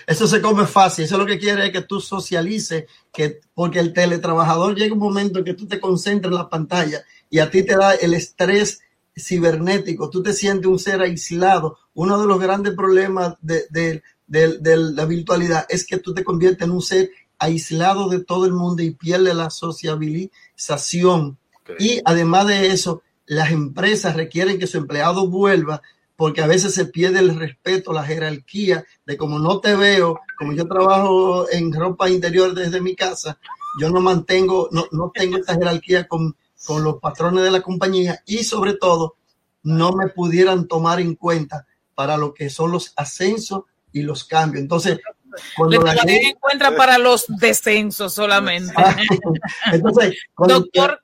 Eso 0.06 0.28
se 0.28 0.42
come 0.42 0.66
fácil, 0.66 1.06
eso 1.06 1.18
lo 1.18 1.26
que 1.26 1.40
quiere 1.40 1.66
es 1.68 1.72
que 1.72 1.82
tú 1.82 2.00
socialices, 2.02 2.86
que, 3.14 3.40
porque 3.54 3.80
el 3.80 3.94
teletrabajador 3.94 4.76
llega 4.76 4.94
un 4.94 5.00
momento 5.00 5.40
en 5.40 5.46
que 5.46 5.54
tú 5.54 5.68
te 5.68 5.80
concentras 5.80 6.32
en 6.32 6.38
la 6.38 6.50
pantalla 6.50 7.04
y 7.30 7.40
a 7.40 7.50
ti 7.50 7.64
te 7.64 7.76
da 7.76 7.94
el 7.96 8.14
estrés 8.14 8.82
cibernético, 9.18 10.10
tú 10.10 10.22
te 10.22 10.34
sientes 10.34 10.68
un 10.68 10.80
ser 10.80 11.02
aislado. 11.02 11.78
Uno 11.96 12.20
de 12.22 12.28
los 12.28 12.40
grandes 12.40 12.74
problemas 12.76 13.36
de, 13.42 13.66
de- 13.70 14.04
de- 14.28 14.58
de 14.60 14.78
la 14.78 15.06
virtualidad 15.06 15.66
es 15.70 15.86
que 15.86 15.98
tú 15.98 16.14
te 16.14 16.24
conviertes 16.24 16.66
en 16.68 16.72
un 16.72 16.82
ser 16.82 17.10
aislado 17.40 18.10
de 18.10 18.24
todo 18.24 18.46
el 18.46 18.52
mundo 18.54 18.82
y 18.84 18.92
pierdes 18.92 19.36
la 19.36 19.50
sociabilización. 19.50 21.38
Y 21.80 22.02
además 22.06 22.48
de 22.48 22.68
eso, 22.72 23.02
las 23.26 23.52
empresas 23.52 24.16
requieren 24.16 24.58
que 24.60 24.68
su 24.68 24.78
empleado 24.78 25.28
vuelva 25.28 25.82
porque 26.18 26.42
a 26.42 26.48
veces 26.48 26.74
se 26.74 26.86
pierde 26.86 27.20
el 27.20 27.38
respeto, 27.40 27.94
la 27.94 28.04
jerarquía 28.04 28.84
de 29.06 29.16
como 29.16 29.40
no 29.40 29.60
te 29.62 29.76
veo, 29.76 30.20
como 30.38 30.52
yo 30.52 30.68
trabajo 30.68 31.50
en 31.50 31.72
ropa 31.72 32.10
interior 32.10 32.54
desde 32.54 32.82
mi 32.82 32.96
casa, 32.96 33.40
yo 33.80 33.92
no 33.92 34.02
mantengo, 34.02 34.68
no, 34.72 34.88
no 34.92 35.12
tengo 35.14 35.38
esta 35.38 35.54
jerarquía 35.54 36.08
con, 36.08 36.36
con 36.66 36.84
los 36.84 36.98
patrones 37.00 37.44
de 37.44 37.52
la 37.52 37.62
compañía 37.62 38.22
y 38.26 38.44
sobre 38.44 38.74
todo 38.74 39.16
no 39.62 39.92
me 39.94 40.08
pudieran 40.08 40.68
tomar 40.68 41.00
en 41.00 41.16
cuenta 41.16 41.68
para 41.94 42.18
lo 42.18 42.34
que 42.34 42.50
son 42.50 42.72
los 42.72 42.94
ascensos 42.96 43.64
y 43.94 44.02
los 44.02 44.24
cambios. 44.24 44.64
Entonces, 44.64 44.98
Le 44.98 45.42
cuando 45.56 45.82
la 45.84 45.94
gente- 45.94 46.36
cuenta 46.40 46.76
para 46.76 46.98
los 46.98 47.26
descensos 47.28 48.14
solamente. 48.14 48.74
entonces, 49.72 50.18
cuando 50.34 50.62
Doctor, 50.62 51.00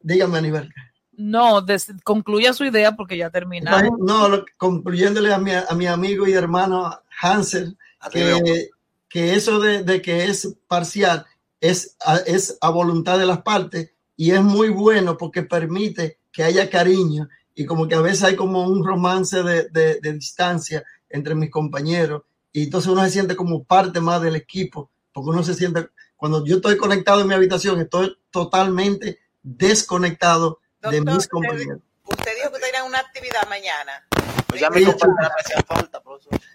dígame, 0.00 0.38
Aníbal. 0.38 0.72
No, 1.12 1.60
des- 1.60 1.92
concluya 2.04 2.52
su 2.52 2.64
idea 2.64 2.96
porque 2.96 3.16
ya 3.16 3.30
terminamos. 3.30 3.98
No, 4.00 4.28
lo- 4.28 4.44
concluyéndole 4.56 5.32
a 5.32 5.38
mi, 5.38 5.52
a 5.52 5.74
mi 5.74 5.86
amigo 5.86 6.26
y 6.26 6.32
hermano 6.32 6.90
Hansel, 7.20 7.76
que, 8.10 8.70
que 9.08 9.34
eso 9.34 9.60
de, 9.60 9.82
de 9.84 10.00
que 10.02 10.24
es 10.24 10.56
parcial 10.66 11.26
es 11.60 11.96
a, 12.04 12.16
es 12.16 12.58
a 12.60 12.70
voluntad 12.70 13.18
de 13.18 13.26
las 13.26 13.42
partes 13.42 13.92
y 14.16 14.30
es 14.32 14.42
muy 14.42 14.68
bueno 14.70 15.16
porque 15.16 15.42
permite 15.42 16.18
que 16.32 16.42
haya 16.44 16.68
cariño 16.70 17.28
y 17.54 17.66
como 17.66 17.86
que 17.86 17.94
a 17.94 18.00
veces 18.00 18.24
hay 18.24 18.36
como 18.36 18.66
un 18.66 18.84
romance 18.84 19.42
de, 19.42 19.68
de- 19.68 20.00
de 20.00 20.12
distancia 20.14 20.82
entre 21.10 21.34
mis 21.34 21.50
compañeros 21.50 22.22
y 22.52 22.64
entonces 22.64 22.90
uno 22.90 23.04
se 23.04 23.10
siente 23.10 23.36
como 23.36 23.64
parte 23.64 24.00
más 24.00 24.20
del 24.22 24.34
equipo 24.36 24.90
porque 25.12 25.30
uno 25.30 25.42
se 25.42 25.54
siente, 25.54 25.88
cuando 26.16 26.44
yo 26.44 26.56
estoy 26.56 26.76
conectado 26.78 27.20
en 27.20 27.28
mi 27.28 27.34
habitación, 27.34 27.80
estoy 27.80 28.16
totalmente 28.30 29.18
desconectado 29.42 30.60
de 30.90 31.00
mis 31.00 31.28
compañeros. 31.28 31.80
Usted 32.04 32.32
dijo 32.36 32.52
que 32.52 32.60
tenía 32.60 32.84
una 32.84 32.98
actividad 32.98 33.48
mañana. 33.48 34.04
Pues 34.48 34.60
ya 34.60 34.70
me 34.70 34.84
falta. 35.66 36.02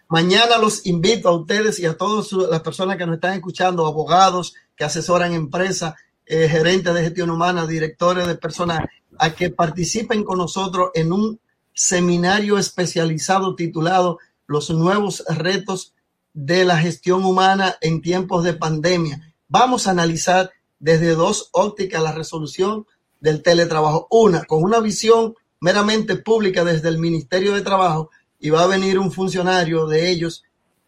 Mañana 0.10 0.58
los 0.58 0.86
invito 0.86 1.30
a 1.30 1.38
ustedes 1.38 1.80
y 1.80 1.86
a 1.86 1.98
todas 1.98 2.32
las 2.32 2.62
personas 2.62 2.98
que 2.98 3.06
nos 3.06 3.16
están 3.16 3.34
escuchando, 3.34 3.86
abogados 3.86 4.54
que 4.76 4.84
asesoran 4.84 5.34
empresas, 5.34 5.96
eh, 6.26 6.48
gerentes 6.48 6.94
de 6.94 7.02
gestión 7.02 7.30
humana, 7.30 7.66
directores 7.66 8.28
de 8.28 8.36
personal, 8.36 8.90
a 9.18 9.34
que 9.34 9.50
participen 9.50 10.24
con 10.24 10.38
nosotros 10.38 10.92
en 10.94 11.12
un 11.12 11.40
seminario 11.74 12.58
especializado 12.58 13.56
titulado 13.56 14.20
Los 14.46 14.70
nuevos 14.70 15.24
retos 15.28 15.94
de 16.34 16.66
la 16.66 16.78
gestión 16.78 17.26
humana 17.26 17.78
en 17.82 18.02
tiempos 18.02 18.44
de 18.44 18.54
pandemia. 18.54 19.34
Vamos 19.48 19.88
a 19.88 19.92
analizar 19.92 20.52
desde 20.80 21.16
dos 21.16 21.50
ópticas 21.52 22.02
la 22.04 22.12
resolución 22.12 22.86
del 23.20 23.42
teletrabajo. 23.42 24.08
Una, 24.12 24.44
con 24.44 24.64
una 24.64 24.80
visión 24.80 25.36
meramente 25.60 26.18
pública 26.18 26.64
desde 26.64 26.90
el 26.90 26.98
Ministerio 26.98 27.54
de 27.54 27.62
Trabajo 27.62 28.10
y 28.40 28.50
va 28.50 28.64
a 28.64 28.68
venir 28.68 29.00
un 29.00 29.12
funcionario 29.12 29.88
de 29.88 30.10
ellos 30.10 30.44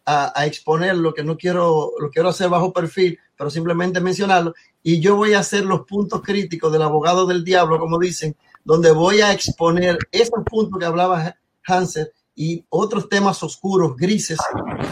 a, 0.06 0.44
exponer 0.44 0.96
lo 0.96 1.14
que 1.14 1.22
no 1.22 1.36
quiero, 1.36 1.92
lo 1.98 2.10
quiero 2.10 2.30
hacer 2.30 2.48
bajo 2.48 2.72
perfil, 2.72 3.18
pero 3.36 3.48
simplemente 3.48 4.00
mencionarlo. 4.00 4.54
Y 4.82 5.00
yo 5.00 5.14
voy 5.14 5.34
a 5.34 5.40
hacer 5.40 5.64
los 5.64 5.82
puntos 5.86 6.22
críticos 6.22 6.72
del 6.72 6.82
abogado 6.82 7.26
del 7.26 7.44
diablo, 7.44 7.78
como 7.78 7.98
dicen, 7.98 8.36
donde 8.64 8.90
voy 8.90 9.20
a 9.20 9.32
exponer 9.32 9.98
esos 10.10 10.42
puntos 10.44 10.78
que 10.78 10.86
hablaba 10.86 11.36
Hanser 11.64 12.12
y 12.34 12.64
otros 12.70 13.08
temas 13.08 13.42
oscuros, 13.42 13.96
grises, 13.96 14.38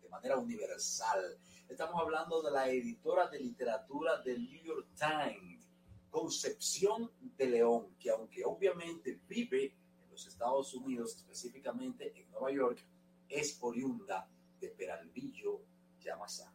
de 0.03 0.09
manera 0.09 0.39
universal. 0.39 1.39
Estamos 1.73 2.03
hablando 2.03 2.43
de 2.43 2.51
la 2.51 2.69
editora 2.69 3.29
de 3.29 3.41
literatura 3.41 4.21
del 4.21 4.45
New 4.45 4.63
York 4.63 4.89
Times, 4.95 5.67
Concepción 6.11 7.11
de 7.39 7.47
León, 7.47 7.97
que 7.99 8.11
aunque 8.11 8.45
obviamente 8.45 9.19
vive 9.27 9.75
en 10.05 10.11
los 10.11 10.27
Estados 10.27 10.75
Unidos, 10.75 11.17
específicamente 11.17 12.13
en 12.15 12.31
Nueva 12.31 12.53
York, 12.53 12.87
es 13.27 13.57
oriunda 13.63 14.29
de 14.61 14.69
Peralvillo, 14.69 15.63
Yamasá. 15.99 16.53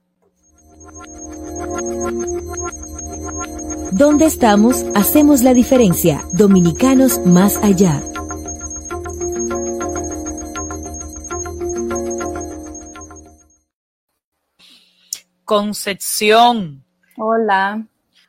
¿Dónde 3.93 4.25
estamos? 4.25 4.85
Hacemos 4.93 5.41
la 5.41 5.55
diferencia. 5.55 6.27
Dominicanos 6.31 7.25
más 7.25 7.57
allá. 7.57 8.03
Concepción. 15.47 16.83
Hola. 17.15 17.81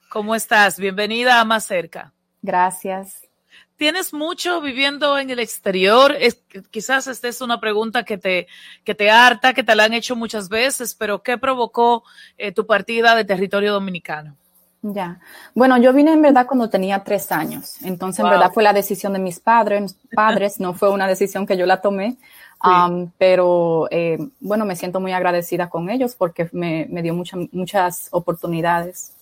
¿Cómo 0.08 0.36
estás? 0.36 0.78
Bienvenida 0.78 1.40
a 1.40 1.44
Más 1.44 1.64
Cerca. 1.66 2.12
Gracias. 2.42 3.26
¿Tienes 3.74 4.14
mucho 4.14 4.60
viviendo 4.60 5.18
en 5.18 5.30
el 5.30 5.40
exterior? 5.40 6.14
Es, 6.20 6.40
quizás 6.70 7.08
esta 7.08 7.26
es 7.26 7.40
una 7.40 7.58
pregunta 7.58 8.04
que 8.04 8.18
te, 8.18 8.46
que 8.84 8.94
te 8.94 9.10
harta, 9.10 9.52
que 9.52 9.64
te 9.64 9.74
la 9.74 9.82
han 9.86 9.94
hecho 9.94 10.14
muchas 10.14 10.48
veces, 10.48 10.94
pero 10.94 11.20
¿qué 11.24 11.38
provocó 11.38 12.04
eh, 12.36 12.52
tu 12.52 12.66
partida 12.68 13.16
de 13.16 13.24
territorio 13.24 13.72
dominicano? 13.72 14.36
Ya. 14.82 15.18
Bueno, 15.54 15.76
yo 15.78 15.92
vine 15.92 16.12
en 16.12 16.22
verdad 16.22 16.46
cuando 16.46 16.70
tenía 16.70 17.02
tres 17.02 17.32
años. 17.32 17.82
Entonces, 17.82 18.22
Wow. 18.22 18.32
en 18.32 18.38
verdad 18.38 18.52
fue 18.54 18.62
la 18.62 18.72
decisión 18.72 19.12
de 19.12 19.18
mis 19.18 19.40
padres, 19.40 19.96
padres, 20.14 20.60
no 20.60 20.72
fue 20.72 20.88
una 20.88 21.08
decisión 21.08 21.46
que 21.48 21.56
yo 21.56 21.66
la 21.66 21.80
tomé. 21.80 22.16
Um, 22.64 23.10
pero 23.18 23.86
eh, 23.90 24.18
bueno, 24.40 24.64
me 24.64 24.74
siento 24.74 24.98
muy 24.98 25.12
agradecida 25.12 25.70
con 25.70 25.88
ellos 25.90 26.16
porque 26.16 26.48
me, 26.52 26.86
me 26.90 27.02
dio 27.02 27.14
mucha- 27.14 27.36
muchas 27.52 28.08
oportunidades. 28.10 29.12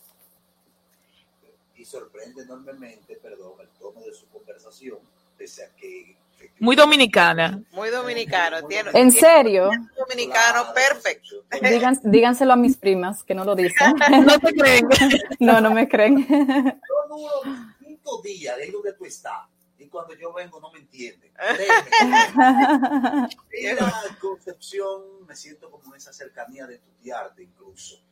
Y 1.76 1.84
sorprende 1.84 2.43
enormemente, 2.43 3.16
perdón, 3.22 3.53
el 3.61 3.68
tono 3.78 4.01
de 4.01 4.14
su 4.14 4.26
conversación, 4.28 4.99
pese 5.37 5.64
a 5.64 5.68
que 5.76 6.16
Muy 6.61 6.74
dominicana. 6.76 7.62
Muy 7.72 7.91
dominicano. 7.91 8.66
Tiene, 8.66 8.89
¿En 8.95 9.11
tiene 9.11 9.20
serio? 9.20 9.68
un 9.68 9.91
Dominicano, 9.95 10.72
perfecto. 10.74 11.45
Díganselo 12.05 12.55
a 12.55 12.57
mis 12.57 12.76
primas 12.78 13.22
que 13.22 13.34
no 13.34 13.45
lo 13.45 13.55
dicen. 13.55 13.95
No 14.24 14.39
te 14.39 14.55
creen. 14.55 14.89
No, 15.41 15.61
no 15.61 15.70
me 15.72 15.87
creen. 15.87 16.26
Yo 16.26 17.16
duro 17.16 17.43
cinco 17.84 18.22
días 18.22 18.57
de 18.57 18.70
donde 18.72 18.95
tú 18.95 19.05
estás. 19.05 19.43
Y 19.87 19.89
cuando 19.89 20.14
yo 20.16 20.32
vengo 20.32 20.61
no 20.61 20.72
me 20.72 20.80
entienden. 20.80 21.32
En 23.53 23.76
la 23.76 24.18
Concepción 24.20 25.24
me 25.26 25.37
siento 25.37 25.70
como 25.70 25.95
en 25.95 25.99
esa 25.99 26.12
cercanía 26.12 26.66
de 26.66 26.74
estudiarte 26.74 27.45
incluso. 27.45 28.03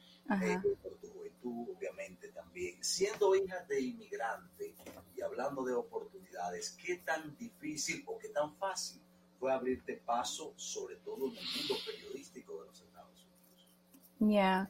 Eh, 0.41 0.59
por 0.81 0.97
tu 0.99 1.09
juventud, 1.09 1.75
obviamente 1.77 2.29
también. 2.29 2.83
Siendo 2.83 3.35
hija 3.35 3.65
de 3.65 3.81
inmigrante 3.81 4.77
y 5.17 5.21
hablando 5.21 5.65
de 5.65 5.75
oportunidades, 5.75 6.79
¿qué 6.81 6.99
tan 6.99 7.37
difícil 7.37 8.05
o 8.07 8.19
qué 8.19 8.29
tan 8.29 8.57
fácil 8.57 9.03
fue 9.41 9.53
abrirte 9.53 9.97
paso, 9.97 10.55
sobre 10.57 10.95
todo 10.97 11.27
en 11.27 11.37
el 11.37 11.45
mundo 11.57 11.75
periodístico 11.85 12.61
de 12.61 12.67
los 12.69 12.81
Estados 12.81 13.27
Unidos? 13.27 13.69
Yeah. 14.21 14.69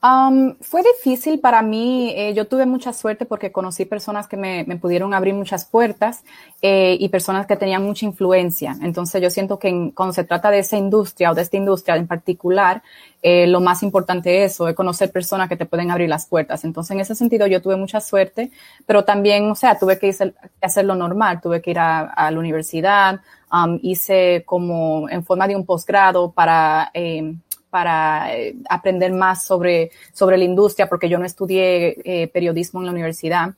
Um, 0.00 0.54
fue 0.60 0.82
difícil 0.82 1.40
para 1.40 1.60
mí. 1.62 2.12
eh, 2.16 2.32
yo 2.34 2.46
tuve 2.46 2.66
mucha 2.66 2.92
suerte 2.92 3.26
porque 3.26 3.50
conocí 3.50 3.84
personas 3.84 4.28
que 4.28 4.36
me, 4.36 4.64
me 4.64 4.76
pudieron 4.76 5.12
abrir 5.12 5.34
muchas 5.34 5.64
puertas 5.64 6.22
eh, 6.62 6.96
y 7.00 7.08
personas 7.08 7.46
que 7.46 7.56
tenían 7.56 7.82
mucha 7.84 8.06
influencia. 8.06 8.76
Entonces 8.80 9.20
yo 9.20 9.28
siento 9.30 9.58
que 9.58 9.68
en- 9.68 9.90
cuando 9.90 10.12
se 10.12 10.22
trata 10.24 10.50
de 10.52 10.60
esa 10.60 10.76
industria 10.76 11.32
o 11.32 11.34
de 11.34 11.42
esta 11.42 11.56
industria 11.56 11.96
en 11.96 12.06
particular, 12.06 12.82
eh, 13.22 13.48
lo 13.48 13.60
más 13.60 13.82
importante 13.82 14.44
es 14.44 14.52
eso, 14.52 14.68
es 14.68 14.76
conocer 14.76 15.10
personas 15.10 15.48
que 15.48 15.56
te 15.56 15.66
pueden 15.66 15.90
abrir 15.90 16.08
las 16.08 16.26
puertas. 16.26 16.64
Entonces 16.64 16.92
en 16.92 17.00
ese 17.00 17.16
sentido 17.16 17.48
yo 17.48 17.60
tuve 17.60 17.74
mucha 17.76 18.00
suerte, 18.00 18.52
pero 18.86 19.04
también, 19.04 19.50
o 19.50 19.56
sea, 19.56 19.78
tuve 19.78 19.98
que 19.98 20.14
hacer, 20.62 20.84
lo 20.84 20.94
normal, 20.94 21.40
tuve 21.40 21.60
que 21.60 21.72
ir 21.72 21.78
a, 21.80 22.00
a 22.06 22.30
la 22.30 22.38
universidad, 22.38 23.20
um, 23.52 23.78
hice 23.82 24.44
como 24.46 25.08
en 25.10 25.24
forma 25.24 25.48
de 25.48 25.56
un 25.56 25.66
posgrado 25.66 26.30
para... 26.30 26.90
eh, 26.94 27.34
para 27.70 28.34
eh, 28.34 28.56
aprender 28.68 29.12
más 29.12 29.44
sobre, 29.44 29.90
sobre 30.12 30.36
la 30.36 30.44
industria, 30.44 30.88
porque 30.88 31.08
yo 31.08 31.18
no 31.18 31.24
estudié 31.24 31.96
eh, 32.04 32.28
periodismo 32.28 32.80
en 32.80 32.86
la 32.86 32.92
universidad. 32.92 33.54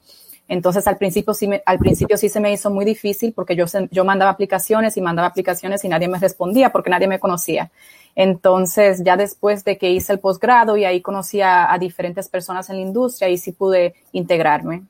Entonces, 0.49 0.87
al 0.89 0.99
principio, 0.99 1.33
sí 1.33 1.47
me, 1.47 1.63
al 1.65 1.79
principio 1.79 2.17
sí 2.17 2.29
se 2.29 2.41
me 2.41 2.53
hizo 2.53 2.71
muy 2.71 2.85
difícil 2.85 3.33
porque 3.33 3.55
yo, 3.55 3.67
yo 3.91 4.05
mandaba 4.05 4.33
aplicaciones 4.33 4.97
y 4.97 5.01
mandaba 5.01 5.29
aplicaciones 5.29 5.85
y 5.85 5.89
nadie 5.89 6.09
me 6.09 6.19
respondía 6.19 6.71
porque 6.73 6.91
nadie 6.91 7.07
me 7.07 7.21
conocía. 7.21 7.71
Entonces, 8.17 9.03
ya 9.05 9.17
después 9.17 9.65
de 9.65 9.79
que 9.79 9.91
hice 9.91 10.13
el 10.13 10.19
posgrado 10.19 10.77
y 10.77 10.85
ahí 10.85 11.01
conocí 11.01 11.41
a, 11.41 11.73
a 11.73 11.79
diferentes 11.79 12.29
personas 12.29 12.69
en 12.69 12.77
la 12.77 12.83
industria 12.83 13.29
y 13.29 13.39
sí 13.39 13.53
pude 13.53 13.95
integrarme. 14.11 14.83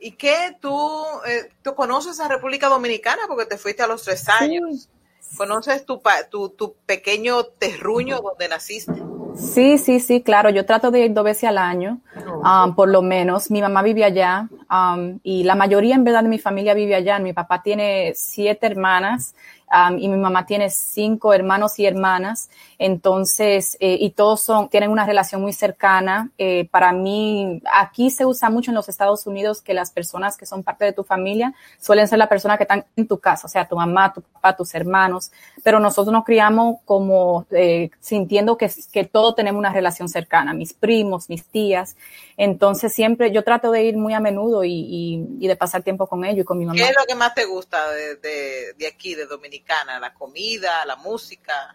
¿Y 0.00 0.12
qué 0.12 0.56
tú, 0.60 1.04
eh, 1.26 1.50
tú 1.62 1.74
conoces 1.74 2.20
a 2.20 2.28
República 2.28 2.68
Dominicana 2.68 3.22
porque 3.26 3.46
te 3.46 3.58
fuiste 3.58 3.82
a 3.82 3.88
los 3.88 4.04
tres 4.04 4.28
años? 4.28 4.88
¿Conoces 5.36 5.84
tu, 5.86 6.00
pa- 6.00 6.28
tu, 6.28 6.50
tu 6.50 6.74
pequeño 6.86 7.44
terruño 7.44 8.20
donde 8.20 8.48
naciste? 8.48 8.92
Sí, 9.36 9.78
sí, 9.78 10.00
sí, 10.00 10.22
claro. 10.22 10.50
Yo 10.50 10.66
trato 10.66 10.90
de 10.90 11.04
ir 11.04 11.12
dos 11.12 11.24
veces 11.24 11.44
al 11.44 11.58
año, 11.58 12.00
um, 12.42 12.74
por 12.74 12.88
lo 12.88 13.02
menos. 13.02 13.50
Mi 13.50 13.60
mamá 13.60 13.82
vive 13.82 14.04
allá 14.04 14.48
um, 14.70 15.20
y 15.22 15.44
la 15.44 15.54
mayoría, 15.54 15.94
en 15.94 16.02
verdad, 16.04 16.22
de 16.24 16.28
mi 16.28 16.38
familia 16.38 16.74
vive 16.74 16.94
allá. 16.96 17.18
Mi 17.20 17.32
papá 17.32 17.62
tiene 17.62 18.12
siete 18.16 18.66
hermanas 18.66 19.34
um, 19.72 19.96
y 19.98 20.08
mi 20.08 20.16
mamá 20.16 20.44
tiene 20.44 20.70
cinco 20.70 21.32
hermanos 21.32 21.78
y 21.78 21.86
hermanas. 21.86 22.50
Entonces, 22.78 23.76
eh, 23.80 23.96
y 24.00 24.10
todos 24.10 24.40
son, 24.40 24.68
tienen 24.68 24.90
una 24.90 25.04
relación 25.04 25.42
muy 25.42 25.52
cercana. 25.52 26.30
Eh, 26.38 26.68
para 26.70 26.92
mí, 26.92 27.60
aquí 27.72 28.08
se 28.10 28.24
usa 28.24 28.50
mucho 28.50 28.70
en 28.70 28.76
los 28.76 28.88
Estados 28.88 29.26
Unidos 29.26 29.60
que 29.62 29.74
las 29.74 29.90
personas 29.90 30.36
que 30.36 30.46
son 30.46 30.62
parte 30.62 30.84
de 30.84 30.92
tu 30.92 31.02
familia 31.02 31.54
suelen 31.80 32.06
ser 32.06 32.18
las 32.18 32.28
personas 32.28 32.56
que 32.56 32.62
están 32.62 32.86
en 32.96 33.08
tu 33.08 33.18
casa, 33.18 33.46
o 33.46 33.50
sea, 33.50 33.66
tu 33.66 33.74
mamá, 33.74 34.12
tu 34.12 34.22
papá, 34.22 34.56
tus 34.56 34.74
hermanos. 34.74 35.32
Pero 35.64 35.80
nosotros 35.80 36.12
nos 36.12 36.24
criamos 36.24 36.76
como 36.84 37.46
eh, 37.50 37.90
sintiendo 37.98 38.56
que, 38.56 38.70
que 38.92 39.04
todos 39.04 39.34
tenemos 39.34 39.58
una 39.58 39.72
relación 39.72 40.08
cercana, 40.08 40.54
mis 40.54 40.72
primos, 40.72 41.28
mis 41.28 41.44
tías. 41.44 41.96
Entonces, 42.36 42.92
siempre 42.92 43.32
yo 43.32 43.42
trato 43.42 43.72
de 43.72 43.82
ir 43.82 43.96
muy 43.96 44.14
a 44.14 44.20
menudo 44.20 44.62
y, 44.62 44.70
y, 44.72 45.26
y 45.40 45.48
de 45.48 45.56
pasar 45.56 45.82
tiempo 45.82 46.06
con 46.06 46.24
ellos 46.24 46.42
y 46.42 46.44
con 46.44 46.56
mi 46.56 46.64
mamá. 46.64 46.76
¿Qué 46.76 46.84
es 46.84 46.96
lo 46.96 47.06
que 47.06 47.16
más 47.16 47.34
te 47.34 47.44
gusta 47.44 47.90
de, 47.90 48.14
de, 48.16 48.74
de 48.74 48.86
aquí, 48.86 49.16
de 49.16 49.26
Dominicana? 49.26 49.98
¿La 49.98 50.14
comida, 50.14 50.86
la 50.86 50.94
música? 50.94 51.74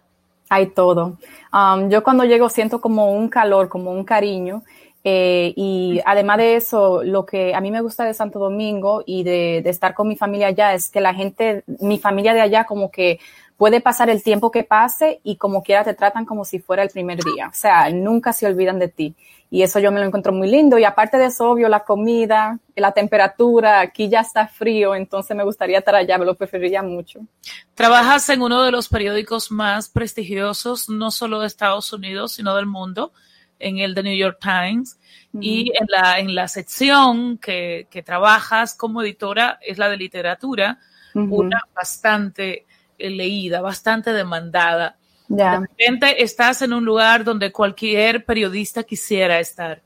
Hay 0.53 0.67
todo. 0.67 1.17
Um, 1.51 1.89
yo 1.89 2.03
cuando 2.03 2.23
llego 2.25 2.47
siento 2.49 2.79
como 2.79 3.11
un 3.13 3.27
calor, 3.29 3.69
como 3.69 3.91
un 3.91 4.03
cariño. 4.03 4.61
eh, 5.05 5.53
y 5.57 5.99
además 6.05 6.37
de 6.37 6.55
eso, 6.55 7.03
lo 7.03 7.25
que 7.25 7.53
a 7.53 7.59
mí 7.61 7.71
me 7.71 7.81
gusta 7.81 8.05
de 8.05 8.13
Santo 8.13 8.39
Domingo 8.39 9.03
y 9.05 9.23
de, 9.23 9.61
de 9.63 9.69
estar 9.69 9.93
con 9.93 10.07
mi 10.07 10.15
familia 10.15 10.47
allá 10.47 10.73
es 10.73 10.89
que 10.89 11.01
la 11.01 11.13
gente, 11.13 11.63
mi 11.81 11.97
familia 11.99 12.33
de 12.33 12.41
allá 12.41 12.65
como 12.65 12.89
que 12.89 13.19
puede 13.57 13.81
pasar 13.81 14.09
el 14.09 14.23
tiempo 14.23 14.51
que 14.51 14.63
pase 14.63 15.19
y 15.23 15.37
como 15.37 15.63
quiera 15.63 15.83
te 15.83 15.93
tratan 15.93 16.25
como 16.25 16.45
si 16.45 16.59
fuera 16.59 16.83
el 16.83 16.89
primer 16.89 17.19
día. 17.23 17.47
O 17.47 17.53
sea, 17.53 17.89
nunca 17.89 18.33
se 18.33 18.45
olvidan 18.45 18.79
de 18.79 18.87
ti. 18.87 19.15
Y 19.49 19.61
eso 19.61 19.79
yo 19.79 19.91
me 19.91 19.99
lo 19.99 20.07
encuentro 20.07 20.33
muy 20.33 20.49
lindo. 20.49 20.79
Y 20.79 20.83
aparte 20.83 21.17
de 21.17 21.25
eso, 21.25 21.51
obvio, 21.51 21.69
la 21.69 21.81
comida, 21.81 22.57
la 22.75 22.91
temperatura, 22.91 23.81
aquí 23.81 24.09
ya 24.09 24.21
está 24.21 24.47
frío, 24.47 24.95
entonces 24.95 25.37
me 25.37 25.43
gustaría 25.43 25.77
estar 25.77 25.93
allá, 25.93 26.17
me 26.17 26.25
lo 26.25 26.33
preferiría 26.33 26.81
mucho. 26.81 27.19
Trabajas 27.75 28.27
en 28.29 28.41
uno 28.41 28.63
de 28.63 28.71
los 28.71 28.89
periódicos 28.89 29.51
más 29.51 29.89
prestigiosos, 29.89 30.89
no 30.89 31.11
solo 31.11 31.39
de 31.39 31.45
Estados 31.45 31.93
Unidos, 31.93 32.33
sino 32.33 32.55
del 32.55 32.65
mundo, 32.65 33.13
en 33.59 33.77
el 33.77 33.93
The 33.93 34.01
New 34.01 34.17
York 34.17 34.39
Times. 34.41 34.97
Y 35.39 35.71
en 35.79 35.87
la, 35.87 36.19
en 36.19 36.35
la 36.35 36.47
sección 36.47 37.37
que, 37.37 37.87
que 37.89 38.03
trabajas 38.03 38.75
como 38.75 39.01
editora 39.01 39.59
es 39.61 39.77
la 39.77 39.89
de 39.89 39.97
literatura, 39.97 40.79
una 41.15 41.61
bastante 41.75 42.65
leída, 42.97 43.61
bastante 43.61 44.13
demandada. 44.13 44.97
De 45.27 45.57
repente 45.57 46.23
estás 46.23 46.61
en 46.61 46.73
un 46.73 46.85
lugar 46.85 47.23
donde 47.23 47.51
cualquier 47.51 48.25
periodista 48.25 48.83
quisiera 48.83 49.39
estar. 49.39 49.81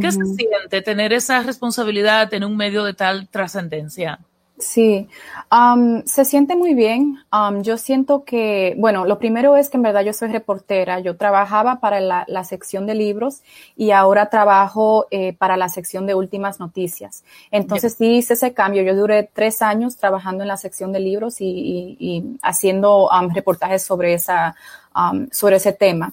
¿Qué 0.00 0.12
se 0.12 0.18
Ujú. 0.18 0.34
siente 0.34 0.80
tener 0.82 1.12
esa 1.12 1.42
responsabilidad 1.42 2.32
en 2.34 2.44
un 2.44 2.56
medio 2.56 2.84
de 2.84 2.94
tal 2.94 3.28
trascendencia? 3.28 4.20
Sí, 4.62 5.08
um, 5.50 6.04
se 6.04 6.24
siente 6.24 6.54
muy 6.54 6.72
bien. 6.74 7.18
Um, 7.32 7.62
yo 7.62 7.76
siento 7.76 8.22
que, 8.22 8.76
bueno, 8.78 9.04
lo 9.06 9.18
primero 9.18 9.56
es 9.56 9.68
que 9.68 9.76
en 9.76 9.82
verdad 9.82 10.02
yo 10.02 10.12
soy 10.12 10.28
reportera. 10.28 11.00
Yo 11.00 11.16
trabajaba 11.16 11.80
para 11.80 11.98
la, 12.00 12.24
la 12.28 12.44
sección 12.44 12.86
de 12.86 12.94
libros 12.94 13.42
y 13.76 13.90
ahora 13.90 14.30
trabajo 14.30 15.08
eh, 15.10 15.32
para 15.32 15.56
la 15.56 15.68
sección 15.68 16.06
de 16.06 16.14
últimas 16.14 16.60
noticias. 16.60 17.24
Entonces 17.50 17.96
sí 17.98 18.18
hice 18.18 18.34
ese 18.34 18.54
cambio. 18.54 18.84
Yo 18.84 18.94
duré 18.94 19.28
tres 19.32 19.62
años 19.62 19.96
trabajando 19.96 20.44
en 20.44 20.48
la 20.48 20.56
sección 20.56 20.92
de 20.92 21.00
libros 21.00 21.40
y, 21.40 21.46
y- 21.48 21.96
y 21.98 22.38
haciendo 22.42 23.08
um, 23.08 23.34
reportajes 23.34 23.82
sobre 23.82 24.14
esa, 24.14 24.54
um, 24.94 25.26
sobre 25.32 25.56
ese 25.56 25.72
tema. 25.72 26.12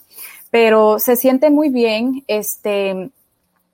Pero 0.50 0.98
se 0.98 1.16
siente 1.16 1.52
muy 1.52 1.70
bien. 1.70 2.24
Este, 2.28 3.12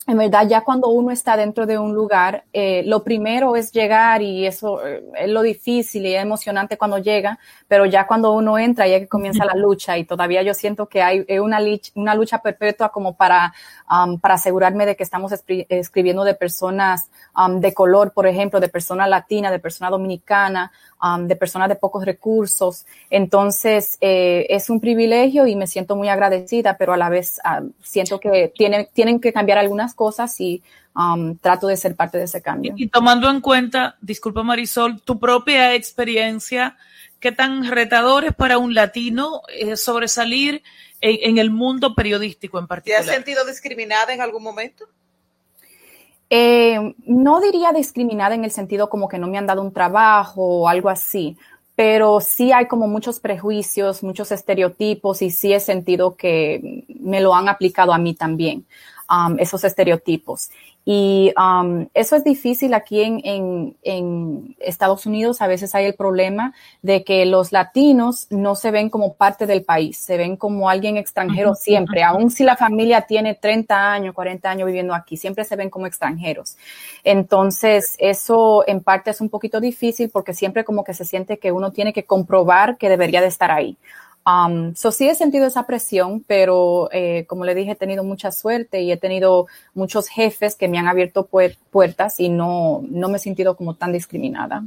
en 0.07 0.17
verdad 0.19 0.47
ya 0.47 0.61
cuando 0.61 0.89
uno 0.89 1.09
está 1.09 1.35
dentro 1.35 1.65
de 1.65 1.79
un 1.79 1.95
lugar, 1.95 2.45
eh, 2.53 2.83
lo 2.85 3.03
primero 3.03 3.55
es 3.55 3.71
llegar 3.71 4.21
y 4.21 4.45
eso 4.45 4.85
eh, 4.85 5.03
es 5.17 5.29
lo 5.29 5.41
difícil 5.41 6.05
y 6.05 6.13
es 6.13 6.21
emocionante 6.21 6.77
cuando 6.77 6.99
llega, 6.99 7.39
pero 7.67 7.87
ya 7.87 8.05
cuando 8.05 8.31
uno 8.33 8.59
entra 8.59 8.87
ya 8.87 8.99
que 8.99 9.07
comienza 9.07 9.45
la 9.45 9.55
lucha 9.55 9.97
y 9.97 10.05
todavía 10.05 10.43
yo 10.43 10.53
siento 10.53 10.87
que 10.87 11.01
hay 11.01 11.25
una, 11.39 11.59
una 11.95 12.13
lucha 12.13 12.37
perpetua 12.37 12.89
como 12.89 13.15
para, 13.15 13.53
um, 13.89 14.19
para 14.19 14.35
asegurarme 14.35 14.85
de 14.85 14.95
que 14.95 15.03
estamos 15.03 15.33
escribiendo 15.69 16.23
de 16.23 16.35
personas 16.35 17.09
um, 17.35 17.59
de 17.59 17.73
color, 17.73 18.11
por 18.13 18.27
ejemplo, 18.27 18.59
de 18.59 18.69
personas 18.69 19.09
latinas, 19.09 19.51
de 19.51 19.59
personas 19.59 19.89
dominicanas, 19.89 20.69
um, 21.05 21.27
de 21.27 21.35
personas 21.35 21.69
de 21.69 21.75
pocos 21.75 22.05
recursos. 22.05 22.85
Entonces, 23.09 23.97
eh, 24.01 24.47
es 24.49 24.69
un 24.69 24.79
privilegio 24.79 25.45
y 25.47 25.55
me 25.55 25.67
siento 25.67 25.95
muy 25.95 26.09
agradecida, 26.09 26.77
pero 26.77 26.93
a 26.93 26.97
la 26.97 27.09
vez 27.09 27.39
um, 27.45 27.71
siento 27.83 28.19
que 28.19 28.51
tienen, 28.55 28.87
tienen 28.93 29.19
que 29.19 29.31
cambiar 29.31 29.57
algunas 29.57 29.93
cosas 29.93 30.39
y 30.39 30.63
um, 30.95 31.37
trato 31.37 31.67
de 31.67 31.77
ser 31.77 31.95
parte 31.95 32.17
de 32.17 32.25
ese 32.25 32.41
cambio. 32.41 32.73
Y, 32.75 32.87
tomando 32.87 33.29
en 33.29 33.41
cuenta, 33.41 33.97
disculpa 34.01 34.43
Marisol, 34.43 35.01
tu 35.01 35.19
propia 35.19 35.75
experiencia, 35.75 36.77
¿qué 37.19 37.31
tan 37.31 37.69
retador 37.69 38.25
es 38.25 38.33
para 38.33 38.57
un 38.57 38.73
latino 38.73 39.41
eh, 39.49 39.77
sobresalir 39.77 40.63
en, 41.01 41.17
en, 41.29 41.37
el 41.37 41.51
mundo 41.51 41.93
periodístico 41.93 42.57
en 42.59 42.67
particular? 42.67 43.03
¿Te 43.03 43.09
has 43.09 43.15
sentido 43.15 43.45
discriminada 43.45 44.13
en 44.13 44.21
algún 44.21 44.43
momento? 44.43 44.85
Eh, 46.29 46.95
no 47.05 47.39
diría 47.39 47.71
discriminada 47.71 48.35
en 48.35 48.43
el 48.43 48.51
sentido 48.51 48.89
como 48.89 49.07
que 49.07 49.19
no 49.19 49.27
me 49.27 49.37
han 49.37 49.45
dado 49.45 49.61
un 49.61 49.71
trabajo 49.71 50.41
o 50.41 50.67
algo 50.67 50.89
así, 50.89 51.37
pero 51.75 52.19
sí 52.21 52.51
hay 52.51 52.67
como 52.67 52.87
muchos 52.87 53.19
prejuicios, 53.19 54.01
muchos 54.01 54.31
estereotipos 54.31 55.21
y 55.21 55.29
sí 55.29 55.53
he 55.53 55.59
sentido 55.59 56.15
que 56.15 56.85
me 56.87 57.21
lo 57.21 57.35
han 57.35 57.49
aplicado 57.49 57.93
a 57.93 57.97
mí 57.97 58.15
también, 58.15 58.65
um, 59.09 59.37
esos 59.39 59.63
estereotipos. 59.63 60.49
Y 60.87 61.33
um, 61.35 61.87
eso 61.95 62.15
es 62.15 62.23
difícil 62.23 62.75
aquí 62.75 63.01
en, 63.01 63.19
en, 63.23 63.75
en, 63.81 64.55
Estados 64.59 65.07
Unidos. 65.07 65.41
A 65.41 65.47
veces 65.47 65.73
hay 65.73 65.85
el 65.85 65.95
problema 65.95 66.53
de 66.83 67.03
que 67.03 67.25
los 67.25 67.51
latinos 67.51 68.27
no 68.29 68.55
se 68.55 68.69
ven 68.69 68.91
como 68.91 69.15
parte 69.15 69.47
del 69.47 69.63
país, 69.63 69.97
se 69.97 70.15
ven 70.15 70.37
como 70.37 70.69
alguien 70.69 70.97
extranjero 70.97 71.55
siempre, 71.55 72.03
aun 72.03 72.29
si 72.29 72.43
la 72.43 72.55
familia 72.55 73.01
tiene 73.01 73.33
30 73.33 73.93
años, 73.93 74.13
40 74.13 74.47
años 74.47 74.67
viviendo 74.67 74.93
aquí, 74.93 75.17
siempre 75.17 75.43
se 75.43 75.55
ven 75.55 75.71
como 75.71 75.87
extranjeros. 75.87 76.55
Entonces, 77.03 77.95
eso 77.97 78.63
en 78.67 78.83
parte 78.83 79.09
es 79.09 79.21
un 79.21 79.29
poquito 79.29 79.59
difícil 79.59 80.11
porque 80.11 80.35
siempre 80.35 80.63
como 80.63 80.83
que 80.83 80.93
se 80.93 81.03
siente 81.03 81.39
que 81.39 81.51
uno 81.51 81.71
tiene 81.71 81.93
que 81.93 82.05
comprobar 82.05 82.77
que 82.77 82.89
debería 82.89 83.21
de 83.21 83.27
estar 83.27 83.49
ahí. 83.49 83.75
Um, 84.27 84.73
so 84.75 84.91
sí 84.91 85.07
he 85.07 85.13
sentido 85.13 85.45
esa 85.45 85.67
presión, 85.67 86.23
pero 86.25 86.89
eh, 86.91 87.25
como 87.27 87.45
le 87.45 87.53
dije, 87.53 87.71
he 87.71 87.75
tenido 87.75 88.03
mucha 88.03 88.31
suerte 88.31 88.81
y 88.81 88.91
he 88.91 88.97
tenido 88.97 89.45
muchos 89.75 90.07
jefes 90.07 90.55
que 90.55 90.67
me 90.67 90.79
han 90.79 90.87
abierto 90.87 91.29
puertas 91.69 92.19
y 92.19 92.29
no, 92.29 92.83
no 92.89 93.07
me 93.07 93.17
he 93.17 93.19
sentido 93.19 93.55
como 93.55 93.75
tan 93.75 93.93
discriminada. 93.93 94.63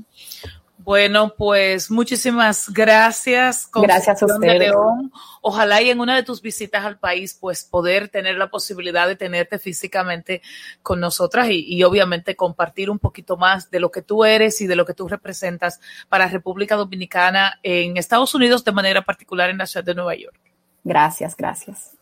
Bueno, 0.88 1.34
pues 1.36 1.90
muchísimas 1.90 2.70
gracias. 2.70 3.68
Gracias 3.74 4.22
a 4.22 4.24
ustedes. 4.24 4.58
León. 4.58 5.12
Ojalá 5.42 5.82
y 5.82 5.90
en 5.90 6.00
una 6.00 6.16
de 6.16 6.22
tus 6.22 6.40
visitas 6.40 6.82
al 6.82 6.98
país, 6.98 7.36
pues 7.38 7.62
poder 7.62 8.08
tener 8.08 8.36
la 8.36 8.48
posibilidad 8.48 9.06
de 9.06 9.14
tenerte 9.14 9.58
físicamente 9.58 10.40
con 10.82 10.98
nosotras 10.98 11.50
y, 11.50 11.62
y, 11.66 11.84
obviamente 11.84 12.36
compartir 12.36 12.88
un 12.88 12.98
poquito 12.98 13.36
más 13.36 13.70
de 13.70 13.80
lo 13.80 13.90
que 13.90 14.00
tú 14.00 14.24
eres 14.24 14.62
y 14.62 14.66
de 14.66 14.76
lo 14.76 14.86
que 14.86 14.94
tú 14.94 15.06
representas 15.08 15.78
para 16.08 16.26
República 16.26 16.74
Dominicana 16.76 17.60
en 17.62 17.98
Estados 17.98 18.34
Unidos, 18.34 18.64
de 18.64 18.72
manera 18.72 19.02
particular 19.02 19.50
en 19.50 19.58
la 19.58 19.66
ciudad 19.66 19.84
de 19.84 19.94
Nueva 19.94 20.14
York. 20.14 20.40
Gracias, 20.84 21.36
gracias. 21.36 21.98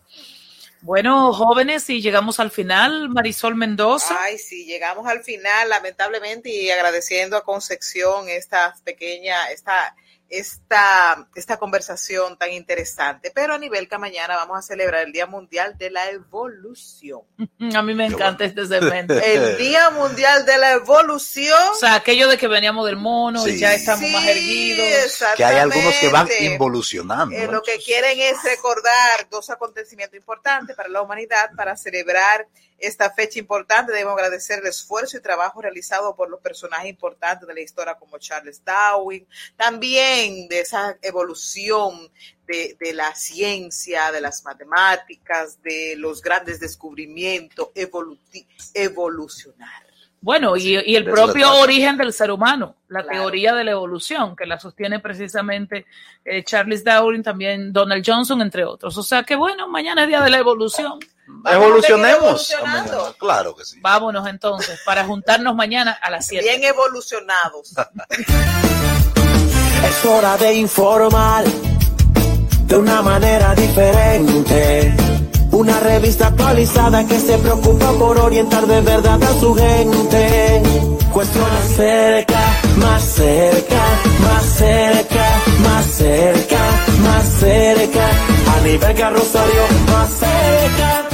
Bueno, 0.83 1.33
jóvenes, 1.33 1.89
y 1.91 2.01
llegamos 2.01 2.39
al 2.39 2.51
final, 2.51 3.09
Marisol 3.09 3.57
Mendoza. 3.57 4.17
Ay, 4.21 4.39
sí, 4.39 4.67
llegamos 4.67 5.07
al 5.07 5.25
final, 5.25 5.69
lamentablemente, 5.69 6.51
y 6.51 6.71
agradeciendo 6.71 7.37
a 7.37 7.45
Concepción 7.45 8.29
esta 8.29 8.77
pequeña, 8.85 9.51
esta 9.51 9.97
esta, 10.29 11.29
esta 11.35 11.57
conversación 11.57 12.37
tan 12.37 12.53
interesante. 12.53 13.31
Pero 13.35 13.55
a 13.55 13.59
nivel 13.59 13.89
que 13.89 13.99
mañana 13.99 14.37
vamos 14.37 14.59
a 14.59 14.63
celebrar 14.63 15.05
el 15.05 15.13
Día 15.13 15.27
Mundial 15.27 15.77
de 15.79 15.91
la 15.91 16.11
Evolución. 16.11 17.21
A 17.75 17.83
mí 17.83 17.95
me 17.95 18.07
encanta 18.07 18.45
este 18.45 18.67
segmento. 18.67 19.15
El 19.15 19.57
Día 19.59 19.91
Mundial 19.91 20.45
de 20.45 20.59
la 20.59 20.73
Evolución. 20.73 21.73
O 21.73 21.77
sea, 21.77 21.95
aquello 21.95 22.29
de 22.29 22.37
que 22.37 22.49
veníamos 22.49 22.87
del 22.87 22.97
mono 22.97 23.43
sí. 23.45 23.51
y 23.51 23.59
ya 23.59 23.75
estamos 23.75 24.05
sí, 24.05 24.13
más 24.13 24.27
erguidos. 24.27 25.25
Que 25.37 25.45
hay 25.45 25.59
algunos 25.59 25.95
que 25.95 26.09
van 26.09 26.29
involucionando. 26.41 27.35
Eh, 27.35 27.47
lo 27.47 27.63
que 27.63 27.79
quieren 27.79 28.19
es 28.19 28.43
recordar 28.43 29.29
dos 29.31 29.51
acontecimientos 29.51 30.17
importantes 30.17 30.77
para 30.77 30.89
la 30.89 31.03
humanidad, 31.03 31.51
para 31.57 31.77
celebrar 31.77 32.47
esta 32.79 33.11
fecha 33.11 33.39
importante. 33.39 33.93
Debemos 33.93 34.15
agradecer 34.15 34.59
el 34.61 34.67
esfuerzo 34.67 35.17
y 35.17 35.21
trabajo 35.21 35.63
realizado 35.63 36.15
por 36.15 36.29
los 36.29 36.41
personajes 36.41 36.91
importantes 36.91 37.47
de 37.49 37.55
la 37.55 37.61
historia 37.61 37.95
como 37.95 38.19
Charles 38.19 38.63
Darwin, 38.65 39.27
también 39.57 40.16
de 40.49 40.61
esa 40.61 40.97
evolución 41.03 42.11
de, 42.47 42.77
de 42.81 42.93
la 42.95 43.15
ciencia, 43.15 44.11
de 44.13 44.21
las 44.21 44.45
matemáticas, 44.45 45.63
de 45.63 45.95
los 45.97 46.23
grandes 46.23 46.61
descubrimientos, 46.61 47.69
evolucionar. 48.75 49.87
Bueno, 50.21 50.57
y, 50.57 50.77
y 50.85 50.97
el 50.97 51.05
propio 51.05 51.55
origen 51.57 51.97
del 51.97 52.13
ser 52.13 52.31
humano, 52.31 52.77
la 52.89 53.03
claro. 53.03 53.21
teoría 53.21 53.55
de 53.55 53.63
la 53.63 53.73
evolución, 53.73 54.35
que 54.35 54.47
la 54.47 54.59
sostiene 54.59 54.99
precisamente 54.99 55.87
eh, 56.25 56.43
Charles 56.43 56.83
Darwin, 56.83 57.23
también 57.23 57.73
Donald 57.73 58.03
Johnson, 58.05 58.41
entre 58.41 58.65
otros. 58.65 58.97
O 58.99 59.03
sea 59.03 59.23
que 59.23 59.37
bueno, 59.37 59.69
mañana 59.69 60.03
es 60.03 60.09
día 60.09 60.21
de 60.23 60.31
la 60.31 60.39
evolución. 60.39 60.99
Evolucionemos. 61.45 62.53
Claro 63.19 63.55
que 63.55 63.65
sí. 63.65 63.79
Vámonos 63.81 64.27
entonces, 64.27 64.81
para 64.85 65.05
juntarnos 65.05 65.55
mañana 65.55 65.93
a 65.93 66.11
las 66.11 66.27
7. 66.27 66.45
Bien 66.45 66.65
evolucionados. 66.65 67.75
es 69.89 70.05
hora 70.05 70.37
de 70.37 70.55
informar 70.55 71.45
de 72.67 72.77
una 72.77 73.03
manera 73.03 73.55
diferente. 73.55 74.95
Una 75.53 75.81
revista 75.81 76.29
actualizada 76.29 77.07
que 77.07 77.19
se 77.19 77.39
preocupa 77.39 77.93
por 77.93 78.19
orientar 78.19 78.67
de 78.67 78.81
verdad 78.81 79.23
a 79.23 79.41
su 79.41 79.55
gente. 79.55 80.63
Cuestiona 81.13 81.61
cerca, 81.77 82.41
más 82.77 83.03
cerca, 83.03 83.83
más 84.19 84.45
cerca, 84.45 85.25
más 85.63 85.87
cerca, 85.87 86.59
más 87.03 87.25
cerca. 87.41 88.09
A 88.57 88.61
nivel 88.63 88.95
carrosario, 88.95 89.63
más 89.93 90.11
cerca. 90.11 91.06